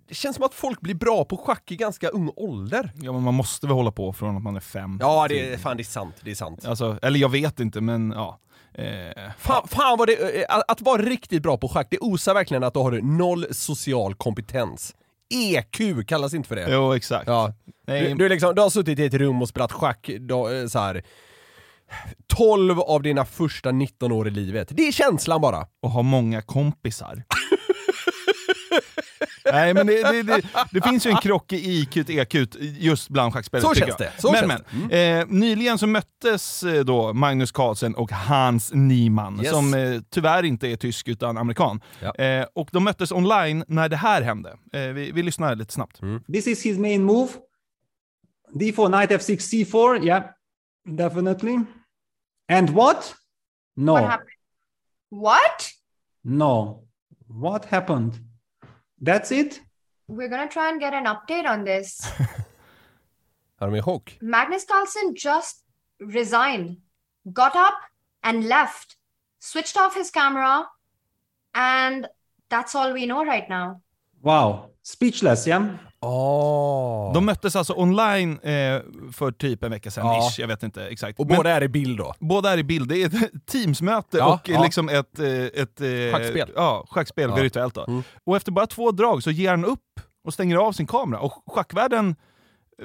det 0.08 0.14
känns 0.14 0.36
som 0.36 0.44
att 0.44 0.54
folk 0.54 0.80
blir 0.80 0.94
bra 0.94 1.24
på 1.24 1.36
schack 1.36 1.72
i 1.72 1.76
ganska 1.76 2.08
ung 2.08 2.30
ålder. 2.36 2.92
Ja, 2.94 3.12
men 3.12 3.22
man 3.22 3.34
måste 3.34 3.66
väl 3.66 3.76
hålla 3.76 3.92
på 3.92 4.12
från 4.12 4.36
att 4.36 4.42
man 4.42 4.56
är 4.56 4.60
fem. 4.60 4.98
Ja, 5.00 5.26
det 5.28 5.52
är, 5.52 5.56
fan 5.58 5.76
det 5.76 5.82
är 5.82 5.84
sant. 5.84 6.14
Det 6.20 6.30
är 6.30 6.34
sant. 6.34 6.64
Alltså, 6.66 6.98
eller 7.02 7.18
jag 7.20 7.28
vet 7.28 7.60
inte, 7.60 7.80
men 7.80 8.10
ja. 8.16 8.38
Eh, 8.74 9.30
Fan, 9.38 9.68
fan 9.68 9.98
vad 9.98 10.08
det, 10.08 10.42
eh, 10.42 10.60
att 10.68 10.80
vara 10.80 11.02
riktigt 11.02 11.42
bra 11.42 11.56
på 11.56 11.68
schack, 11.68 11.86
det 11.90 11.98
osar 11.98 12.34
verkligen 12.34 12.64
att 12.64 12.74
du 12.74 12.80
har 12.80 12.92
noll 12.92 13.46
social 13.50 14.14
kompetens. 14.14 14.94
EQ 15.34 16.06
kallas 16.06 16.34
inte 16.34 16.48
för 16.48 16.56
det. 16.56 16.66
jo, 16.70 16.92
exakt. 16.92 17.26
Ja. 17.28 17.52
Du, 17.86 18.14
du, 18.14 18.24
är 18.24 18.28
liksom, 18.28 18.54
du 18.54 18.62
har 18.62 18.70
suttit 18.70 18.98
i 18.98 19.04
ett 19.04 19.14
rum 19.14 19.42
och 19.42 19.48
spelat 19.48 19.72
schack 19.72 20.10
då, 20.20 20.48
eh, 20.50 20.66
så 20.66 20.78
här, 20.78 21.02
12 22.26 22.80
av 22.80 23.02
dina 23.02 23.24
första 23.24 23.70
19 23.72 24.12
år 24.12 24.28
i 24.28 24.30
livet. 24.30 24.68
Det 24.70 24.88
är 24.88 24.92
känslan 24.92 25.40
bara. 25.40 25.66
och 25.82 25.90
ha 25.90 26.02
många 26.02 26.42
kompisar. 26.42 27.22
Nej 29.52 29.74
men 29.74 29.86
det, 29.86 30.02
det, 30.02 30.22
det, 30.22 30.42
det 30.72 30.80
finns 30.80 31.06
ju 31.06 31.10
en 31.10 31.16
krock 31.16 31.52
i 31.52 31.80
IQ 31.80 31.96
och 31.96 32.10
EQ 32.10 32.34
just 32.60 33.08
bland 33.08 33.32
schackspelare. 33.32 33.74
Så 33.74 33.74
känns 33.74 33.88
jag. 33.88 33.98
det, 33.98 34.12
så 34.20 34.32
men, 34.32 34.48
känns 34.48 34.62
men, 34.90 35.20
eh, 35.20 35.26
nyligen 35.28 35.78
så 35.78 35.86
möttes 35.86 36.62
eh, 36.62 36.84
då 36.84 37.12
Magnus 37.12 37.52
Carlsen 37.52 37.94
och 37.94 38.12
Hans 38.12 38.72
Niemann, 38.74 39.40
Yes. 39.40 39.50
som 39.50 39.74
eh, 39.74 40.00
tyvärr 40.10 40.42
inte 40.42 40.68
är 40.68 40.76
tysk 40.76 41.08
utan 41.08 41.38
amerikan. 41.38 41.80
Ja. 42.00 42.14
Eh, 42.14 42.46
och 42.54 42.68
de 42.72 42.84
möttes 42.84 43.12
online 43.12 43.64
när 43.68 43.88
det 43.88 43.96
här 43.96 44.22
hände. 44.22 44.56
Eh, 44.72 44.80
vi, 44.80 45.12
vi 45.12 45.22
lyssnar 45.22 45.56
lite 45.56 45.72
snabbt. 45.72 46.00
This 46.32 46.46
is 46.46 46.62
his 46.66 46.78
main 46.78 47.02
move. 47.04 47.32
D4, 48.54 48.88
knight 48.88 49.10
f6, 49.10 49.36
c4. 49.38 50.04
Yeah, 50.04 50.22
definitely. 50.96 51.58
And 52.52 52.70
what? 52.70 53.14
No. 53.76 53.92
What 53.92 54.02
happened? 54.10 54.28
What? 55.10 55.68
No. 56.24 56.84
What 57.26 57.64
happened? 57.64 58.12
That's 59.00 59.30
it? 59.30 59.60
We're 60.06 60.28
gonna 60.28 60.48
try 60.48 60.70
and 60.70 60.80
get 60.80 60.94
an 60.94 61.04
update 61.04 61.46
on 61.46 61.64
this. 61.64 61.98
De 63.60 63.82
chock? 63.82 64.12
Magnus 64.20 64.64
Carlsen 64.64 65.14
just 65.14 65.64
resigned, 66.00 66.78
got 67.32 67.56
up 67.56 67.74
and 68.22 68.44
left, 68.44 68.96
switched 69.40 69.76
off 69.76 69.94
his 69.94 70.10
camera, 70.10 70.66
and 71.54 72.08
that's 72.48 72.74
all 72.74 72.92
we 72.92 73.06
know 73.06 73.24
right 73.24 73.48
now. 73.48 73.82
Wow. 74.22 74.70
Speechless, 74.82 75.46
yeah? 75.46 75.76
Oh. 76.00 77.12
De 77.14 77.24
möttes 77.26 77.56
alltså 77.56 77.74
online 77.76 78.32
eh, 78.38 78.80
för 79.12 79.30
typ 79.32 79.64
en 79.64 79.70
vecka 79.70 79.90
sedan, 79.90 80.06
Ja. 80.06 80.28
ish, 80.30 80.38
jag 80.40 80.48
vet 80.48 80.62
inte 80.62 80.86
exakt. 80.86 81.18
och 81.20 81.26
Men- 81.26 81.36
båda 81.36 81.50
är 81.50 81.62
i 81.62 81.68
bild 81.68 81.98
då? 81.98 82.14
Båda 82.18 82.52
är 82.52 82.58
i 82.58 82.64
bild. 82.64 82.88
Det 82.88 83.02
är 83.02 83.06
ett 83.06 83.46
teamsmöte 83.46 84.18
Ja, 84.18 84.34
och 84.34 84.48
ja. 84.48 84.62
liksom 84.62 84.88
ett, 84.88 85.18
eh, 85.18 85.26
ett 85.32 85.80
eh, 85.80 86.12
Schackspel. 86.18 86.50
Ja, 86.56 86.84
schackspel 86.90 87.30
Ja. 87.30 87.36
virtuellt. 87.42 87.74
Då. 87.74 87.84
Mm. 87.88 88.02
Och 88.24 88.36
efter 88.36 88.52
bara 88.52 88.66
två 88.66 88.90
drag 88.90 89.22
så 89.22 89.30
ger 89.30 89.50
han 89.50 89.64
upp 89.64 90.00
och 90.24 90.34
stänger 90.34 90.56
av 90.56 90.72
sin 90.72 90.86
kamera. 90.86 91.20
Och 91.20 91.32
schackvärlden 91.46 92.16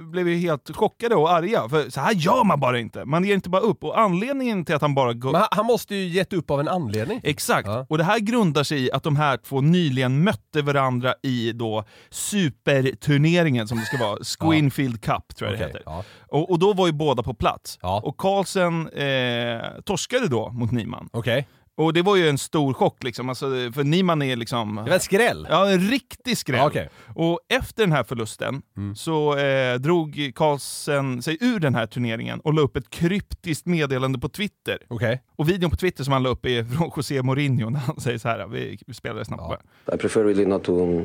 blev 0.02 0.28
ju 0.30 0.36
helt 0.38 0.76
chockade 0.76 1.16
och 1.16 1.32
arga. 1.32 1.70
För 1.70 1.90
så 1.90 2.02
här 2.02 2.14
gör 2.14 2.44
man 2.44 2.60
bara 2.60 2.80
inte. 2.80 3.06
Man 3.06 3.24
ger 3.24 3.34
inte 3.34 3.50
bara 3.50 3.62
upp. 3.62 3.84
Och 3.84 4.00
anledningen 4.00 4.66
till 4.66 4.76
att 4.76 4.82
han 4.82 4.96
bara. 4.96 5.14
Men 5.14 5.44
han, 5.52 5.66
måste 5.66 5.96
ju 5.96 6.08
gett 6.08 6.34
upp 6.34 6.52
av 6.52 6.60
en 6.60 6.68
anledning. 6.68 7.22
Exakt. 7.24 7.68
Ja. 7.68 7.86
Och 7.90 7.98
det 7.98 8.04
här 8.04 8.20
grundar 8.20 8.64
sig 8.64 8.86
i 8.86 8.92
att 8.92 9.04
de 9.04 9.16
här 9.16 9.38
två 9.38 9.62
nyligen 9.62 10.24
mötte 10.24 10.62
varandra 10.62 11.14
i 11.24 11.52
då 11.52 11.84
superturneringen 12.10 13.68
som 13.68 13.78
det 13.78 13.86
ska 13.86 13.98
vara. 13.98 14.18
Squinfield 14.40 15.02
Cup 15.02 15.36
tror 15.36 15.50
jag 15.52 15.60
det 15.60 15.66
Okej, 15.66 15.68
heter. 15.68 15.82
ja. 15.86 16.04
Och, 16.28 16.52
och 16.52 16.60
då 16.60 16.74
var 16.74 16.88
ju 16.88 16.94
båda 16.94 17.24
på 17.24 17.34
plats. 17.34 17.80
Ja. 17.82 18.02
Och 18.04 18.18
Carlsen 18.18 18.88
eh, 18.88 19.82
torskade 19.86 20.28
då 20.28 20.50
mot 20.50 20.72
Niemann. 20.72 21.10
Okej. 21.12 21.48
Och 21.78 21.94
det 21.94 22.02
var 22.02 22.16
ju 22.16 22.30
en 22.30 22.38
stor 22.38 22.74
chock 22.74 23.04
liksom, 23.04 23.30
alltså, 23.30 23.46
för 23.74 23.84
Niemann 23.84 24.22
är 24.22 24.36
liksom... 24.36 24.76
Det 24.76 24.82
var 24.82 24.94
en 24.94 25.00
skräll. 25.00 25.48
Ja, 25.50 25.70
en 25.72 25.80
riktig 25.80 26.38
skräll. 26.38 26.58
Ja, 26.60 26.68
okej. 26.68 26.90
Och 27.16 27.40
efter 27.50 27.84
den 27.84 27.92
här 27.92 28.04
förlusten 28.04 28.62
Mm. 28.78 28.96
så 28.96 29.38
eh, 29.38 29.76
drog 29.76 30.32
Carlsen 30.36 31.22
sig 31.22 31.38
ur 31.42 31.60
den 31.60 31.76
här 31.76 31.86
turneringen 31.86 32.40
och 32.40 32.54
la 32.54 32.62
upp 32.62 32.76
ett 32.78 32.90
kryptiskt 32.90 33.66
meddelande 33.66 34.20
på 34.20 34.30
Twitter. 34.30 34.78
Okej. 34.88 35.22
Och 35.36 35.50
videon 35.50 35.70
på 35.72 35.76
Twitter 35.78 36.04
som 36.04 36.14
han 36.14 36.24
la 36.24 36.30
upp 36.30 36.46
är 36.46 36.64
från 36.64 36.92
José 36.96 37.22
Mourinho 37.22 37.70
när 37.70 37.80
han 37.80 38.00
säger 38.00 38.18
så 38.18 38.28
här, 38.30 38.48
vi 38.48 38.80
vi 38.88 38.94
spelar 38.94 39.16
det 39.20 39.26
snabbt 39.26 39.44
Ja. 39.50 39.58
bara. 39.86 39.96
I 39.96 39.98
prefer 39.98 40.24
really 40.24 40.46
not 40.46 40.64
to 40.64 41.02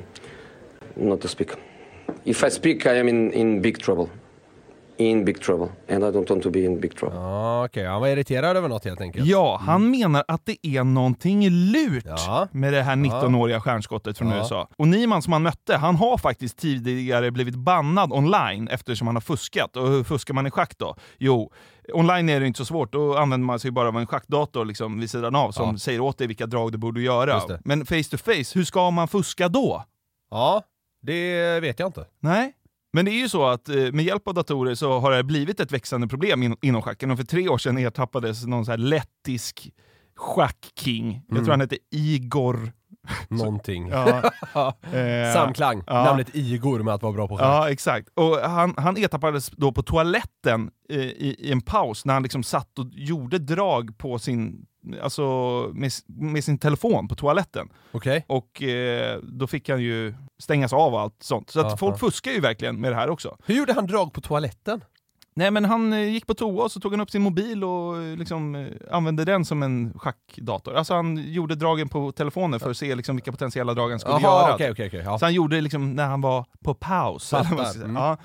not 0.96 1.20
to 1.20 1.28
speak. 1.28 1.48
If 2.24 2.44
I 2.44 2.50
speak, 2.50 2.86
I 2.86 2.88
am 3.00 3.08
in, 3.08 3.32
in 3.32 3.62
big 3.62 3.80
trouble. 3.84 4.06
In 4.98 5.24
big 5.24 5.40
trouble, 5.42 5.68
and 5.88 6.04
I 6.04 6.06
don't 6.06 6.30
want 6.30 6.42
to 6.42 6.50
be 6.50 6.60
in 6.60 6.80
big 6.80 6.96
trouble. 6.96 7.18
Ja, 7.18 7.64
Okej, 7.64 7.86
han 7.86 8.00
var 8.00 8.08
irriterad 8.08 8.56
över 8.56 8.68
något 8.68 8.84
helt 8.84 9.00
enkelt. 9.00 9.26
Ja, 9.26 9.60
han 9.62 9.90
menar 9.90 10.24
att 10.28 10.46
det 10.46 10.66
är 10.66 10.84
någonting 10.84 11.50
lurt 11.50 12.04
Ja. 12.06 12.48
med 12.52 12.72
det 12.72 12.82
här 12.82 12.96
19-åriga 12.96 13.60
stjärnskottet 13.60 14.18
från 14.18 14.28
Ja. 14.28 14.36
USA. 14.38 14.68
Och 14.76 14.88
Niman 14.88 15.22
som 15.22 15.32
han 15.32 15.42
mötte, 15.42 15.76
han 15.76 15.96
har 15.96 16.18
faktiskt 16.18 16.58
tidigare 16.58 17.30
blivit 17.30 17.54
bannad 17.54 18.12
online 18.12 18.68
eftersom 18.68 19.06
han 19.06 19.16
har 19.16 19.20
fuskat. 19.20 19.76
Och 19.76 19.88
hur 19.88 20.04
fuskar 20.04 20.34
man 20.34 20.46
i 20.46 20.50
schack 20.50 20.78
då? 20.78 20.96
Jo, 21.18 21.52
online 21.92 22.28
är 22.28 22.40
det 22.40 22.46
inte 22.46 22.58
så 22.58 22.64
svårt. 22.64 22.92
Då 22.92 23.16
använder 23.16 23.46
man 23.46 23.58
sig 23.58 23.70
bara 23.70 23.88
av 23.88 23.96
en 23.96 24.06
schackdator 24.06 24.64
liksom 24.64 25.00
vid 25.00 25.10
sidan 25.10 25.34
av 25.34 25.50
som 25.52 25.70
Ja. 25.70 25.78
säger 25.78 26.00
åt 26.00 26.18
dig 26.18 26.26
vilka 26.26 26.46
drag 26.46 26.72
du 26.72 26.78
borde 26.78 27.00
göra. 27.00 27.40
Men 27.64 27.86
face 27.86 28.02
to 28.10 28.16
face, 28.16 28.54
hur 28.58 28.64
ska 28.64 28.90
man 28.90 29.08
fuska 29.08 29.48
då? 29.48 29.84
Ja, 30.30 30.62
det 31.02 31.60
vet 31.60 31.78
jag 31.78 31.88
inte. 31.88 32.04
Nej. 32.20 32.52
Men 32.92 33.04
det 33.04 33.10
är 33.10 33.18
ju 33.20 33.28
så 33.28 33.46
att 33.46 33.68
eh, 33.68 33.92
med 33.92 34.04
hjälp 34.04 34.28
av 34.28 34.34
datorer 34.34 34.74
så 34.74 34.98
har 34.98 35.10
det 35.12 35.24
blivit 35.24 35.60
ett 35.60 35.72
växande 35.72 36.08
problem 36.08 36.42
in, 36.42 36.56
inom 36.62 36.82
schacken. 36.82 37.10
Och 37.10 37.16
för 37.18 37.24
tre 37.24 37.48
år 37.48 37.58
sedan 37.58 37.78
ertappades 37.78 38.46
någon 38.46 38.64
så 38.64 38.70
här 38.70 38.78
lettisk 38.78 39.70
schackking. 40.16 41.12
Jag 41.26 41.32
Mm. 41.32 41.44
tror 41.44 41.50
han 41.52 41.60
hette 41.60 41.78
Igor. 41.90 42.72
Någonting. 43.28 43.88
Ja. 43.88 44.22
Eh, 44.92 45.32
Samklang. 45.34 45.82
ja. 45.86 46.04
Namnet 46.04 46.28
Igor 46.32 46.78
med 46.82 46.94
att 46.94 47.02
vara 47.02 47.12
bra 47.12 47.28
på 47.28 47.36
schack. 47.36 47.46
Ja, 47.46 47.70
exakt. 47.70 48.08
Och 48.14 48.36
han, 48.36 48.74
han 48.76 48.96
ertappades 48.96 49.50
då 49.50 49.72
på 49.72 49.82
toaletten 49.82 50.70
eh, 50.88 50.98
i, 50.98 51.36
i 51.38 51.52
en 51.52 51.60
paus 51.60 52.04
när 52.04 52.14
han 52.14 52.22
liksom 52.22 52.42
satt 52.42 52.78
och 52.78 52.86
gjorde 52.92 53.38
drag 53.38 53.98
på 53.98 54.18
sin, 54.18 54.66
alltså 55.02 55.22
med, 55.74 55.92
med 56.06 56.44
sin 56.44 56.58
telefon 56.58 57.08
på 57.08 57.14
toaletten. 57.14 57.68
Okej. 57.92 58.24
Och 58.28 58.62
eh, 58.62 59.18
då 59.22 59.46
fick 59.46 59.68
han 59.68 59.82
ju 59.82 60.14
stängas 60.38 60.72
av 60.72 60.94
och 60.94 61.00
allt 61.00 61.22
sånt. 61.22 61.50
Så 61.50 61.60
att 61.60 61.66
Aha. 61.66 61.76
folk 61.76 61.98
fuskar 61.98 62.30
ju 62.32 62.40
verkligen 62.40 62.80
med 62.80 62.92
det 62.92 62.96
här 62.96 63.10
också. 63.10 63.36
Hur 63.46 63.54
gjorde 63.54 63.72
han 63.72 63.86
drag 63.86 64.12
på 64.12 64.20
toaletten? 64.20 64.80
Nej 65.38 65.50
men 65.50 65.64
han 65.64 65.92
eh, 65.92 66.08
gick 66.08 66.26
på 66.26 66.34
toa 66.34 66.64
och 66.64 66.72
så 66.72 66.80
tog 66.80 66.92
han 66.92 67.00
upp 67.00 67.10
sin 67.10 67.22
mobil 67.22 67.64
och 67.64 68.02
eh, 68.02 68.16
liksom, 68.16 68.54
eh, 68.54 68.66
använde 68.90 69.24
den 69.24 69.44
som 69.44 69.62
en 69.62 69.98
schackdator. 69.98 70.74
Alltså 70.74 70.94
han 70.94 71.32
gjorde 71.32 71.54
dragen 71.54 71.88
på 71.88 72.12
telefonen 72.12 72.60
för 72.60 72.70
att 72.70 72.76
se 72.76 72.94
liksom, 72.94 73.16
vilka 73.16 73.32
potentiella 73.32 73.74
drag 73.74 73.90
han 73.90 74.00
skulle 74.00 74.14
Jaha, 74.20 74.42
göra. 74.42 74.54
okej, 74.54 74.70
okej, 74.70 74.86
okej, 74.86 75.02
ja. 75.04 75.18
Så 75.18 75.24
han 75.24 75.34
gjorde 75.34 75.56
det 75.56 75.60
liksom 75.60 75.92
när 75.94 76.06
han 76.06 76.20
var 76.20 76.44
på 76.64 76.74
paus. 76.74 77.32
mm. 77.32 77.96
Ja. 77.96 78.16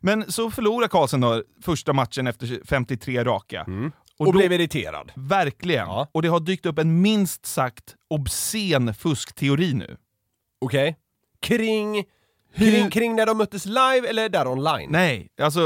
Men 0.00 0.32
så 0.32 0.50
förlorade 0.50 0.88
Karlsson 0.88 1.20
då 1.20 1.42
första 1.62 1.92
matchen 1.92 2.26
efter 2.26 2.60
53 2.66 3.24
raka. 3.24 3.66
Och, 4.18 4.26
då- 4.26 4.32
blev 4.32 4.52
irriterad. 4.52 5.12
Verkligen. 5.14 5.86
Ja. 5.88 6.08
Och 6.12 6.22
det 6.22 6.28
har 6.28 6.40
dykt 6.40 6.66
upp 6.66 6.78
en 6.78 7.00
minst 7.00 7.46
sagt 7.46 7.94
obscen 8.10 8.94
fuskteori 8.94 9.74
nu. 9.74 9.96
Okej. 10.60 10.96
Kring, 11.40 12.04
Hur- 12.54 12.70
kring, 12.70 12.90
kring 12.90 13.16
när 13.16 13.26
de 13.26 13.38
möttes 13.38 13.66
live 13.66 14.08
eller 14.08 14.28
där 14.28 14.46
online? 14.46 14.88
Nej, 14.90 15.28
alltså 15.42 15.60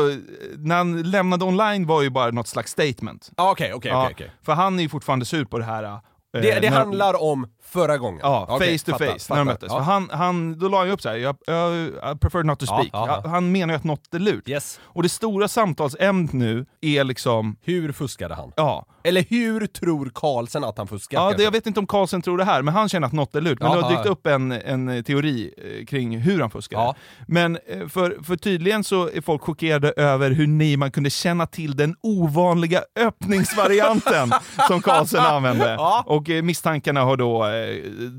när 0.59 0.77
han 0.77 1.03
lämnade 1.03 1.45
online 1.45 1.87
var 1.87 2.03
ju 2.03 2.11
bara 2.11 2.31
något 2.31 2.49
slags 2.49 2.73
statement. 2.73 3.31
Ah, 3.37 3.45
Ja, 3.45 3.51
okej, 3.75 3.75
okej. 3.75 4.31
För 4.43 4.53
han 4.53 4.79
är 4.79 4.83
ju 4.83 4.89
fortfarande 4.89 5.25
sur 5.25 5.45
på 5.45 5.59
det 5.59 5.65
här. 5.65 5.83
eh, 5.85 5.99
Det, 6.33 6.41
det 6.61 6.71
när- 6.71 6.77
handlar 6.79 7.23
om 7.23 7.47
förra 7.69 7.99
gången? 7.99 8.21
Ja, 8.23 8.47
Okej, 8.49 8.79
face 8.79 8.85
to 8.85 8.93
fattar, 8.93 9.07
face, 9.07 9.13
när 9.13 9.19
fattar. 9.19 9.37
de 9.39 9.45
möttes. 9.45 9.69
Ja. 9.73 9.79
Han, 9.81 10.11
han, 10.13 10.59
då 10.59 10.69
la 10.69 10.87
ju 10.87 10.93
upp 10.93 11.03
så 11.03 11.09
här, 11.09 11.17
jag, 11.17 11.37
jag, 11.47 11.87
I 11.87 12.19
prefer 12.21 12.43
not 12.43 12.59
to 12.61 12.67
speak. 12.67 12.89
ja, 12.93 13.21
ja. 13.25 13.31
Han 13.31 13.53
menar 13.53 13.75
ju 13.75 13.77
att 13.77 13.85
något 13.85 14.15
är 14.15 14.19
lurt. 14.19 14.49
Yes. 14.49 14.81
Och 14.83 15.03
det 15.03 15.09
stora 15.09 15.49
samtalsämnet 15.49 16.33
nu 16.33 16.67
är 16.81 17.05
liksom, 17.05 17.57
Hur 17.63 17.93
fuskade 17.93 18.35
han? 18.35 18.53
ja, 18.57 18.87
Eller 19.05 19.25
hur 19.29 19.67
tror 19.67 20.11
Carlsen 20.15 20.65
att 20.65 20.79
han 20.79 20.87
fuskade? 20.89 21.23
Ja, 21.23 21.37
det, 21.37 21.43
jag 21.43 21.51
vet 21.51 21.67
inte 21.67 21.81
om 21.81 21.87
Carlsen 21.87 22.23
tror 22.23 22.39
det 22.39 22.45
här, 22.45 22.63
men 22.63 22.75
han 22.75 22.89
känner 22.89 23.07
att 23.07 23.13
något 23.13 23.35
är 23.35 23.41
lurt. 23.41 23.59
Men 23.61 23.71
det 23.77 23.83
har 23.83 23.91
dykt 23.91 24.07
upp 24.07 24.27
en, 24.27 24.53
en 24.53 25.05
teori 25.05 25.55
eh, 25.81 25.85
kring 25.87 26.19
hur 26.19 26.41
han 26.41 26.51
fuskar. 26.51 26.79
Ja. 26.79 26.95
Men 27.27 27.59
eh, 27.67 27.89
för, 27.89 28.17
för 28.23 28.37
tydligen 28.37 28.85
så 28.85 29.09
är 29.09 29.21
folk 29.21 29.43
chockerade 29.43 29.91
över 29.97 30.31
hur 30.31 30.47
Niman 30.47 30.91
kunde 30.91 31.11
känna 31.11 31.47
till 31.47 31.77
den 31.77 31.97
ovanliga 32.03 32.83
öppningsvarianten 33.01 34.33
som 34.69 34.83
Carlsen 34.83 35.21
använde. 35.21 35.71
Ja. 35.73 36.05
Och 36.07 36.31
eh, 36.31 36.43
misstankarna 36.43 37.01
har 37.05 37.17
då 37.17 37.47
eh, 37.47 37.56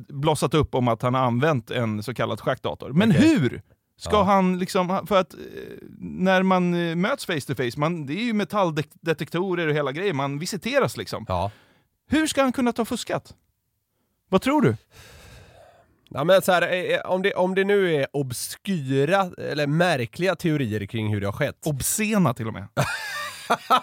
blossat 0.07 0.53
upp 0.53 0.75
om 0.75 0.88
att 0.88 1.01
han 1.01 1.13
har 1.13 1.21
använt 1.21 1.71
en 1.71 2.03
så 2.03 2.13
kallad 2.13 2.41
schackdator. 2.41 2.93
Men 2.93 3.11
Okej. 3.11 3.29
hur? 3.29 3.61
Ska 3.99 4.23
han 4.23 4.59
liksom, 4.59 5.05
för 5.07 5.19
att 5.19 5.33
eh, 5.33 5.39
när 5.99 6.43
man 6.43 6.89
eh, 6.89 6.95
möts 6.95 7.25
face 7.25 7.41
to 7.47 7.55
face, 7.55 7.71
man, 7.77 8.05
det 8.05 8.13
är 8.13 8.23
ju 8.23 8.33
metalldetektorer 8.33 9.67
och 9.67 9.73
hela 9.73 9.91
grejen, 9.91 10.15
man 10.15 10.39
visiteras 10.39 10.97
liksom. 10.97 11.25
Ja. 11.27 11.51
Hur 12.09 12.27
ska 12.27 12.41
han 12.41 12.51
kunna 12.51 12.73
ta 12.73 12.85
fuskat? 12.85 13.35
Vad 14.29 14.41
tror 14.41 14.61
du? 14.61 14.75
Ja, 16.18 16.24
men 16.24 16.41
så 16.41 16.51
här, 16.51 16.91
eh, 16.91 16.99
om, 17.11 17.22
det, 17.22 17.34
om 17.34 17.55
det 17.55 17.63
nu 17.63 17.95
är 17.95 18.07
obskyra 18.13 19.30
eller 19.38 19.68
märkliga 19.68 20.36
teorier 20.36 20.86
kring 20.86 21.13
hur 21.13 21.22
det 21.22 21.28
har 21.28 21.34
skett. 21.34 21.55
Obscena 21.65 22.34
till 22.34 22.47
och 22.47 22.53
med. 22.53 22.68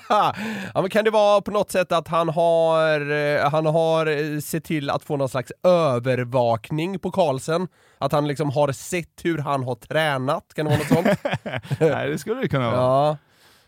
ja, 0.75 0.89
kan 0.91 1.05
det 1.05 1.11
vara 1.11 1.41
på 1.41 1.51
något 1.51 1.71
sätt 1.71 1.93
att 1.93 2.09
han 2.09 2.29
har, 2.29 3.11
eh, 3.11 3.51
han 3.51 3.67
har 3.67 4.07
eh, 4.07 4.41
sett 4.41 4.65
till 4.65 4.91
att 4.91 5.05
få 5.05 5.17
någon 5.17 5.29
slags 5.29 5.53
övervakning 5.63 6.99
på 6.99 7.11
Carlsen? 7.11 7.69
Att 7.99 8.13
han 8.13 8.29
liksom 8.29 8.51
har 8.51 8.73
sett 8.73 9.21
hur 9.23 9.39
han 9.39 9.65
har 9.65 9.75
tränat? 9.75 10.55
Kan 10.55 10.65
det 10.65 10.71
vara 10.71 10.79
något 10.79 10.89
sånt? 10.89 11.41
Nej, 11.81 12.09
det 12.09 12.19
skulle 12.19 12.41
det 12.41 12.49
kunna 12.49 12.71
vara. 12.71 12.81
ja. 12.81 13.17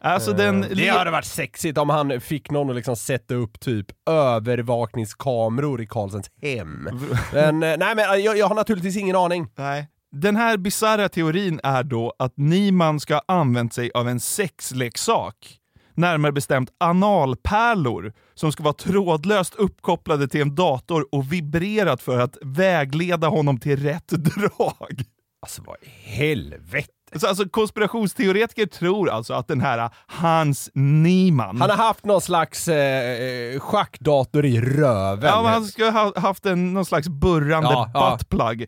Alltså 0.07 0.33
den... 0.33 0.65
Eh, 0.65 0.71
Det 0.71 0.89
hade 0.89 1.11
varit 1.11 1.25
sexigt 1.25 1.79
om 1.79 1.91
han 1.91 2.21
fick 2.21 2.51
någon 2.51 2.71
att 2.71 2.77
liksom 2.77 2.97
sätta 2.97 3.35
upp 3.35 3.61
typ 3.61 3.87
övervakningskameror 4.11 5.81
i 5.83 5.87
Carlsens 5.87 6.31
hem. 6.43 6.89
Men 7.33 7.63
eh, 7.63 7.77
nej 7.79 7.95
men 7.97 7.99
eh, 7.99 8.17
jag, 8.17 8.39
jag 8.39 8.47
har 8.47 8.55
naturligtvis 8.55 8.97
ingen 8.97 9.17
aning. 9.17 9.49
Nej. 9.59 9.89
Den 10.13 10.37
här 10.37 10.57
bisarra 10.57 11.09
teorin 11.09 11.61
är 11.63 11.83
då 11.83 12.13
att 12.19 12.33
Niman 12.37 13.01
ska 13.01 13.15
ha 13.15 13.23
använt 13.29 13.73
sig 13.75 13.91
av 13.95 14.09
en 14.09 14.21
sexleksak. 14.21 15.59
Närmare 15.95 16.33
bestämt 16.33 16.71
analpärlor 16.81 18.13
som 18.35 18.53
ska 18.53 18.63
vara 18.63 18.75
trådlöst 18.75 19.55
uppkopplade 19.55 20.29
till 20.29 20.41
en 20.41 20.55
dator 20.55 21.07
och 21.13 21.33
vibrerat 21.33 22.03
för 22.03 22.19
att 22.19 22.37
vägleda 22.43 23.29
honom 23.29 23.59
till 23.61 23.77
rätt 23.83 24.09
drag. 24.09 25.03
Alltså 25.43 25.63
vad 25.67 25.77
i 25.83 25.89
helvete? 26.11 26.89
Så 27.15 27.27
alltså 27.29 27.49
konspirationsteoretiker 27.49 28.67
tror 28.67 29.11
alltså 29.11 29.35
att 29.35 29.49
den 29.49 29.61
här 29.61 29.91
Hans 30.07 30.71
Niemann... 30.75 31.61
Han 31.61 31.71
har 31.71 31.77
haft 31.77 32.05
någon 32.05 32.21
slags 32.21 32.69
eh, 32.69 33.61
schackdator 33.61 34.45
i 34.47 34.61
röven. 34.61 35.31
Ja, 35.31 35.43
men 35.43 35.53
han 35.53 35.65
ska 35.65 35.91
ha 35.91 36.21
haft 36.21 36.47
en, 36.47 36.75
någon 36.75 36.85
slags 36.85 37.09
burrande 37.09 37.69
Ja, 37.73 37.91
ja. 37.95 38.11
buttplug. 38.19 38.67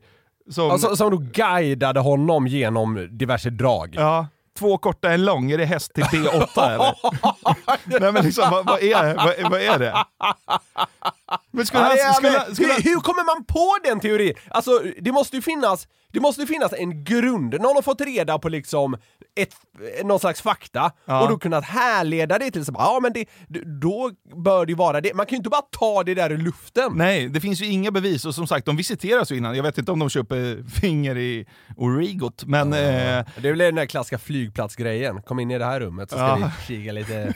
Som, 0.51 0.71
Alltså, 0.71 0.97
som 0.97 1.11
då 1.11 1.17
guidade 1.17 2.01
honom 2.01 2.47
genom 2.47 3.09
diverse 3.19 3.51
drag. 3.51 3.95
ja, 3.99 4.27
två 4.59 4.79
korta, 4.79 5.13
en 5.13 5.25
lång. 5.25 5.51
Är 5.51 5.59
det 5.59 5.65
häst 5.65 5.95
till 5.95 6.05
B8 6.05 6.67
eller? 6.75 6.95
Nej 8.01 8.13
men 8.13 8.25
liksom, 8.25 8.51
vad, 8.51 8.67
vad, 8.67 8.83
är, 8.83 9.15
vad, 9.15 9.51
vad 9.51 9.61
är 9.61 9.79
det? 9.79 9.95
Men 11.51 11.67
skulle 11.67 11.83
Ja, 11.83 11.89
han, 11.89 11.99
ja, 11.99 12.13
skulle, 12.13 12.55
skulle, 12.55 12.73
hur, 12.73 12.83
hur 12.83 13.01
kommer 13.01 13.25
man 13.37 13.45
på 13.45 13.79
den 13.85 14.01
teorin? 14.01 14.35
Alltså, 14.51 14.83
det 15.01 15.13
måste 15.13 15.37
ju 15.37 15.43
finnas, 15.43 15.89
det 16.13 16.21
måste 16.21 16.47
finnas 16.47 16.73
en 16.73 17.05
grund. 17.05 17.53
Någon 17.61 17.75
har 17.75 17.83
fått 17.83 18.01
reda 18.01 18.39
på 18.39 18.49
liksom 18.49 18.97
ett, 19.41 19.55
någon 20.05 20.21
slags 20.21 20.43
fakta 20.43 20.93
Ja. 21.05 21.23
och 21.23 21.29
då 21.29 21.39
kunnat 21.39 21.65
härleda 21.65 22.39
det 22.39 22.51
till 22.51 22.65
så 22.65 22.73
bara, 22.73 22.85
ja 22.85 23.01
men 23.03 23.13
det, 23.13 23.25
då 23.81 24.11
bör 24.45 24.67
det 24.67 24.75
vara 24.75 25.01
det. 25.01 25.15
Man 25.15 25.27
kan 25.27 25.31
ju 25.31 25.37
inte 25.37 25.51
bara 25.51 25.63
ta 25.63 26.03
det 26.03 26.15
där 26.15 26.33
ur 26.33 26.39
luften. 26.39 26.93
Nej, 26.95 27.29
det 27.29 27.41
finns 27.41 27.61
ju 27.63 27.67
inga 27.67 27.91
bevis 27.91 28.25
och 28.25 28.35
som 28.35 28.47
sagt, 28.47 28.67
de 28.67 28.77
visiteras 28.77 29.33
ju 29.33 29.37
innan. 29.37 29.57
Jag 29.57 29.63
vet 29.63 29.79
inte 29.79 29.93
om 29.93 29.99
de 29.99 30.09
köper 30.11 30.69
finger 30.81 31.17
i 31.19 31.47
Origot, 31.77 32.45
men... 32.47 32.73
Eh, 32.73 32.79
Det 32.79 33.25
är 33.37 33.51
väl 33.51 33.59
den 33.59 33.75
där 33.75 33.87
klassiska 33.87 34.19
flygplatsgrejen. 34.19 35.23
Kom 35.23 35.41
in 35.41 35.51
i 35.51 35.59
det 35.59 35.65
här 35.65 35.81
rummet 35.81 36.11
så 36.11 36.17
ska 36.17 36.27
Ja. 36.27 36.51
vi 36.69 36.77
kika 36.77 36.93
lite 36.93 37.35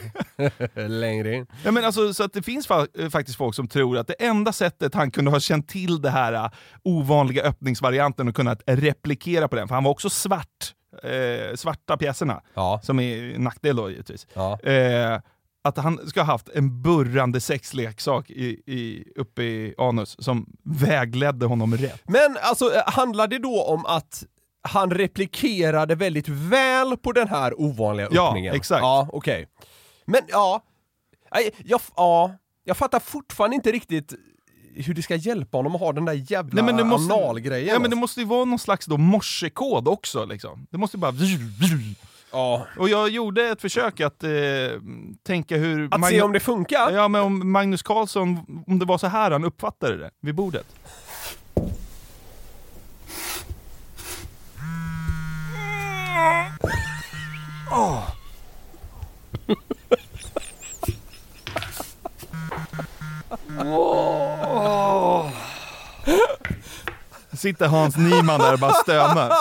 längre 0.87 1.35
in. 1.35 1.47
Ja, 1.63 1.71
men 1.71 1.85
alltså, 1.85 2.13
så 2.13 2.23
att 2.23 2.33
det 2.33 2.41
finns 2.41 2.67
fa- 2.69 3.03
eh, 3.03 3.09
faktiskt 3.09 3.37
folk 3.37 3.55
som 3.55 3.67
tror 3.67 3.97
att 3.97 4.07
det 4.07 4.13
enda 4.13 4.53
sättet 4.53 4.93
han 4.95 5.11
kunde 5.11 5.31
ha 5.31 5.39
känt 5.39 5.69
till 5.69 6.01
det 6.01 6.09
här 6.09 6.33
eh, 6.33 6.49
ovanliga 6.83 7.43
öppningsvarianten 7.43 8.27
och 8.27 8.35
kunnat 8.35 8.62
replikera 8.65 9.47
på 9.47 9.55
den, 9.55 9.67
för 9.67 9.75
han 9.75 9.83
var 9.83 9.91
också 9.91 10.09
svart, 10.09 10.73
eh, 11.03 11.55
svarta 11.55 11.97
pjäserna, 11.97 12.41
Ja. 12.53 12.79
som 12.83 12.99
är 12.99 13.39
nackdel 13.39 13.75
då 13.75 13.89
givetvis. 13.89 14.27
Ja. 14.33 14.59
Eh, 14.59 15.19
att 15.65 15.77
han 15.77 16.07
ska 16.07 16.21
ha 16.21 16.25
haft 16.33 16.49
en 16.49 16.81
burrande 16.81 17.39
sexleksak 17.41 18.29
i, 18.29 18.45
i, 18.65 19.03
uppe 19.15 19.43
i 19.43 19.75
anus 19.77 20.15
som 20.23 20.45
vägledde 20.63 21.45
honom 21.45 21.77
rätt. 21.77 22.01
Men 22.03 22.37
alltså, 22.41 22.73
eh, 22.75 22.81
handlar 22.85 23.27
det 23.27 23.39
då 23.39 23.63
om 23.63 23.85
att 23.85 24.23
han 24.61 24.91
replikerade 24.91 25.95
väldigt 25.95 26.27
väl 26.29 26.97
på 26.97 27.11
den 27.11 27.27
här 27.27 27.61
ovanliga 27.61 28.07
Ja, 28.11 28.27
öppningen? 28.27 28.55
exakt. 28.55 28.81
Ja, 28.81 29.07
okej. 29.13 29.47
Men 30.05 30.21
ja, 30.27 30.61
jag, 31.65 31.81
ja, 31.95 32.31
jag 32.63 32.77
fattar 32.77 32.99
fortfarande 32.99 33.55
inte 33.55 33.71
riktigt 33.71 34.13
hur 34.75 34.93
det 34.93 35.01
ska 35.01 35.15
hjälpa 35.15 35.57
honom 35.57 35.75
att 35.75 35.81
ha 35.81 35.93
den 35.93 36.05
där 36.05 36.31
jävla 36.31 36.55
Nej, 36.55 36.63
men 36.63 36.77
det 36.77 36.83
måste, 36.83 37.13
analgrejen. 37.13 37.73
ja, 37.73 37.79
men 37.79 37.89
det 37.89 37.95
måste 37.95 38.19
ju 38.19 38.25
vara 38.25 38.45
någon 38.45 38.59
slags 38.59 38.85
då 38.85 38.97
morsekod 38.97 39.87
också. 39.87 40.25
Liksom. 40.25 40.67
Det 40.69 40.77
måste 40.77 40.97
ju 40.97 41.01
bara... 41.01 41.13
ja. 42.31 42.67
Och 42.77 42.89
jag 42.89 43.09
gjorde 43.09 43.49
ett 43.49 43.61
försök 43.61 43.99
att 43.99 44.23
eh, 44.23 44.29
tänka 45.23 45.57
hur... 45.57 45.87
Att 45.91 46.09
se 46.09 46.21
om 46.21 46.31
det 46.33 46.39
funkar? 46.39 46.91
Ja, 46.91 47.07
men 47.07 47.21
om 47.21 47.51
Magnus 47.51 47.81
Carlsson, 47.81 48.39
om 48.67 48.79
det 48.79 48.85
var 48.85 48.97
så 48.97 49.07
här 49.07 49.31
han 49.31 49.43
uppfattade 49.43 49.97
det 49.97 50.09
vid 50.21 50.35
bordet. 50.35 50.65
Sitter 67.43 67.67
Hans 67.67 67.97
Niemann 67.97 68.39
där 68.39 68.53
och 68.53 68.59
bara 68.59 68.73
stönar. 68.73 69.31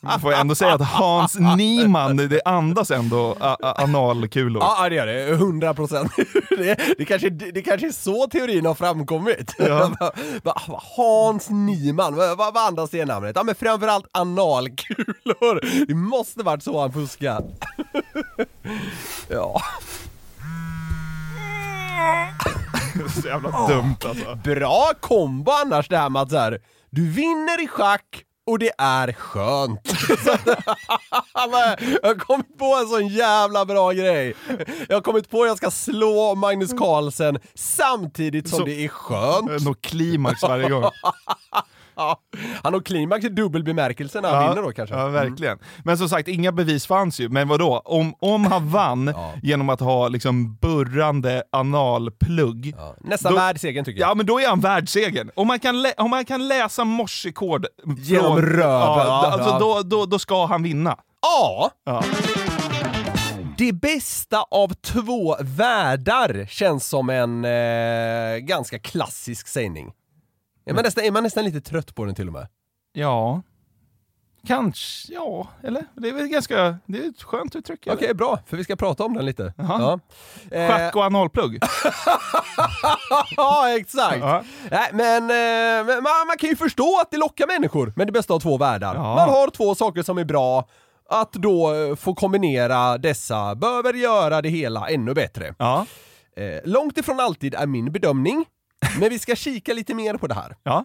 Man 0.00 0.20
får 0.20 0.32
ändå 0.32 0.54
säga 0.54 0.74
att 0.74 0.82
Hans 0.82 1.38
Niemann, 1.38 2.16
det 2.16 2.40
andas 2.44 2.90
ändå 2.90 3.36
analkulor. 3.60 4.62
Ja, 4.62 4.88
det 4.88 4.94
gör 4.94 5.06
det. 5.06 5.28
100 5.30 5.74
procent. 5.74 6.12
Det, 6.50 6.94
det, 6.98 7.04
kanske, 7.04 7.30
det 7.30 7.62
kanske 7.62 7.86
är 7.86 7.92
så 7.92 8.26
teorin 8.26 8.66
har 8.66 8.74
framkommit. 8.74 9.54
Ja. 9.58 9.92
Hans 10.96 11.50
Niemann, 11.50 12.14
vad 12.16 12.36
vad 12.36 12.56
andas 12.56 12.90
det 12.90 13.04
namnet? 13.04 13.36
Ja 13.36 13.42
men 13.42 13.54
framförallt 13.54 14.06
analkulor. 14.12 15.86
Det 15.86 15.94
måste 15.94 16.42
varit 16.42 16.62
så 16.62 16.80
han 16.80 16.92
fuskade. 16.92 17.44
Ja. 19.28 19.62
Så 23.22 23.28
jävla 23.28 23.68
dumt 23.68 23.96
alltså. 24.04 24.34
Bra 24.44 24.90
kombo 25.00 25.52
annars 25.52 25.88
det 25.88 25.98
här 25.98 26.10
med 26.10 26.30
så 26.30 26.36
här, 26.38 26.58
du 26.90 27.10
vinner 27.10 27.64
i 27.64 27.68
schack 27.68 28.24
och 28.46 28.58
det 28.58 28.70
är 28.78 29.12
skönt. 29.12 29.80
jag 32.02 32.08
har 32.08 32.18
kommit 32.18 32.58
på 32.58 32.64
en 32.82 32.86
sån 32.88 33.08
jävla 33.08 33.64
bra 33.64 33.92
grej. 33.92 34.34
Jag 34.88 34.96
har 34.96 35.00
kommit 35.02 35.30
på 35.30 35.42
att 35.42 35.48
jag 35.48 35.56
ska 35.56 35.70
slå 35.70 36.34
Magnus 36.34 36.72
Carlsen 36.78 37.38
samtidigt 37.54 38.48
som 38.48 38.58
Så- 38.58 38.64
det 38.64 38.84
är 38.84 38.88
skönt. 38.88 39.62
Nå 39.64 39.74
klimax 39.74 40.42
varje 40.42 40.68
gång. 40.68 40.84
Ja, 42.00 42.20
han 42.62 42.74
har 42.74 42.80
klimax 42.80 43.24
i 43.24 43.28
dubbel 43.28 43.64
bemärkelse 43.64 44.20
när 44.20 44.30
han 44.34 44.48
vinner 44.48 44.62
då 44.62 44.72
kanske. 44.72 44.94
Ja, 44.96 45.08
verkligen. 45.08 45.58
Men 45.84 45.98
som 45.98 46.08
sagt, 46.08 46.28
inga 46.28 46.52
bevis 46.52 46.86
fanns 46.86 47.20
ju. 47.20 47.28
Men 47.28 47.48
vadå? 47.48 47.82
Om, 47.84 48.14
om 48.20 48.44
han 48.44 48.68
vann 48.70 49.14
genom 49.42 49.68
att 49.68 49.80
ha 49.80 50.08
liksom 50.08 50.54
burrande 50.56 51.42
analplugg. 51.52 52.74
Nästan 53.00 53.32
då- 53.32 53.38
värd 53.38 53.60
segern 53.60 53.84
tycker 53.84 54.00
jag. 54.00 54.10
Ja, 54.10 54.14
men 54.14 54.26
då 54.26 54.40
är 54.40 54.48
han 54.48 54.60
världssegern. 54.60 55.30
Om 55.34 55.46
man 55.46 55.58
kan, 55.60 55.86
om 55.96 56.10
man 56.10 56.24
kan 56.24 56.48
läsa 56.48 56.84
morsekod 56.84 57.66
Genom 57.98 58.36
från- 58.36 58.42
röven, 58.46 58.70
Ja, 58.70 59.04
ja, 59.06 59.32
alltså 59.32 59.50
ja. 59.50 59.58
Då, 59.58 59.82
då, 59.82 60.06
då 60.06 60.18
ska 60.18 60.46
han 60.46 60.62
vinna. 60.62 60.96
Ja! 61.22 61.70
Ja. 61.84 62.02
Det 63.58 63.72
bästa 63.72 64.42
av 64.50 64.68
två 64.74 65.36
världar 65.40 66.46
känns 66.50 66.88
som 66.88 67.10
en 67.10 67.44
eh, 67.44 68.38
ganska 68.38 68.78
klassisk 68.78 69.48
sägning. 69.48 69.92
Är 70.64 70.74
man, 70.74 70.84
nästan, 70.84 71.04
är 71.04 71.10
man 71.10 71.22
nästan 71.22 71.44
lite 71.44 71.60
trött 71.60 71.94
på 71.94 72.04
den 72.04 72.14
till 72.14 72.26
och 72.26 72.32
med? 72.32 72.48
Ja. 72.92 73.42
Kanske, 74.46 75.12
ja. 75.12 75.48
Eller? 75.62 75.84
Det 75.94 76.08
är 76.08 76.12
väl 76.12 76.26
ganska, 76.26 76.78
det 76.86 76.98
är 76.98 77.08
ett 77.08 77.22
skönt 77.22 77.56
uttryck. 77.56 77.86
Okej, 77.90 78.14
bra, 78.14 78.38
för 78.46 78.56
vi 78.56 78.64
ska 78.64 78.76
prata 78.76 79.04
om 79.04 79.14
den 79.14 79.26
lite. 79.26 79.54
Ja. 79.56 80.00
Eh, 80.50 80.68
Schack 80.68 80.96
och 80.96 81.02
analplugg. 81.02 81.58
ja, 83.36 83.76
exakt! 83.78 84.20
Ja. 84.20 84.42
Nej, 84.70 84.90
men 84.92 85.22
eh, 85.22 85.86
men 85.86 86.02
man, 86.02 86.26
man 86.26 86.36
kan 86.38 86.50
ju 86.50 86.56
förstå 86.56 87.00
att 87.00 87.10
det 87.10 87.16
lockar 87.16 87.46
människor 87.46 87.92
med 87.96 88.06
det 88.08 88.12
bästa 88.12 88.34
av 88.34 88.40
två 88.40 88.56
världar. 88.58 88.94
Ja. 88.94 89.14
Man 89.14 89.28
har 89.28 89.50
två 89.50 89.74
saker 89.74 90.02
som 90.02 90.18
är 90.18 90.24
bra, 90.24 90.68
att 91.08 91.32
då 91.32 91.74
eh, 91.74 91.96
få 91.96 92.14
kombinera 92.14 92.98
dessa 92.98 93.54
behöver 93.54 93.94
göra 93.94 94.42
det 94.42 94.48
hela 94.48 94.88
ännu 94.88 95.14
bättre. 95.14 95.54
Ja. 95.58 95.86
Långt 96.64 96.98
ifrån 96.98 97.20
alltid 97.20 97.54
är 97.54 97.66
min 97.66 97.92
bedömning, 97.92 98.44
men 99.00 99.08
vi 99.10 99.18
ska 99.18 99.36
kika 99.36 99.74
lite 99.74 99.94
mer 99.94 100.14
på 100.14 100.26
det 100.26 100.34
här. 100.34 100.56
Ja. 100.62 100.84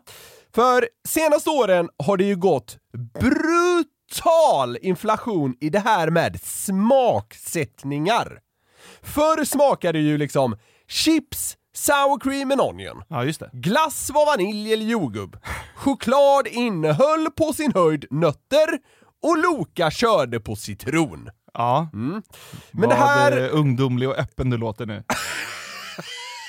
För 0.56 0.88
senaste 1.08 1.50
åren 1.50 1.90
har 2.04 2.18
det 2.18 2.24
ju 2.24 2.36
gått 2.36 2.78
brutal 3.20 4.78
inflation 4.82 5.56
i 5.60 5.70
det 5.70 5.80
här 5.80 6.10
med 6.10 6.42
smaksättningar. 6.44 8.40
Förr 9.02 9.46
smakade 9.46 10.00
ju 10.00 10.18
liksom 10.18 10.58
chips, 10.88 11.58
sour 11.74 12.20
cream 12.20 12.52
and 12.52 12.62
onion. 12.62 13.02
Ja, 13.08 13.24
just 13.24 13.40
det. 13.40 13.50
Glass 13.54 14.10
var 14.14 14.26
vanilj 14.26 14.74
eller 14.74 14.86
jordgubb. 14.86 15.38
Choklad 15.76 16.48
innehöll 16.48 17.28
på 17.38 17.54
sin 17.54 17.72
höjd 17.74 18.06
nötter 18.10 18.68
och 19.24 19.38
Loka 19.38 19.92
körde 19.92 20.40
på 20.40 20.56
citron. 20.56 21.30
Ja. 21.54 21.90
Men 21.94 22.22
Vad 22.72 22.90
det 22.90 22.96
här... 22.96 23.50
ungdomlig 23.50 24.10
och 24.10 24.18
öppen 24.18 24.50
du 24.50 24.58
låter 24.58 24.86
nu. 24.86 25.04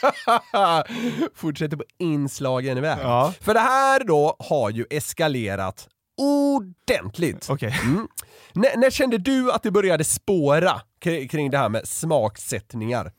Fortsätter 1.35 1.77
på 1.77 1.85
inslagen 1.99 2.79
iväg. 2.79 2.99
Ja. 3.03 3.35
För 3.41 3.55
det 3.55 3.61
här 3.61 4.05
då 4.05 4.37
har 4.39 4.71
ju 4.71 4.87
eskalerat 4.91 5.89
ordentligt. 6.17 7.51
Okej. 7.51 7.75
Mm. 7.85 8.09
När 8.55 8.91
kände 8.91 9.19
du 9.19 9.53
att 9.53 9.63
det 9.63 9.71
började 9.71 10.05
spåra 10.05 10.81
kring 11.31 11.51
det 11.51 11.59
här 11.59 11.69
med 11.69 11.89
smaksättningar? 11.89 13.13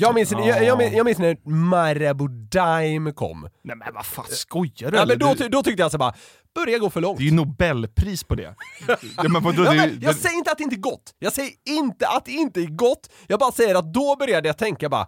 Jag 0.00 0.14
minns, 0.14 0.32
jag, 0.32 0.64
jag, 0.64 0.78
minns, 0.78 0.92
jag 0.94 1.04
minns 1.04 1.18
när 1.18 1.36
Marabou 1.50 2.28
Dime 2.28 3.12
kom. 3.12 3.48
Nej 3.64 3.76
men 3.76 3.94
vad 3.94 4.06
fan, 4.06 4.24
skojar 4.28 4.90
du 4.90 4.96
Ja, 4.96 5.02
eller? 5.02 5.06
men 5.06 5.18
då, 5.18 5.34
Du- 5.34 5.38
ty- 5.44 5.48
då 5.48 5.62
tyckte 5.62 5.82
jag 5.82 5.92
så 5.92 5.98
bara, 5.98 6.14
börja 6.54 6.78
gå 6.78 6.90
för 6.90 7.00
långt. 7.00 7.18
Det 7.18 7.24
är 7.24 7.26
ju 7.26 7.34
Nobelpris 7.34 8.24
på 8.24 8.34
det. 8.34 8.54
ja, 9.16 9.28
men 9.28 9.42
vadå, 9.42 9.64
Ja, 9.64 9.74
men 9.74 9.98
jag 10.02 10.16
säger 10.16 10.36
inte 10.36 10.50
att 10.52 10.58
det 10.58 10.64
inte 10.64 10.76
är 10.76 10.80
gott, 10.80 11.14
jag 11.18 11.32
säger 11.32 11.50
inte 11.68 12.08
att 12.08 12.24
det 12.24 12.32
inte 12.32 12.60
är 12.60 12.66
gott, 12.66 13.08
jag 13.26 13.38
bara 13.40 13.52
säger 13.52 13.74
att 13.74 13.94
då 13.94 14.16
började 14.16 14.48
jag 14.48 14.58
tänka 14.58 14.88
bara, 14.88 15.06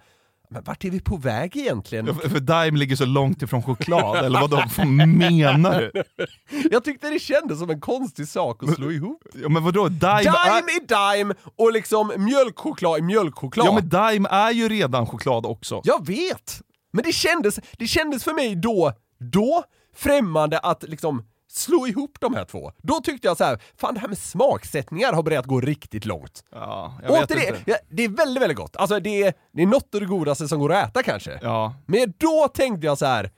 men 0.53 0.63
vart 0.65 0.85
är 0.85 0.91
vi 0.91 1.01
på 1.01 1.17
väg 1.17 1.57
egentligen? 1.57 2.07
för, 2.15 2.29
för 2.29 2.41
Dime 2.41 2.79
ligger 2.79 2.97
så 2.97 3.05
långt 3.05 3.43
ifrån 3.43 3.63
choklad, 3.63 4.25
eller 4.25 4.41
vad 4.41 4.51
de 4.51 4.97
menar 5.17 5.81
du? 5.81 6.03
Jag 6.71 6.85
tyckte 6.85 7.11
det 7.11 7.19
kändes 7.19 7.59
som 7.59 7.71
en 7.71 7.81
konstig 7.81 8.29
sak 8.29 8.63
att 8.63 8.75
slå 8.75 8.91
ihop. 8.91 9.23
Ja, 9.35 9.49
men 9.49 9.65
vadå, 9.65 9.89
Dime, 9.89 10.19
Dime 10.19 10.29
är, 10.31 10.59
är 10.59 11.17
dime 11.17 11.35
och 11.57 11.73
liksom 11.73 12.13
mjölkchoklad 12.17 12.99
är 12.99 13.03
mjölkchoklad. 13.03 13.67
ja, 13.67 13.73
men 13.73 13.89
Dime 13.89 14.29
är 14.29 14.51
ju 14.51 14.69
redan 14.69 15.07
choklad 15.07 15.47
också. 15.47 15.81
Jag 15.85 16.07
vet! 16.07 16.63
Men 16.93 17.05
det 17.05 17.13
kändes, 17.13 17.61
det 17.79 17.87
kändes 17.87 18.25
för 18.25 18.35
mig 18.35 18.57
då, 18.57 18.93
då 19.19 19.65
främmande 19.97 20.59
att 20.59 20.83
liksom 20.83 21.25
slå 21.53 21.87
ihop 21.87 22.17
de 22.21 22.35
här 22.35 22.45
två. 22.45 22.73
Då 22.83 23.01
tyckte 23.01 23.29
jag 23.29 23.37
så 23.37 23.45
här, 23.45 23.63
fan 23.77 23.95
det 23.95 24.01
här 24.01 24.09
med 24.09 24.19
smaksättningar 24.19 25.13
har 25.13 25.23
börjat 25.23 25.47
gå 25.47 25.61
riktigt 25.61 26.05
långt. 26.05 26.45
Ja, 26.51 26.95
jag 27.03 27.13
vet 27.13 27.31
Återigen, 27.31 27.57
inte. 27.57 27.71
ja, 27.71 27.77
det 27.89 28.05
är 28.05 28.09
väldigt, 28.09 28.43
väldigt 28.43 28.59
gott. 28.59 28.77
Alltså 28.77 29.01
det 29.01 29.23
är, 29.23 29.35
det 29.53 29.63
är 29.63 29.67
något 29.67 29.95
av 29.95 30.01
det 30.01 30.07
godaste 30.07 30.49
som 30.49 30.59
går 30.61 30.73
att 30.73 30.89
äta 30.89 31.03
kanske. 31.03 31.39
Ja. 31.43 31.75
Men 31.87 32.13
då 32.19 32.49
tänkte 32.55 32.87
jag 32.87 32.99
så 32.99 33.07
här, 33.07 33.31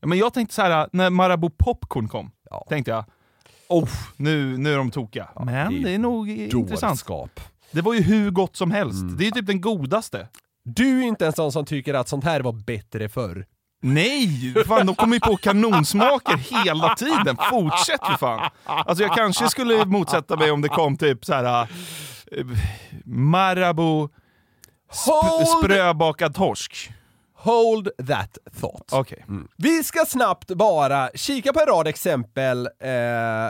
Ja, 0.00 0.06
men 0.06 0.18
jag 0.18 0.34
tänkte 0.34 0.54
så 0.54 0.62
här 0.62 0.88
när 0.92 1.10
Marabou 1.10 1.50
Popcorn 1.50 2.08
kom, 2.08 2.30
Ja. 2.50 2.66
tänkte 2.68 2.90
jag, 2.90 3.04
oh, 3.68 3.88
nu, 4.16 4.56
nu 4.58 4.72
är 4.72 4.76
de 4.76 4.90
tokiga. 4.90 5.28
men 5.36 5.72
det 5.72 5.78
det 5.82 5.90
är 5.90 5.94
är, 5.94 5.98
nog 5.98 6.30
intressant. 6.30 7.04
Det 7.72 7.80
var 7.80 7.94
ju 7.94 8.00
hur 8.00 8.30
gott 8.30 8.56
som 8.56 8.70
helst. 8.70 9.00
Mm. 9.02 9.16
Det 9.16 9.24
är 9.24 9.26
ju 9.26 9.30
typ 9.30 9.46
den 9.46 9.60
godaste. 9.60 10.28
Du 10.64 10.98
är 11.00 11.04
inte 11.06 11.26
en 11.26 11.32
sån 11.32 11.52
som 11.52 11.64
tycker 11.64 11.94
att 11.94 12.08
sånt 12.08 12.24
här 12.24 12.40
var 12.40 12.52
bättre 12.52 13.08
förr. 13.08 13.46
Nej! 13.80 14.54
Fan, 14.66 14.86
de 14.86 14.94
kommer 14.94 15.14
ju 15.14 15.20
på 15.20 15.36
kanonsmaker 15.36 16.36
hela 16.36 16.94
tiden. 16.94 17.36
Fortsätt 17.50 18.06
för 18.06 18.16
fan. 18.16 18.50
Alltså 18.64 19.04
jag 19.04 19.14
kanske 19.16 19.48
skulle 19.48 19.84
motsätta 19.84 20.36
mig 20.36 20.50
om 20.50 20.62
det 20.62 20.68
kom 20.68 20.96
typ 20.96 21.24
så 21.24 21.34
här 21.34 21.62
äh, 22.32 22.46
Marabou 23.04 24.08
sp 25.04 25.08
Hold, 25.08 25.48
spröbakad 25.48 26.34
torsk. 26.34 26.90
Hold 27.48 27.88
that 28.08 28.38
thought. 28.60 28.92
Okej. 28.92 29.24
Vi 29.56 29.84
ska 29.84 30.04
snabbt 30.06 30.48
bara 30.50 31.10
kika 31.14 31.52
på 31.52 31.60
en 31.60 31.66
rad 31.66 31.86
exempel 31.86 32.66
eh, 32.66 32.68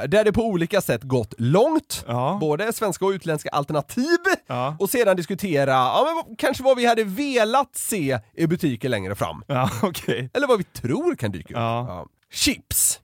där 0.08 0.24
det 0.24 0.32
på 0.32 0.42
olika 0.42 0.80
sätt 0.80 1.02
gått 1.02 1.34
långt, 1.38 2.04
Ja. 2.08 2.38
både 2.40 2.72
svenska 2.72 3.04
och 3.04 3.10
utländska 3.10 3.48
alternativ, 3.50 4.18
Ja. 4.46 4.76
och 4.78 4.90
sedan 4.90 5.16
diskutera 5.16 5.70
ja, 5.72 6.22
men 6.26 6.36
kanske 6.36 6.62
vad 6.62 6.76
vi 6.76 6.86
hade 6.86 7.04
velat 7.04 7.76
se 7.76 8.18
i 8.34 8.46
butiker 8.46 8.88
längre 8.88 9.14
fram. 9.14 9.42
Ja, 9.46 9.70
okej. 9.82 10.30
Eller 10.34 10.46
vad 10.46 10.58
vi 10.58 10.64
tror 10.64 11.14
kan 11.14 11.30
dyka 11.32 11.54
upp. 12.02 12.08
Chips, 12.32 13.00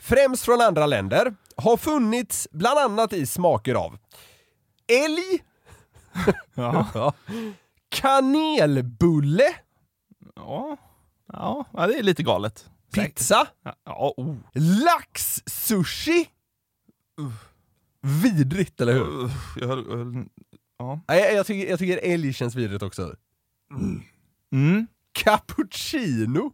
främst 0.00 0.44
från 0.44 0.60
andra 0.60 0.86
länder, 0.86 1.34
har 1.56 1.76
funnits 1.76 2.48
bland 2.50 2.78
annat 2.78 3.12
i 3.12 3.26
smaker 3.26 3.74
av 3.74 3.98
älg, 5.04 5.42
kanelbulle, 7.90 9.44
Ja. 10.34 10.76
Ja. 11.32 11.66
det 11.72 11.98
är 11.98 12.02
lite 12.02 12.22
galet. 12.22 12.70
Pizza, 12.92 13.46
Ja, 13.62 13.74
Ja, 13.84 14.14
oh. 14.16 14.36
laxsushi. 14.54 16.26
Vidrigt, 18.22 18.80
eller 18.80 18.92
hur? 18.92 19.24
Uff, 19.24 19.56
jag 19.56 19.68
höll, 19.68 20.24
ja. 20.78 21.00
Nej, 21.08 21.20
Jag, 21.20 21.34
jag, 21.34 21.46
tycker, 21.46 21.70
jag 21.70 21.78
tycker 21.78 22.00
älg 22.02 22.32
känns 22.32 22.54
vidrigt 22.54 22.82
också. 22.82 23.16
Mm. 24.52 24.86
Cappuccino. 25.12 26.52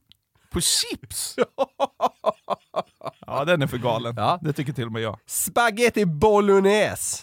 På 0.50 0.60
chips? 0.60 1.36
ja, 3.26 3.44
den 3.44 3.62
är 3.62 3.66
för 3.66 3.78
galen. 3.78 4.14
Ja. 4.16 4.38
Det 4.42 4.52
tycker 4.52 4.72
till 4.72 4.86
och 4.86 4.92
med 4.92 5.02
jag. 5.02 5.18
Spaghetti 5.26 6.04
bolognese. 6.06 7.22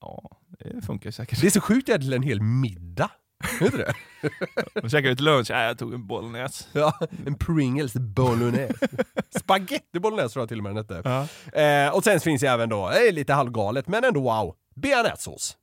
Ja, 0.00 0.30
det 0.58 0.82
funkar 0.82 1.10
säkert. 1.10 1.40
Det 1.40 1.46
är 1.46 1.50
så 1.50 1.60
sjukt 1.60 1.88
att 1.88 2.00
det 2.00 2.06
är 2.06 2.16
en 2.16 2.22
hel 2.22 2.42
middag. 2.42 3.10
Vet 3.60 3.72
du 3.72 3.78
det? 3.78 3.94
Och 4.82 4.90
käkade 4.90 5.12
ut 5.12 5.20
lunch, 5.20 5.46
nej 5.50 5.66
jag 5.66 5.78
tog 5.78 5.94
en 5.94 6.06
bolognese. 6.06 6.64
Ja, 6.72 6.98
en 7.26 7.34
Pringles 7.34 7.92
bolognese. 7.94 8.74
Spaghetti 9.38 10.00
bolognese 10.00 10.32
tror 10.32 10.42
jag 10.42 10.48
till 10.48 10.58
och 10.58 10.62
med 10.64 10.74
den 10.76 10.84
hette. 10.96 11.26
Ja. 11.52 11.60
Eh, 11.60 11.94
och 11.94 12.04
sen 12.04 12.20
finns 12.20 12.40
det 12.40 12.46
även 12.48 12.68
då, 12.68 12.88
är 12.88 13.12
lite 13.12 13.32
halvgalet, 13.32 13.88
men 13.88 14.04
ändå 14.04 14.20
wow, 14.20 14.54
bearnaisesås. 14.74 15.56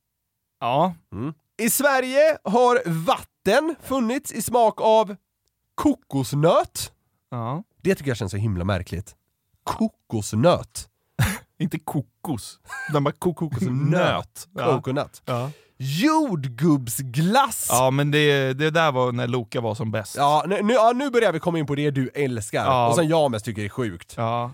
Ja, 0.60 0.94
Mm. 1.12 1.34
I 1.62 1.70
Sverige 1.70 2.38
har 2.44 2.82
vatten 2.86 3.74
funnits 3.82 4.32
i 4.32 4.42
smak 4.42 4.80
av 4.80 5.16
kokosnöt. 5.74 6.92
ja. 7.30 7.62
Det 7.82 7.94
tycker 7.94 8.10
jag 8.10 8.16
känns 8.16 8.30
så 8.32 8.36
himla 8.38 8.64
märkligt. 8.64 9.16
Kokosnöt. 9.64 10.88
Inte 11.58 11.78
kokos. 11.78 12.60
Den 12.92 13.04
bara 13.04 13.14
kokosnöt. 13.18 14.48
Coconut. 14.58 15.22
Ja. 15.24 15.50
Jordgubbsglass. 15.82 17.66
ja, 17.70 17.90
men 17.90 18.10
det, 18.10 18.52
det 18.52 18.70
där 18.70 18.92
var 18.92 19.12
när 19.12 19.26
Loka 19.28 19.60
var 19.60 19.74
som 19.74 19.90
bäst. 19.90 20.14
Ja, 20.16 20.44
nu, 20.46 20.62
nu, 20.62 20.72
ja, 20.72 20.92
nu 20.94 21.10
börjar 21.10 21.32
vi 21.32 21.38
komma 21.40 21.58
in 21.58 21.66
på 21.66 21.74
det 21.74 21.90
du 21.90 22.10
älskar 22.14 22.64
Ja. 22.64 22.88
och 22.88 22.94
som 22.94 23.08
jag 23.08 23.30
mest 23.30 23.44
tycker 23.44 23.64
är 23.64 23.68
sjukt. 23.68 24.14
Ja, 24.16 24.50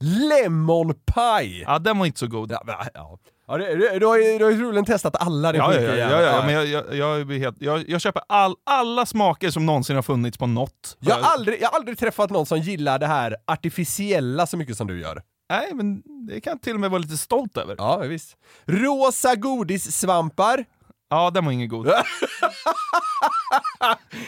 Lemon 0.00 0.94
pie! 1.14 1.64
ja 1.66 1.78
den 1.78 1.98
var 1.98 2.06
inte 2.06 2.18
så 2.18 2.26
god. 2.26 2.52
Ja, 2.52 2.62
ja. 2.94 3.18
Ja, 3.50 3.56
det, 3.58 3.74
du, 3.76 3.98
du, 3.98 4.06
har 4.06 4.16
ju, 4.18 4.38
du 4.38 4.44
har 4.44 4.50
ju 4.50 4.58
troligen 4.58 4.84
testat 4.84 5.16
alla 5.22 5.52
de 5.52 5.58
Ja, 5.58 5.74
ja, 5.74 5.80
sjuka 5.80 5.96
ja, 5.96 6.10
ja, 6.10 6.20
ja, 6.20 6.42
men 6.46 6.54
jag, 6.54 6.66
jag, 6.66 6.94
jag, 6.96 7.26
blir 7.26 7.38
helt, 7.38 7.56
jag, 7.60 7.88
jag 7.88 8.00
köper 8.00 8.22
all, 8.28 8.54
alla 8.66 9.06
smaker 9.06 9.50
som 9.50 9.66
någonsin 9.66 9.96
har 9.96 10.02
funnits 10.02 10.38
på 10.38 10.46
något. 10.46 10.96
Jag 11.00 11.14
har, 11.14 11.32
aldrig, 11.32 11.62
jag 11.62 11.68
har 11.68 11.76
aldrig 11.78 11.98
träffat 11.98 12.30
någon 12.30 12.46
som 12.46 12.58
gillar 12.58 12.98
det 12.98 13.06
här 13.06 13.36
artificiella 13.46 14.46
så 14.46 14.56
mycket 14.56 14.76
som 14.76 14.86
du 14.86 15.00
gör. 15.00 15.22
Nej, 15.50 15.74
men 15.74 16.02
det 16.26 16.40
kan 16.40 16.50
jag 16.50 16.62
till 16.62 16.74
och 16.74 16.80
med 16.80 16.90
vara 16.90 16.98
lite 17.02 17.16
stolt 17.16 17.56
över. 17.56 17.74
Ja, 17.78 17.96
visst. 17.98 18.36
Rosa 18.66 19.34
godissvampar. 19.36 20.64
Ja, 21.10 21.30
den 21.30 21.44
var 21.44 21.52
ingen 21.52 21.68
god. 21.68 21.86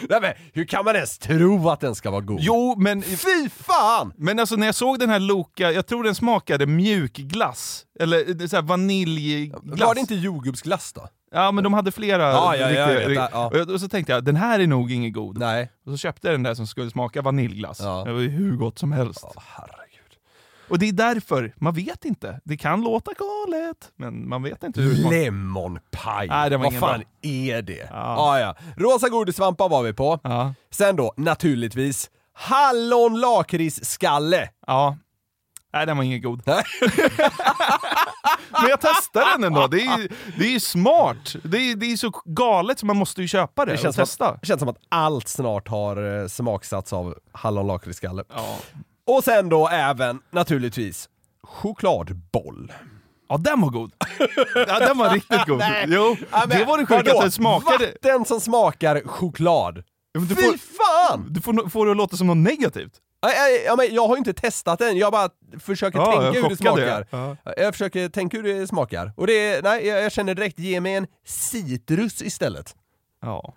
Nej, 0.09 0.21
men, 0.21 0.33
hur 0.53 0.65
kan 0.65 0.85
man 0.85 0.95
ens 0.95 1.19
tro 1.19 1.69
att 1.69 1.81
den 1.81 1.95
ska 1.95 2.11
vara 2.11 2.21
god? 2.21 2.39
Jo, 2.41 2.75
men... 2.79 3.03
Fy 3.03 3.49
fan! 3.49 4.13
Men 4.17 4.39
alltså 4.39 4.57
när 4.57 4.67
jag 4.67 4.75
såg 4.75 4.99
den 4.99 5.11
här 5.11 5.19
Loka, 5.21 5.73
jag 5.73 5.87
tror 5.87 6.05
den 6.05 6.15
smakade 6.15 6.67
mjukglass. 6.67 7.85
Eller 8.01 8.47
så 8.47 8.57
här 8.57 8.63
vaniljglass. 8.63 9.81
Var 9.81 9.95
det 9.95 10.01
inte 10.01 10.15
jordgubbsglass 10.15 10.93
då? 10.93 11.09
Ja, 11.33 11.53
men 11.53 11.65
de 11.65 11.73
hade 11.75 11.93
flera. 11.93 12.23
Ja, 12.31 12.57
ja, 12.57 12.71
jag 12.71 12.71
riktiga- 12.71 12.87
vet 12.87 13.07
det, 13.09 13.29
ja. 13.33 13.47
och, 13.47 13.57
jag, 13.57 13.71
och 13.71 13.81
så 13.81 13.89
tänkte 13.89 14.13
jag, 14.13 14.25
den 14.25 14.37
här 14.37 14.59
är 14.61 14.67
nog 14.67 14.93
ingen 14.93 15.13
god. 15.13 15.39
Nej. 15.39 15.71
Och 15.87 15.93
så 15.93 15.97
köpte 15.97 16.27
jag 16.29 16.35
den 16.35 16.43
där 16.43 16.55
som 16.55 16.67
skulle 16.67 16.91
smaka 16.91 17.23
vaniljglass. 17.23 17.81
Ja. 17.81 18.05
Det 18.07 18.13
var 18.13 18.21
ju 18.21 18.29
hur 18.29 18.57
gott 18.57 18.79
som 18.79 18.93
helst. 18.93 19.25
Herregud. 19.37 19.80
Och 20.71 20.79
det 20.79 20.89
är 20.89 20.93
därför, 20.93 21.55
man 21.57 21.75
vet 21.75 22.05
inte. 22.05 22.41
Det 22.45 22.57
kan 22.57 22.81
låta 22.81 23.11
galet, 23.13 23.77
men 23.97 24.29
man 24.29 24.43
vet 24.43 24.63
inte 24.63 24.81
hur. 24.81 25.11
Lemon 25.11 25.79
pie. 25.91 26.27
Nej, 26.29 26.51
Vad 26.57 26.75
fan 26.75 26.99
bra. 27.01 27.09
är 27.23 27.63
det? 27.63 27.89
Ja. 27.91 28.17
Ah, 28.19 28.39
ja. 28.41 28.57
Rosa 28.77 29.09
godissvampar 29.09 29.69
var 29.69 29.83
vi 29.83 29.93
på. 29.93 30.21
Ja. 30.23 30.55
Sen 30.71 30.97
då, 30.97 31.15
naturligtvis, 31.17 32.11
hallon 32.33 33.21
lakritsskalle. 33.21 34.49
Ja. 34.67 34.97
Nej, 35.73 35.87
den 35.87 35.97
var 35.97 36.05
ingen 36.05 36.23
god. 36.23 36.43
Men 38.51 38.69
jag 38.71 38.81
testade 38.81 39.27
den 39.33 39.45
ändå. 39.45 39.67
Det 39.67 39.81
är 39.81 39.99
ju 39.99 40.09
det 40.39 40.55
är 40.55 40.59
smart. 40.61 41.35
Det 41.45 41.59
är, 41.59 41.77
det 41.77 41.87
är 41.93 41.97
så 41.97 42.11
galet 42.25 42.79
så 42.79 42.87
man 42.87 42.97
måste 42.97 43.23
ju 43.23 43.29
köpa 43.29 43.65
det, 43.65 43.71
Det 43.73 43.75
och 43.77 43.83
känns, 43.83 43.97
som 43.97 44.03
testa. 44.05 44.29
att, 44.29 44.41
det 44.41 44.47
känns 44.47 44.59
som 44.61 44.69
att 44.69 44.77
allt 44.89 45.29
snart 45.29 45.69
har 45.69 46.21
eh, 46.23 46.27
smaksatts 46.27 46.93
av 46.93 47.15
hallon 47.33 47.67
lakritsskalle. 47.67 48.25
Ja. 48.35 48.57
Och 49.17 49.25
sen 49.25 49.49
då 49.49 49.69
även, 49.69 50.21
naturligtvis, 50.31 51.09
chokladboll. 51.43 52.73
ja, 53.29 53.37
den 53.37 53.61
var 53.61 53.71
god. 53.71 53.93
Ja, 54.55 54.79
den 54.79 54.99
var 54.99 55.11
riktigt 55.11 55.47
god. 55.47 55.59
Nej. 55.59 55.85
Jo, 55.89 56.17
Ja, 56.33 56.45
men 56.49 56.59
det 56.59 56.65
var 56.65 56.79
det 56.79 56.87
sjuka 56.87 56.97
vadå? 57.03 57.17
att 57.19 57.23
den 57.23 57.31
smakade... 57.33 57.87
Vatten 58.03 58.25
som 58.25 58.41
smakar 58.41 59.03
choklad. 59.07 59.83
Ja, 60.13 60.21
men 60.21 60.29
Du 60.29 60.35
Fy 60.35 60.43
får, 60.43 60.59
fan! 60.59 61.27
du 61.31 61.41
får, 61.41 61.69
får 61.69 61.87
det 61.87 61.91
att 61.91 61.97
låta 61.97 62.17
som 62.17 62.27
något 62.27 62.37
negativt. 62.37 62.93
Ja, 63.23 63.29
ja, 63.33 63.49
ja, 63.67 63.77
men 63.77 63.95
jag 63.95 64.07
har 64.09 64.15
ju 64.15 64.19
inte 64.19 64.33
testat 64.33 64.79
den, 64.79 64.97
jag 64.97 65.13
bara 65.13 65.29
försöker 65.61 65.99
Ja, 65.99 66.05
tänka 66.13 66.25
jag 66.27 66.33
hur 66.33 66.43
det 66.43 66.57
chockade. 66.57 67.07
smakar. 67.11 67.37
Ja. 67.45 67.53
Jag 67.57 67.75
försöker 67.75 68.09
tänka 68.09 68.37
hur 68.37 68.45
det 68.45 68.67
smakar. 68.67 69.13
Och 69.17 69.27
det, 69.27 69.65
nej, 69.65 69.87
jag 69.87 70.03
jag 70.03 70.13
känner 70.13 70.35
direkt, 70.35 70.59
ge 70.59 70.81
mig 70.81 70.95
en 70.95 71.07
citrus 71.27 72.23
istället. 72.23 72.75
Ja. 73.23 73.55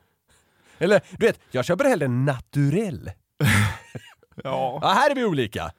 Eller, 0.79 1.01
du 1.17 1.25
vet, 1.25 1.39
jag 1.51 1.65
köper 1.65 1.85
hellre 1.85 2.07
naturell. 2.07 3.11
Ja. 4.43 4.79
Ja, 4.81 4.87
här 4.87 5.09
är 5.09 5.15
vi 5.15 5.25
olika. 5.25 5.71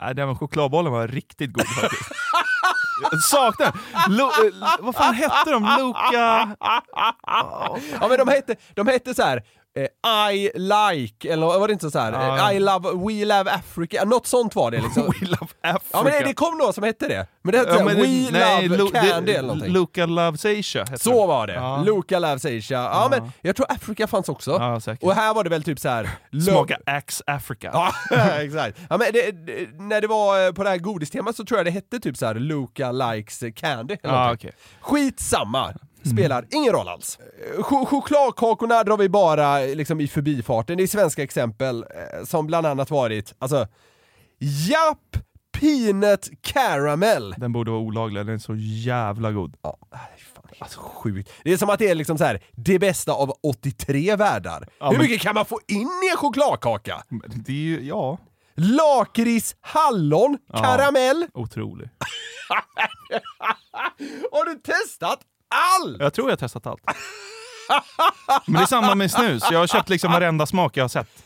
Nej, 0.00 0.14
den 0.14 0.28
med 0.28 0.38
chokladbollen 0.38 0.92
var 0.92 1.08
riktigt 1.08 1.52
god 1.52 1.66
faktiskt. 1.66 2.10
Jag 3.10 3.20
saknar 3.20 3.72
Lo, 4.08 4.24
eh, 4.24 4.76
Vad 4.80 4.94
fan 4.94 5.14
hette 5.14 5.50
de? 5.50 5.76
Luca... 5.78 6.56
Ja 8.00 8.08
men 8.08 8.18
de 8.18 8.28
hette, 8.28 8.56
de 8.74 8.86
hette 8.86 9.14
så 9.14 9.22
här. 9.22 9.42
Eh, 9.76 10.32
I 10.32 10.50
like, 10.54 11.32
eller 11.32 11.46
var 11.46 11.66
det 11.68 11.72
inte 11.72 11.90
så 11.90 11.98
här? 11.98 12.12
Eh, 12.50 12.56
I 12.56 12.60
love, 12.60 12.88
we 12.90 13.24
love 13.24 13.50
Africa, 13.50 14.04
något 14.04 14.26
sånt 14.26 14.54
var 14.54 14.70
det 14.70 14.80
liksom. 14.80 15.02
We 15.20 15.26
love 15.26 15.46
Africa. 15.62 15.80
Ja 15.92 16.02
men 16.02 16.12
det, 16.12 16.20
det 16.24 16.34
kom 16.34 16.58
något 16.58 16.74
som 16.74 16.84
hette 16.84 17.08
det. 17.08 17.26
Men 17.42 17.52
det 17.52 17.58
hette 17.58 17.70
Ja, 17.78 17.84
men 17.84 17.96
We 17.96 18.02
det- 18.02 18.28
nej, 18.32 18.68
love 18.68 18.82
Lu- 18.84 18.92
candy 18.92 19.32
det- 19.32 19.38
eller 19.38 19.48
någonting. 19.48 19.72
Luca 19.72 20.06
loves 20.06 20.44
Asia 20.44 20.84
hette 20.84 20.98
Så 20.98 21.26
var 21.26 21.46
det. 21.46 21.52
Ja. 21.54 21.82
Luca 21.86 22.18
loves 22.18 22.44
Asia. 22.44 22.62
Ja, 22.70 23.08
men 23.10 23.32
jag 23.42 23.56
tror 23.56 23.66
Afrika 23.72 24.06
fanns 24.06 24.28
också. 24.28 24.80
Säkert. 24.82 25.02
Och 25.04 25.14
här 25.14 25.34
var 25.34 25.44
det 25.44 25.50
väl 25.50 25.62
typ 25.62 25.78
så 25.80 25.88
här. 25.88 26.10
lo- 26.30 26.40
Smaka 26.40 26.78
Axe 26.86 27.24
Africa. 27.26 27.70
Ja, 27.72 27.92
exakt. 28.40 28.78
Ja, 28.90 28.96
men 28.98 29.06
det, 29.12 29.32
när 29.78 30.00
det 30.00 30.06
var 30.06 30.46
eh, 30.46 30.52
på 30.52 30.62
det 30.64 30.70
här 30.70 30.78
godistemat 30.78 31.36
så 31.36 31.44
tror 31.44 31.58
jag 31.58 31.66
det 31.66 31.70
hette 31.70 32.00
typ 32.00 32.16
så 32.16 32.26
här 32.26 32.34
Luca 32.34 32.92
likes 32.92 33.40
candy. 33.56 33.96
Eller 34.02 34.32
okej. 34.32 34.52
Skitsamma. 34.80 35.74
Spelar 36.04 36.46
ingen 36.50 36.72
roll 36.72 36.88
alls. 36.88 37.18
Ch- 37.58 37.86
chokladkakorna 37.86 38.82
drar 38.84 38.96
vi 38.96 39.08
bara 39.08 39.58
liksom 39.58 40.00
i 40.00 40.08
förbifarten. 40.08 40.76
Det 40.76 40.82
är 40.82 40.86
svenska 40.86 41.22
exempel 41.22 41.82
eh, 41.82 42.24
som 42.24 42.46
bland 42.46 42.66
annat 42.66 42.90
varit, 42.90 43.34
alltså 43.38 43.66
Japp 44.38 45.16
Peanut 45.60 46.28
Caramel. 46.42 47.34
Den 47.38 47.52
borde 47.52 47.70
vara 47.70 47.80
olaglig, 47.80 48.26
den 48.26 48.34
är 48.34 48.38
så 48.38 48.54
jävla 48.56 49.32
god. 49.32 49.56
Ja, 49.62 49.78
fan 50.34 50.44
helt 50.60 50.74
sjukt. 50.74 51.30
Det 51.44 51.52
är 51.52 51.56
som 51.56 51.70
att 51.70 51.78
det 51.78 51.88
är 51.88 51.94
liksom 51.94 52.18
så 52.18 52.24
här, 52.24 52.42
det 52.52 52.78
bästa 52.78 53.12
av 53.12 53.32
83 53.42 54.16
världar. 54.16 54.68
Ja, 54.78 54.86
Hur 54.86 54.92
men- 54.98 55.02
mycket 55.06 55.20
kan 55.20 55.34
man 55.34 55.44
få 55.44 55.60
in 55.68 55.78
i 55.78 56.10
en 56.10 56.16
chokladkaka? 56.16 57.02
Men 57.08 57.42
Det 57.46 57.52
är 57.52 57.56
ju, 57.56 57.80
ja, 57.82 58.18
Lakrits, 58.54 59.56
hallon, 59.60 60.38
Ja. 60.52 60.58
karamell. 60.62 61.26
otrolig. 61.34 61.88
Har 64.32 64.44
du 64.44 64.54
testat 64.54 65.18
allt? 65.48 65.96
Jag 66.00 66.14
tror 66.14 66.28
jag 66.28 66.32
har 66.32 66.36
testat 66.36 66.66
allt. 66.66 66.82
Men 68.46 68.54
det 68.54 68.62
är 68.62 68.66
samma 68.66 68.94
med 68.94 69.10
snus. 69.10 69.42
Jag 69.50 69.58
har 69.58 69.66
köpt 69.66 69.88
liksom 69.88 70.12
varenda 70.12 70.46
smak 70.46 70.76
jag 70.76 70.84
har 70.84 70.88
sett. 70.88 71.24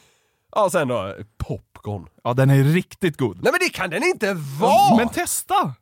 Ja, 0.55 0.71
sen 0.71 0.89
då 0.89 1.15
popcorn. 1.39 2.07
Ja, 2.25 2.35
den 2.35 2.51
är 2.51 2.65
riktigt 2.65 3.17
god. 3.17 3.37
Nej 3.43 3.53
men 3.53 3.59
det 3.61 3.69
kan 3.69 3.91
den 3.91 4.03
inte 4.03 4.35
vara! 4.61 4.97
Men 4.97 5.09
testa! 5.09 5.75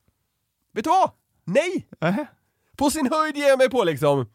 Vet 0.74 0.84
du 0.84 0.90
vad? 0.90 1.10
Nej! 1.44 1.86
Nähä. 2.00 2.26
På 2.76 2.90
sin 2.90 3.08
höjd 3.12 3.36
ger 3.36 3.48
jag 3.48 3.58
mig 3.58 3.70
på 3.70 3.84
liksom 3.84 4.26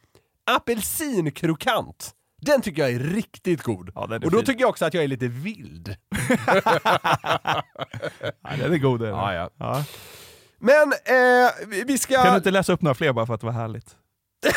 apelsinkrokant. 0.51 2.11
Den 2.41 2.61
tycker 2.61 2.81
jag 2.81 2.91
är 2.91 2.99
riktigt 2.99 3.63
god. 3.63 3.89
Ja, 3.95 4.07
den 4.07 4.21
är 4.21 4.25
Och 4.25 4.31
då 4.31 4.37
fin. 4.37 4.45
tycker 4.45 4.61
jag 4.61 4.69
också 4.69 4.85
att 4.85 4.93
jag 4.93 5.03
är 5.03 5.07
lite 5.07 5.27
vild. 5.27 5.95
Ja, 8.43 8.55
den 8.57 8.73
är 8.73 8.77
god. 8.77 8.99
den. 8.99 9.09
Ja, 9.09 9.33
ja. 9.33 9.49
Ja. 9.57 9.83
Men 10.59 10.91
eh, 10.93 11.85
vi- 11.87 11.97
ska... 11.97 12.23
Kan 12.23 12.31
du 12.31 12.37
inte 12.37 12.51
läsa 12.51 12.73
upp 12.73 12.81
några 12.81 12.95
fler 12.95 13.13
bara 13.13 13.25
för 13.25 13.33
att 13.33 13.39
det 13.41 13.45
var 13.45 13.53
härligt? 13.53 13.95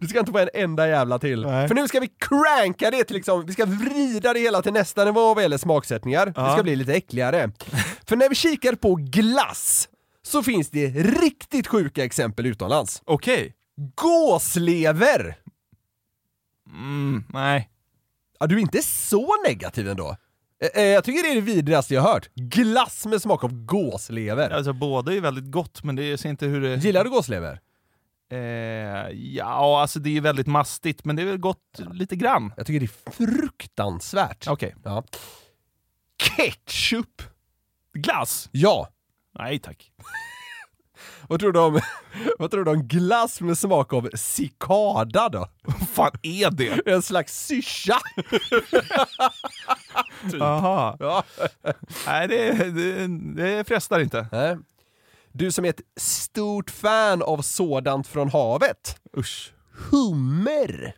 Du 0.00 0.08
ska 0.08 0.18
inte 0.18 0.32
få 0.32 0.38
en 0.38 0.48
enda 0.54 0.88
jävla 0.88 1.18
till. 1.18 1.42
Nej. 1.42 1.68
För 1.68 1.74
nu 1.74 1.88
ska 1.88 2.00
vi 2.00 2.08
cranka 2.18 2.90
det 2.90 3.04
till 3.04 3.16
liksom, 3.16 3.46
vi 3.46 3.52
ska 3.52 3.64
vrida 3.66 4.32
det 4.32 4.40
hela 4.40 4.62
till 4.62 4.72
nästa 4.72 5.04
nivå 5.04 5.34
vad 5.34 5.42
gäller 5.42 5.58
smaksättningar. 5.58 6.26
Det 6.26 6.32
Ja. 6.36 6.52
ska 6.52 6.62
bli 6.62 6.76
lite 6.76 6.94
äckligare. 6.94 7.50
För 8.06 8.16
när 8.16 8.28
vi 8.28 8.34
kikar 8.34 8.72
på 8.74 8.94
glass 8.94 9.88
så 10.22 10.42
finns 10.42 10.70
det 10.70 10.86
riktigt 10.90 11.66
sjuka 11.66 12.04
exempel 12.04 12.46
utomlands. 12.46 13.02
Okej. 13.04 13.54
Gåslever! 13.94 15.36
Mm, 16.70 17.24
nej. 17.28 17.70
Ja, 18.40 18.46
du 18.46 18.54
är 18.56 18.60
inte 18.60 18.82
så 18.82 19.34
negativ 19.46 19.88
ändå. 19.88 20.16
Eh, 20.60 20.82
eh, 20.82 20.88
Jag 20.88 21.04
tycker 21.04 21.22
det 21.22 21.28
är 21.30 21.34
det 21.34 21.40
vidrigaste 21.40 21.94
jag 21.94 22.02
hört. 22.02 22.28
Glass 22.34 23.06
med 23.06 23.22
smak 23.22 23.44
av 23.44 23.52
gåslever. 23.52 24.50
Alltså 24.50 24.72
båda 24.72 25.14
är 25.14 25.20
väldigt 25.20 25.50
gott, 25.50 25.82
men 25.82 25.96
det 25.96 26.18
ser 26.18 26.28
inte 26.30 26.46
hur 26.46 26.60
det... 26.60 26.74
Gillar 26.76 27.04
du 27.04 27.10
gåslever? 27.10 27.60
Eh, 28.30 28.38
ja, 29.10 29.80
alltså 29.80 29.98
det 29.98 30.16
är 30.16 30.20
väldigt 30.20 30.46
mastigt, 30.46 31.04
men 31.04 31.16
det 31.16 31.22
är 31.22 31.26
väl 31.26 31.38
gott 31.38 31.80
lite 31.92 32.16
grann. 32.16 32.52
Jag 32.56 32.66
tycker 32.66 32.80
det 32.80 32.86
är 32.86 33.10
fruktansvärt. 33.26 34.48
Okej. 34.48 34.74
Ja. 34.84 35.04
Ketchup! 36.22 37.22
Glass? 37.92 38.48
Ja. 38.52 38.88
Nej 39.38 39.58
tack. 39.58 39.90
Vad 41.28 41.40
tror 41.40 41.52
du 41.52 41.58
om, 41.60 41.80
vad 42.38 42.50
tror 42.50 42.64
du 42.64 42.70
om 42.70 42.88
glass 42.88 43.40
med 43.40 43.58
smak 43.58 43.92
av 43.92 44.10
cikada 44.14 45.28
då? 45.28 45.48
Vad 45.62 45.88
fan 45.88 46.12
är 46.22 46.50
det? 46.50 46.92
En 46.92 47.02
slags 47.02 47.46
syrsa! 47.46 47.98
Jaha. 50.32 50.96
Ja. 51.00 51.24
Nej, 52.06 52.28
det, 52.28 52.52
det, 52.70 53.06
det 53.34 53.64
frestar 53.68 54.00
inte. 54.00 54.26
Nej. 54.32 54.56
Du 55.32 55.52
som 55.52 55.64
är 55.64 55.68
ett 55.68 55.80
stort 55.96 56.70
fan 56.70 57.22
av 57.22 57.42
sådant 57.42 58.06
från 58.06 58.30
havet. 58.30 59.00
Usch. 59.16 59.52
hummer. 59.90 60.94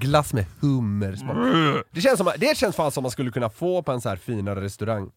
Glass 0.00 0.32
med 0.32 0.46
hummersmak. 0.60 1.36
Det 1.90 2.00
känns, 2.00 2.18
som, 2.18 2.32
det 2.38 2.56
känns 2.56 2.76
fan 2.76 2.92
som 2.92 3.02
man 3.02 3.10
skulle 3.10 3.30
kunna 3.30 3.50
få 3.50 3.82
på 3.82 3.92
en 3.92 4.00
så 4.00 4.08
här 4.08 4.16
finare 4.16 4.60
restaurang. 4.60 5.10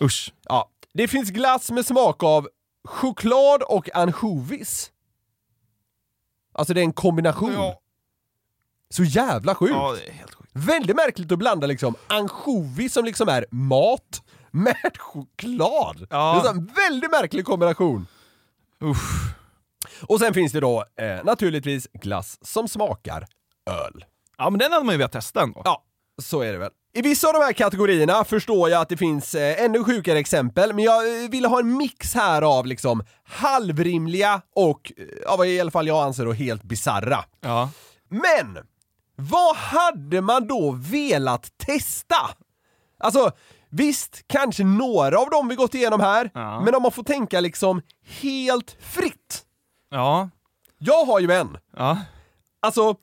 Usch. 0.00 0.32
Ja. 0.42 0.70
Det 0.92 1.08
finns 1.08 1.30
glass 1.30 1.70
med 1.70 1.86
smak 1.86 2.22
av 2.22 2.48
choklad 2.84 3.62
och 3.62 3.96
ansjovis. 3.96 4.90
Alltså 6.52 6.74
det 6.74 6.80
är 6.80 6.84
en 6.84 6.92
kombination. 6.92 7.52
Ja. 7.52 7.80
Så 8.96 9.04
jävla 9.04 9.54
sjukt! 9.54 9.72
Ja, 9.74 9.92
det 9.92 10.08
är 10.08 10.12
helt 10.12 10.34
sjukt. 10.34 10.50
Väldigt 10.52 10.96
märkligt 10.96 11.32
att 11.32 11.38
blanda 11.38 11.66
liksom 11.66 11.94
ansjovis 12.06 12.92
som 12.92 13.04
liksom 13.04 13.28
är 13.28 13.46
mat 13.50 14.22
med 14.50 14.98
choklad. 14.98 16.06
Ja. 16.10 16.40
Det 16.42 16.48
är 16.48 16.52
en 16.52 16.66
väldigt 16.66 17.10
märklig 17.10 17.44
kombination. 17.44 18.06
Usch. 18.84 19.34
Och 20.02 20.20
sen 20.20 20.34
finns 20.34 20.52
det 20.52 20.60
då 20.60 20.84
eh, 21.00 21.24
naturligtvis 21.24 21.88
glass 21.92 22.38
som 22.42 22.68
smakar 22.68 23.26
öl. 23.70 24.04
Ja, 24.38 24.50
men 24.50 24.58
den 24.58 24.72
hade 24.72 24.84
man 24.84 24.94
ju 24.94 24.98
velat 24.98 25.12
testa 25.12 25.42
ändå. 25.42 25.62
Ja, 25.64 25.84
så 26.22 26.40
är 26.40 26.52
det 26.52 26.58
väl. 26.58 26.70
I 26.94 27.02
vissa 27.02 27.28
av 27.28 27.34
de 27.34 27.40
här 27.40 27.52
kategorierna 27.52 28.24
förstår 28.24 28.70
jag 28.70 28.80
att 28.80 28.88
det 28.88 28.96
finns 28.96 29.34
eh, 29.34 29.64
ännu 29.64 29.84
sjukare 29.84 30.18
exempel, 30.18 30.72
men 30.72 30.84
jag 30.84 31.24
eh, 31.24 31.30
vill 31.30 31.44
ha 31.44 31.58
en 31.58 31.76
mix 31.76 32.14
här 32.14 32.42
av 32.42 32.66
liksom 32.66 33.04
halvrimliga 33.24 34.42
och, 34.54 34.92
eh, 34.96 35.04
ja, 35.24 35.36
vad 35.36 35.46
i 35.46 35.60
alla 35.60 35.70
fall 35.70 35.86
jag 35.86 36.04
anser 36.04 36.24
då 36.24 36.32
helt 36.32 36.62
bizarra. 36.62 37.24
Ja. 37.40 37.70
Men! 38.08 38.58
Vad 39.16 39.56
hade 39.56 40.20
man 40.20 40.46
då 40.46 40.70
velat 40.70 41.58
testa? 41.58 42.16
Alltså, 42.98 43.30
visst, 43.70 44.24
kanske 44.26 44.64
några 44.64 45.18
av 45.18 45.30
dem 45.30 45.48
vi 45.48 45.54
gått 45.54 45.74
igenom 45.74 46.00
här, 46.00 46.30
Ja. 46.34 46.60
men 46.60 46.74
om 46.74 46.82
man 46.82 46.92
får 46.92 47.02
tänka 47.02 47.40
liksom 47.40 47.82
helt 48.02 48.76
fritt. 48.80 49.44
Ja. 49.90 50.28
Jag 50.78 51.04
har 51.04 51.20
ju 51.20 51.32
en. 51.32 51.56
Ja. 51.76 51.98
Alltså, 52.62 52.94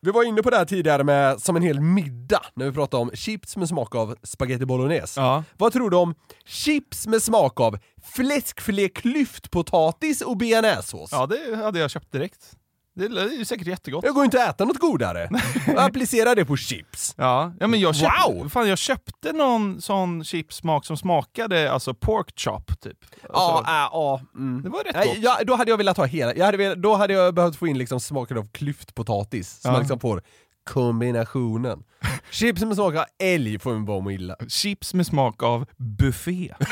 vi 0.00 0.10
var 0.10 0.24
inne 0.24 0.42
på 0.42 0.50
det 0.50 0.56
här 0.56 0.64
tidigare 0.64 1.04
med 1.04 1.40
som 1.40 1.56
en 1.56 1.62
hel 1.62 1.80
middag 1.80 2.42
när 2.54 2.66
vi 2.66 2.72
pratade 2.72 3.02
om 3.02 3.10
chips 3.14 3.56
med 3.56 3.68
smak 3.68 3.94
av 3.94 4.16
spaghetti 4.22 4.66
bolognese. 4.66 5.20
Ja. 5.20 5.44
Vad 5.56 5.72
tror 5.72 5.90
du 5.90 5.96
om 5.96 6.14
chips 6.44 7.06
med 7.06 7.22
smak 7.22 7.60
av 7.60 7.78
fläskfilé 8.14 8.88
klyftpotatis 8.88 10.20
och 10.20 10.36
bearnaisesås? 10.36 11.12
ja, 11.12 11.26
det 11.26 11.56
hade 11.56 11.78
jag 11.78 11.90
köpt 11.90 12.12
direkt. 12.12 12.50
Det 12.94 13.04
är 13.04 13.38
ju 13.38 13.44
säkert 13.44 13.66
jättegott. 13.66 14.04
Jag 14.04 14.14
går 14.14 14.24
inte 14.24 14.44
att 14.44 14.54
äta 14.54 14.64
något 14.64 14.78
godare. 14.78 15.28
Applicera 15.76 16.34
det 16.34 16.44
på 16.44 16.56
chips. 16.56 17.14
Ja, 17.18 17.52
ja 17.60 17.66
men 17.66 17.80
jag 17.80 17.94
köpte, 17.96 18.32
Wow! 18.32 18.48
fan, 18.48 18.68
jag 18.68 18.78
köpte 18.78 19.32
någon 19.32 19.80
sån 19.80 20.24
chipsmak 20.24 20.86
som 20.86 20.96
smakade 20.96 21.72
alltså 21.72 21.94
pork 21.94 22.32
chop 22.36 22.80
typ. 22.80 22.98
Ja, 23.22 23.28
Alltså, 23.32 23.70
äh, 23.72 23.78
ja. 23.92 24.20
mm. 24.34 24.62
Det 24.62 24.68
var 24.68 24.84
rätt 24.84 25.06
gott. 25.06 25.16
ja, 25.18 25.38
då 25.46 25.54
hade 25.56 25.70
jag 25.70 25.76
velat 25.78 25.96
ha 25.96 26.04
hela, 26.04 26.34
jag 26.34 26.44
hade 26.44 26.58
velat, 26.58 26.78
då 26.82 26.94
hade 26.94 27.12
jag 27.14 27.34
behövt 27.34 27.56
få 27.56 27.66
in 27.66 27.78
liksom 27.78 28.00
smaken 28.00 28.38
av 28.38 28.48
klyftpotatis, 28.52 29.60
så 29.60 29.68
Ja. 29.68 29.72
man 29.72 29.80
liksom 29.80 30.00
får 30.00 30.22
kombinationen. 30.64 31.84
Chips 32.30 32.62
med 32.62 32.76
smak 32.76 32.94
av 32.94 33.04
älg 33.18 33.58
får 33.58 33.72
man 33.72 33.84
bara 33.84 34.00
må 34.00 34.10
illa. 34.10 34.36
Chips 34.48 34.94
med 34.94 35.06
smak 35.06 35.42
av 35.42 35.66
buffé. 35.76 36.54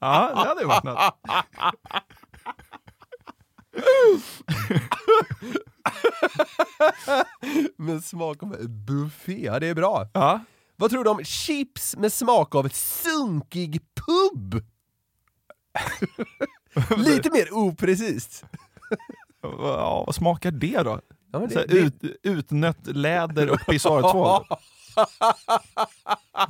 ja, 0.00 0.32
det 0.34 0.48
hade 0.48 0.60
ju 0.60 0.66
varit 0.66 0.84
något. 0.84 1.14
med 7.76 8.04
smak 8.04 8.42
av 8.42 8.68
buffé, 8.68 9.44
ja 9.44 9.58
det 9.58 9.66
är 9.66 9.74
bra. 9.74 10.08
Ja. 10.14 10.40
Vad 10.76 10.90
tror 10.90 11.04
du 11.04 11.10
om 11.10 11.24
chips 11.24 11.96
med 11.96 12.12
smak 12.12 12.54
av 12.54 12.68
sunkig 12.68 13.80
pub? 13.94 14.64
Lite 16.96 17.30
mer 17.30 17.52
oprecist. 17.54 18.44
Ja, 19.42 20.04
vad 20.06 20.14
smakar 20.14 20.50
det 20.50 20.82
då? 20.82 21.00
Ja, 21.32 21.38
det- 21.38 21.66
det- 21.66 21.74
ut, 21.78 21.94
utnött 22.22 22.86
läder 22.86 23.50
och 23.50 23.60
pissoartvål. 23.66 24.44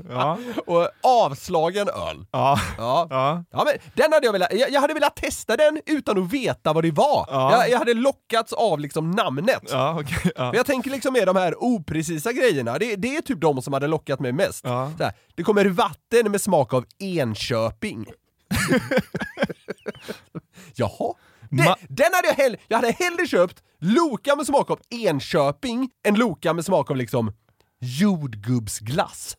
ja. 0.09 0.39
Och 0.67 0.89
avslagen 1.03 1.89
öl. 1.89 2.27
Ja. 2.31 2.59
Ja. 2.79 3.07
Ja. 3.11 3.45
Ja, 3.51 3.65
men 3.65 3.75
den 3.95 4.13
hade 4.13 4.27
jag 4.27 4.33
velat, 4.33 4.53
jag, 4.53 4.71
jag 4.71 4.81
hade 4.81 4.95
velat 4.95 5.17
testa 5.17 5.57
den 5.57 5.81
utan 5.87 6.19
att 6.23 6.33
veta 6.33 6.73
vad 6.73 6.85
det 6.85 6.91
var. 6.91 7.27
Ja. 7.31 7.53
Jag, 7.53 7.71
jag 7.71 7.79
hade 7.79 7.95
lockats 7.95 8.53
av 8.53 8.81
liksom 8.81 9.11
namnet. 9.11 9.63
Ja, 9.71 9.99
okej. 10.01 10.33
Ja. 10.37 10.45
Men 10.45 10.55
jag 10.55 10.67
tänker 10.67 10.91
liksom 10.91 11.13
med 11.13 11.27
de 11.27 11.37
här 11.37 11.55
oprecisa 11.65 12.33
grejerna, 12.33 12.79
det, 12.79 12.97
det 12.97 13.17
är 13.17 13.21
typ 13.23 13.41
de 13.41 13.63
som 13.63 13.73
hade 13.73 13.87
lockat 13.87 14.21
mig 14.21 14.33
mest. 14.33 14.61
Ja. 14.65 14.93
Så 14.99 15.05
här, 15.05 15.13
det 15.35 15.43
kommer 15.43 15.65
vatten 15.65 16.31
med 16.31 16.41
smak 16.41 16.75
av 16.75 16.85
Enköping. 16.99 18.07
Jaha? 20.75 21.15
Det, 21.51 21.63
Ma- 21.63 21.77
den 21.89 22.15
hade 22.15 22.29
jag 22.29 22.35
hellre, 22.35 22.59
jag 22.69 22.77
hade 22.77 22.91
hellre 22.93 23.27
köpt 23.27 23.63
Loka 23.79 24.37
med 24.37 24.47
smak 24.47 24.71
av 24.71 24.81
Enköping 24.91 25.91
än 26.05 26.15
Loka 26.15 26.53
med 26.55 26.65
smak 26.65 26.91
av 26.91 26.97
liksom 26.97 27.33
jordgubbsglass. 27.79 29.37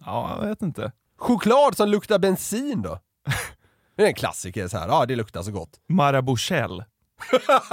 ja, 0.00 0.38
jag 0.40 0.48
vet 0.48 0.62
inte. 0.62 0.92
Choklad 1.18 1.76
som 1.76 1.88
luktar 1.88 2.18
bensin 2.18 2.82
då? 2.82 2.98
Det 3.96 4.02
är 4.02 4.06
en 4.06 4.14
klassiker 4.14 4.68
så 4.68 4.78
här. 4.78 4.88
ja 4.88 5.06
det 5.06 5.16
luktar 5.16 5.42
så 5.42 5.50
gott. 5.50 5.70
Marabouchel. 5.88 6.84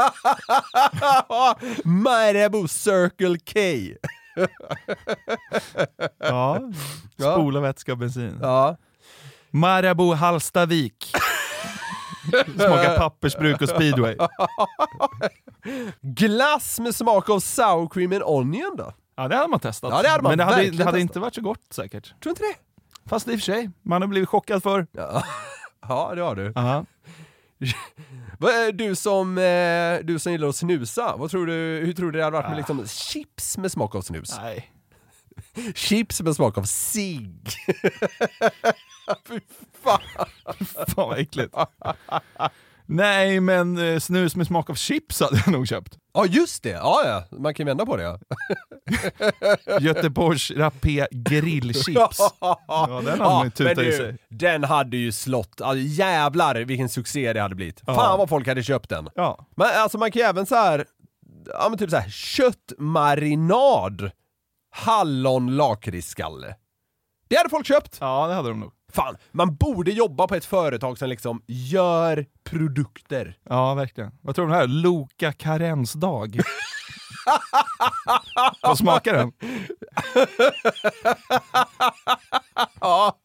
Marabou 1.84 2.68
Circle 2.68 3.38
K. 3.54 3.60
Ja. 6.18 6.60
Spola 7.18 7.60
vätska 7.60 7.92
och 7.92 7.98
bensin. 7.98 8.38
Ja. 8.42 8.78
Marabou 9.54 10.14
Hallstavik. 10.14 11.12
Smakar 12.56 12.98
pappersbruk 12.98 13.62
och 13.62 13.70
speedway. 13.70 14.18
Glass 16.02 16.80
med 16.80 16.96
smak 16.96 17.30
av 17.30 17.40
sour 17.40 17.90
cream 17.90 18.12
and 18.12 18.24
onion 18.24 18.76
då? 18.78 18.94
Ja, 19.16 19.28
det 19.28 19.36
hade 19.36 19.50
man 19.50 19.60
testat. 19.60 19.92
Ja, 19.92 20.02
det 20.02 20.10
hade 20.10 20.24
man 20.24 20.32
Men 20.32 20.38
det 20.38 20.44
hade, 20.44 20.70
det 20.70 20.84
hade 20.84 21.00
inte 21.00 21.20
varit 21.20 21.36
så 21.36 21.42
gott 21.42 21.60
säkert. 21.70 22.04
Tror 22.04 22.16
du 22.20 22.30
inte 22.30 22.44
det? 22.44 22.56
Fast 23.10 23.28
i 23.28 23.32
och 23.32 23.40
för 23.40 23.44
sig, 23.44 23.70
man 23.82 24.02
har 24.02 24.08
blivit 24.08 24.30
chockad 24.30 24.64
för. 24.64 24.88
Ja, 24.92 25.24
ja 25.88 26.12
det 26.16 26.22
har 26.22 26.36
du. 26.36 26.54
Du 28.74 28.96
som, 28.96 29.38
eh, 29.38 30.06
du 30.06 30.20
som 30.20 30.32
gillar 30.32 30.48
att 30.48 30.56
snusa, 30.56 31.16
vad 31.18 31.32
tror 31.32 31.48
du, 31.48 31.54
hur 31.86 31.94
tror 31.94 32.12
du 32.12 32.18
det 32.18 32.24
hade 32.24 32.38
varit 32.38 32.50
med 32.50 32.58
liksom 32.58 32.88
chips 32.88 33.58
med 33.58 33.72
smak 33.72 33.96
av 33.96 34.02
snus? 34.02 34.38
Nej. 34.42 34.73
Chips 35.76 36.22
med 36.22 36.36
smak 36.36 36.58
av 36.58 36.64
cigg. 36.64 37.48
Fy 39.28 39.40
fan. 39.84 40.00
Fan 40.88 41.10
vad 41.10 41.20
äckligt. 41.20 41.56
Nej, 42.86 43.40
men 43.40 43.78
eh, 43.78 44.00
snus 44.00 44.36
med 44.36 44.48
smak 44.48 44.70
av 44.70 44.76
chips 44.76 45.20
hade 45.20 45.42
jag 45.46 45.52
nog 45.52 45.68
köpt. 45.68 45.98
Ja 46.14 46.26
just 46.26 46.64
det, 46.64 46.70
ja 46.70 47.02
ja, 47.06 47.38
man 47.38 47.54
kan 47.54 47.66
vända 47.66 47.86
på 47.86 47.98
det 47.98 48.04
ja. 48.04 48.20
Göteborgs 49.80 50.52
Rapé 50.52 51.08
grillchips. 51.12 52.20
Ja, 52.68 53.02
den 53.06 53.08
hade 53.08 53.18
man 53.18 53.46
ju 53.46 53.52
tutat 53.52 53.84
i 53.84 53.92
sig. 53.92 54.18
Den 54.30 54.64
hade 54.64 54.98
ju 54.98 55.12
slått, 55.12 55.62
alltså, 55.62 55.80
jävlar 55.80 56.56
vilken 56.56 56.90
succé 56.90 57.34
det 57.34 57.42
hade 57.42 57.56
blivit. 57.56 57.82
Ja. 57.86 57.96
Fan 57.96 58.20
vad 58.20 58.30
folk 58.30 58.48
hade 58.48 58.64
köpt 58.64 58.90
den. 58.90 59.10
Ja. 59.16 59.48
Men 59.56 59.68
alltså 59.76 59.98
man 59.98 60.12
kan 60.12 60.20
ju 60.20 60.26
även 60.26 60.46
så 60.46 60.56
här, 60.56 60.86
ja 61.46 61.68
men 61.70 61.80
typ 61.80 61.90
så 61.90 61.98
här 61.98 62.10
köttmarinad, 62.10 64.12
hallon 64.74 65.56
lakritsskalle. 65.56 66.56
Det 67.28 67.36
hade 67.36 67.50
folk 67.50 67.68
köpt! 67.68 67.98
ja, 68.02 68.28
det 68.28 68.34
hade 68.34 68.50
de 68.50 68.60
nog. 68.60 68.72
Fan, 68.92 69.18
man 69.32 69.56
borde 69.56 69.92
jobba 69.92 70.28
på 70.28 70.36
ett 70.36 70.46
företag 70.46 70.98
som 70.98 71.10
liksom 71.10 71.44
gör 71.48 72.26
produkter. 72.44 73.38
Ja, 73.50 73.74
verkligen. 73.74 74.12
Vad 74.22 74.36
tror 74.36 74.46
du 74.48 74.52
om 74.52 74.54
det 74.54 74.58
här? 74.60 74.68
Loka 74.68 75.32
karensdag. 75.34 76.40
Vad 78.62 78.78
smakar 78.78 79.14
den? 79.14 79.32
Ja, 82.82 83.20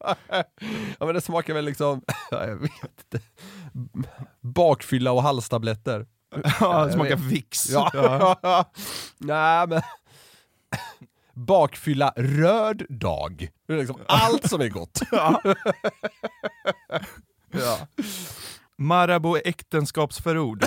ja 0.99 1.05
men 1.05 1.13
det 1.13 1.21
smakar 1.21 1.53
väl 1.53 1.65
liksom, 1.65 2.01
ja, 2.31 2.45
jag 2.47 2.55
vet 2.55 2.71
inte. 2.83 3.25
Bakfylla 4.41 5.11
och 5.11 5.23
halstabletter. 5.23 6.07
Ja, 6.59 6.85
det 6.85 6.91
smakar. 6.93 7.15
Vicks. 7.15 7.69
Ja. 7.69 8.65
Nej 9.17 9.67
men... 9.67 9.81
Bakfylla 11.47 12.13
röd 12.15 12.85
dag. 12.89 13.49
Det 13.67 13.73
är 13.73 13.77
liksom 13.77 13.97
allt 14.07 14.49
som 14.49 14.61
är 14.61 14.69
gott. 14.69 14.99
Ja. 15.11 15.41
Ja. 17.51 17.77
Marabou 18.77 19.37
äktenskapsförord. 19.45 20.65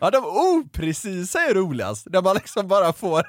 Ja, 0.00 0.10
de 0.10 0.24
oprecisa 0.24 1.38
är 1.40 1.54
roligast. 1.54 2.06
Där 2.10 2.22
man 2.22 2.34
liksom 2.36 2.68
bara 2.68 2.92
får... 2.92 3.22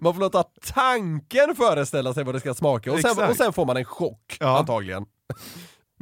man 0.00 0.14
får 0.14 0.20
låta 0.20 0.42
tanken 0.74 1.54
föreställa 1.56 2.14
sig 2.14 2.24
vad 2.24 2.34
det 2.34 2.40
ska 2.40 2.54
smaka 2.54 2.92
och 2.92 3.00
sen, 3.00 3.28
och 3.30 3.36
sen 3.36 3.52
får 3.52 3.66
man 3.66 3.76
en 3.76 3.84
chock, 3.84 4.36
Ja. 4.40 4.58
antagligen. 4.58 5.04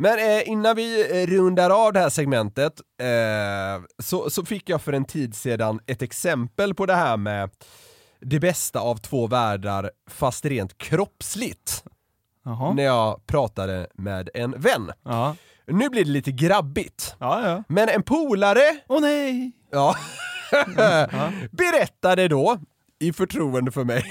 Men 0.00 0.18
eh, 0.18 0.48
innan 0.48 0.76
vi 0.76 1.20
eh, 1.22 1.26
rundar 1.26 1.70
av 1.70 1.92
det 1.92 2.00
här 2.00 2.08
segmentet 2.08 2.80
eh, 3.00 3.84
så, 3.98 4.30
så 4.30 4.44
fick 4.44 4.68
jag 4.68 4.82
för 4.82 4.92
en 4.92 5.04
tid 5.04 5.34
sedan 5.34 5.80
ett 5.86 6.02
exempel 6.02 6.74
på 6.74 6.86
det 6.86 6.94
här 6.94 7.16
med 7.16 7.50
det 8.20 8.40
bästa 8.40 8.80
av 8.80 8.96
två 8.96 9.26
världar 9.26 9.90
fast 10.10 10.44
rent 10.44 10.78
kroppsligt. 10.78 11.84
Jaha. 12.44 12.72
När 12.74 12.82
jag 12.82 13.26
pratade 13.26 13.86
med 13.94 14.30
en 14.34 14.60
vän. 14.60 14.92
Ja. 15.04 15.36
Nu 15.66 15.88
blir 15.88 16.04
det 16.04 16.10
lite 16.10 16.32
grabbigt. 16.32 17.16
Ja, 17.18 17.48
ja. 17.48 17.62
Men 17.68 17.88
en 17.88 18.02
polare 18.02 18.80
Åh 18.88 19.00
nej! 19.00 19.52
Ja. 19.70 19.96
berättade 21.50 22.28
då, 22.28 22.58
i 23.00 23.12
förtroende 23.12 23.70
för 23.70 23.84
mig, 23.84 24.04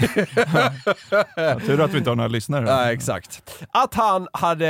Ja, 1.35 1.59
tur 1.59 1.81
att 1.81 1.93
vi 1.93 1.97
inte 1.97 2.09
har 2.09 2.15
några 2.15 2.27
lyssnare. 2.27 2.67
Ja, 2.69 2.91
exakt. 2.91 3.53
Att 3.71 3.93
han 3.93 4.27
hade, 4.33 4.67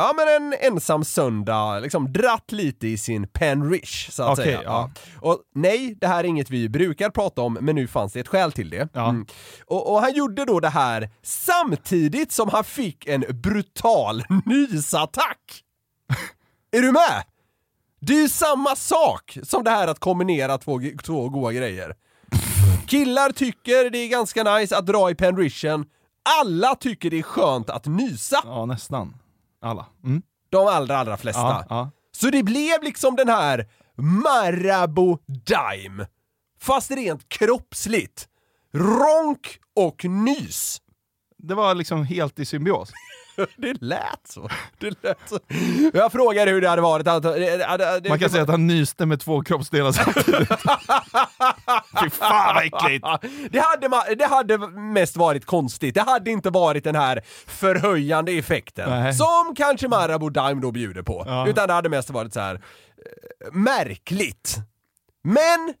ja 0.00 0.12
men 0.16 0.28
en 0.36 0.54
ensam 0.72 1.04
söndag, 1.04 1.78
liksom 1.80 2.12
dratt 2.12 2.52
lite 2.52 2.88
i 2.88 2.98
sin 2.98 3.28
penrish, 3.28 4.10
så 4.10 4.22
att 4.22 4.38
Okej, 4.38 4.44
säga. 4.44 4.62
ja. 4.64 4.90
Och 5.20 5.38
nej, 5.54 5.94
det 6.00 6.06
här 6.06 6.18
är 6.24 6.28
inget 6.28 6.50
vi 6.50 6.68
brukar 6.68 7.10
prata 7.10 7.42
om, 7.42 7.58
men 7.60 7.74
nu 7.74 7.86
fanns 7.86 8.12
det 8.12 8.20
ett 8.20 8.28
skäl 8.28 8.52
till 8.52 8.70
det. 8.70 8.96
Mm. 8.96 9.26
Och, 9.66 9.92
och 9.92 10.00
han 10.00 10.12
gjorde 10.14 10.44
då 10.44 10.60
det 10.60 10.68
här 10.68 11.10
samtidigt 11.22 12.32
som 12.32 12.48
han 12.48 12.64
fick 12.64 13.06
en 13.06 13.24
brutal 13.42 14.22
nysattack. 14.46 15.62
är 16.72 16.80
du 16.82 16.92
med? 16.92 17.22
Det 18.00 18.12
är 18.12 18.22
ju 18.22 18.28
samma 18.28 18.76
sak 18.76 19.38
som 19.42 19.64
det 19.64 19.70
här 19.70 19.88
att 19.88 19.98
kombinera 19.98 20.58
två, 20.58 20.80
två 21.04 21.28
goda 21.28 21.52
grejer. 21.52 21.94
Killar 22.90 23.30
tycker 23.32 23.90
det 23.90 23.98
är 23.98 24.08
ganska 24.08 24.54
nice 24.56 24.76
att 24.76 24.86
dra 24.86 25.10
i 25.10 25.14
penrishen. 25.14 25.84
Alla 26.40 26.74
tycker 26.74 27.10
det 27.10 27.18
är 27.18 27.22
skönt 27.22 27.70
att 27.70 27.86
nysa. 27.86 28.40
Ja, 28.44 28.66
nästan. 28.66 29.16
Alla. 29.62 29.86
Mm. 30.04 30.22
De 30.50 30.66
allra, 30.66 30.98
allra 30.98 31.16
flesta. 31.16 31.40
Ja, 31.40 31.64
ja. 31.68 31.90
Så 32.12 32.30
det 32.30 32.42
blev 32.42 32.82
liksom 32.82 33.16
den 33.16 33.28
här 33.28 33.68
Marabou 33.96 35.18
Dime. 35.26 36.06
Fast 36.60 36.90
rent 36.90 37.28
kroppsligt. 37.28 38.28
Ronk 38.74 39.60
och 39.76 40.04
nys. 40.04 40.78
Det 41.38 41.54
var 41.54 41.74
liksom 41.74 42.04
helt 42.04 42.38
i 42.38 42.44
symbios. 42.46 42.92
det 43.56 43.82
lät 43.82 44.20
så. 44.28 44.48
Det 44.78 45.02
lät 45.02 45.18
så. 45.28 45.38
Jag 45.92 46.12
frågade 46.12 46.50
hur 46.50 46.60
det 46.60 46.68
hade 46.68 46.82
varit. 46.82 47.04
det- 48.02 48.08
Man 48.08 48.18
kan 48.18 48.30
säga 48.30 48.42
att 48.42 48.48
han 48.48 48.66
nyste 48.66 49.06
med 49.06 49.20
två 49.20 49.42
kroppsdelar 49.42 49.92
samtidigt. 49.92 50.48
Fy 52.02 52.10
fan 52.10 52.54
vad 52.54 52.64
äckligt! 52.64 53.06
Det 53.50 53.58
hade, 53.60 54.14
det 54.14 54.26
hade 54.26 54.58
mest 54.68 55.16
varit 55.16 55.44
konstigt. 55.46 55.94
Det 55.94 56.00
hade 56.02 56.30
inte 56.30 56.50
varit 56.50 56.84
den 56.84 56.94
här 56.94 57.22
förhöjande 57.46 58.32
effekten 58.32 58.90
Nej. 58.90 59.14
som 59.14 59.54
kanske 59.56 59.88
Marabou 59.88 60.30
Dime 60.30 60.60
då 60.60 60.72
bjuder 60.72 61.02
på. 61.02 61.24
Ja. 61.26 61.48
Utan 61.48 61.68
det 61.68 61.74
hade 61.74 61.88
mest 61.88 62.10
varit 62.10 62.32
så 62.32 62.40
här 62.40 62.54
eh, 62.54 62.60
märkligt. 63.52 64.56
Men 65.22 65.74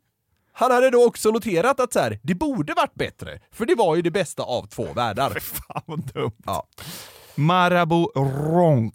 han 0.52 0.70
hade 0.70 0.90
då 0.90 1.06
också 1.06 1.30
noterat 1.30 1.80
att 1.80 1.92
så 1.92 1.98
här, 2.00 2.18
det 2.22 2.34
borde 2.34 2.74
varit 2.74 2.94
bättre, 2.94 3.40
för 3.52 3.66
det 3.66 3.74
var 3.74 3.96
ju 3.96 4.02
det 4.02 4.10
bästa 4.10 4.42
av 4.42 4.66
två 4.66 4.92
världar. 4.92 5.30
Fan 5.40 5.82
vad 5.86 6.00
dumt. 6.14 6.32
Ja. 6.46 6.66
Marabou 7.40 8.06
Ronk. 8.14 8.94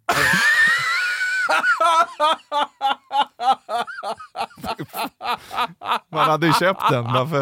Man 6.10 6.30
hade 6.30 6.48
ju 6.48 6.54
köpt 6.54 6.90
den, 6.90 7.04
bara 7.04 7.28
för, 7.28 7.42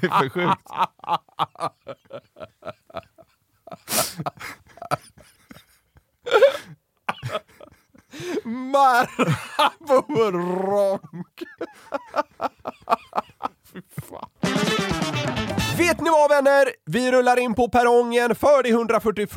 det 0.00 0.06
är 0.06 0.18
för 0.18 0.28
sjukt. 0.28 0.70
Marabou 8.44 10.30
Ronk. 10.32 11.42
Vet 15.80 16.00
ni 16.00 16.10
vad 16.10 16.30
vänner? 16.30 16.68
Vi 16.86 17.12
rullar 17.12 17.38
in 17.38 17.54
på 17.54 17.68
perrongen 17.68 18.34
för 18.34 18.62
det 18.62 18.68
141 18.68 19.30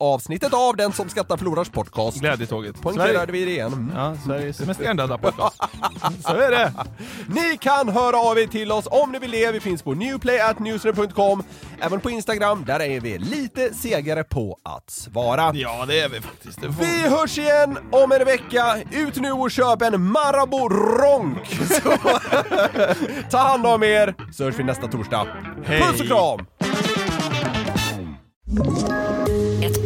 avsnittet 0.00 0.54
av 0.54 0.76
Den 0.76 0.92
som 0.92 1.08
skrattar 1.08 1.36
förlorars 1.36 1.68
podcast. 1.70 2.20
Glädjetåget. 2.20 2.82
Poängterade 2.82 3.32
vi 3.32 3.44
det 3.44 3.50
igen. 3.50 3.72
Mm. 3.72 3.92
Ja, 3.96 4.16
Sveriges 4.26 4.60
mest 4.60 4.80
hjärndöda 4.80 5.18
podcast. 5.18 5.56
Så 6.26 6.34
är 6.36 6.50
det. 6.50 6.72
Ni 7.28 7.58
kan 7.60 7.88
höra 7.88 8.16
av 8.16 8.38
er 8.38 8.46
till 8.46 8.72
oss 8.72 8.88
om 8.90 9.12
ni 9.12 9.18
vill 9.18 9.30
det. 9.30 9.52
Vi 9.52 9.60
finns 9.60 9.82
på 9.82 9.94
newplayatnewsner.com. 9.94 11.42
Även 11.80 12.00
på 12.00 12.10
Instagram, 12.10 12.64
där 12.66 12.80
är 12.82 13.00
vi 13.00 13.18
lite 13.18 13.74
segare 13.74 14.24
på 14.24 14.58
att 14.62 14.90
svara. 14.90 15.50
Ja, 15.54 15.84
det 15.88 16.00
är 16.00 16.08
vi 16.08 16.20
faktiskt. 16.20 16.60
Får- 16.60 16.84
Vi 16.84 17.08
hörs 17.08 17.38
igen 17.38 17.78
om 17.90 18.12
en 18.12 18.24
vecka. 18.24 18.76
Ut 18.92 19.16
nu 19.16 19.32
och 19.32 19.50
köp 19.50 19.82
en 19.82 20.02
Marabou 20.02 20.68
Ronk. 20.68 21.46
Så, 21.82 21.96
ta 23.30 23.38
hand 23.38 23.66
om 23.66 23.82
er, 23.82 24.14
så 24.32 24.44
hörs 24.44 24.54
vi 24.58 24.64
nästa 24.64 24.86
torsdag. 24.88 25.26
Hej. 25.74 25.82
Puss 25.82 26.10
och! 26.10 26.40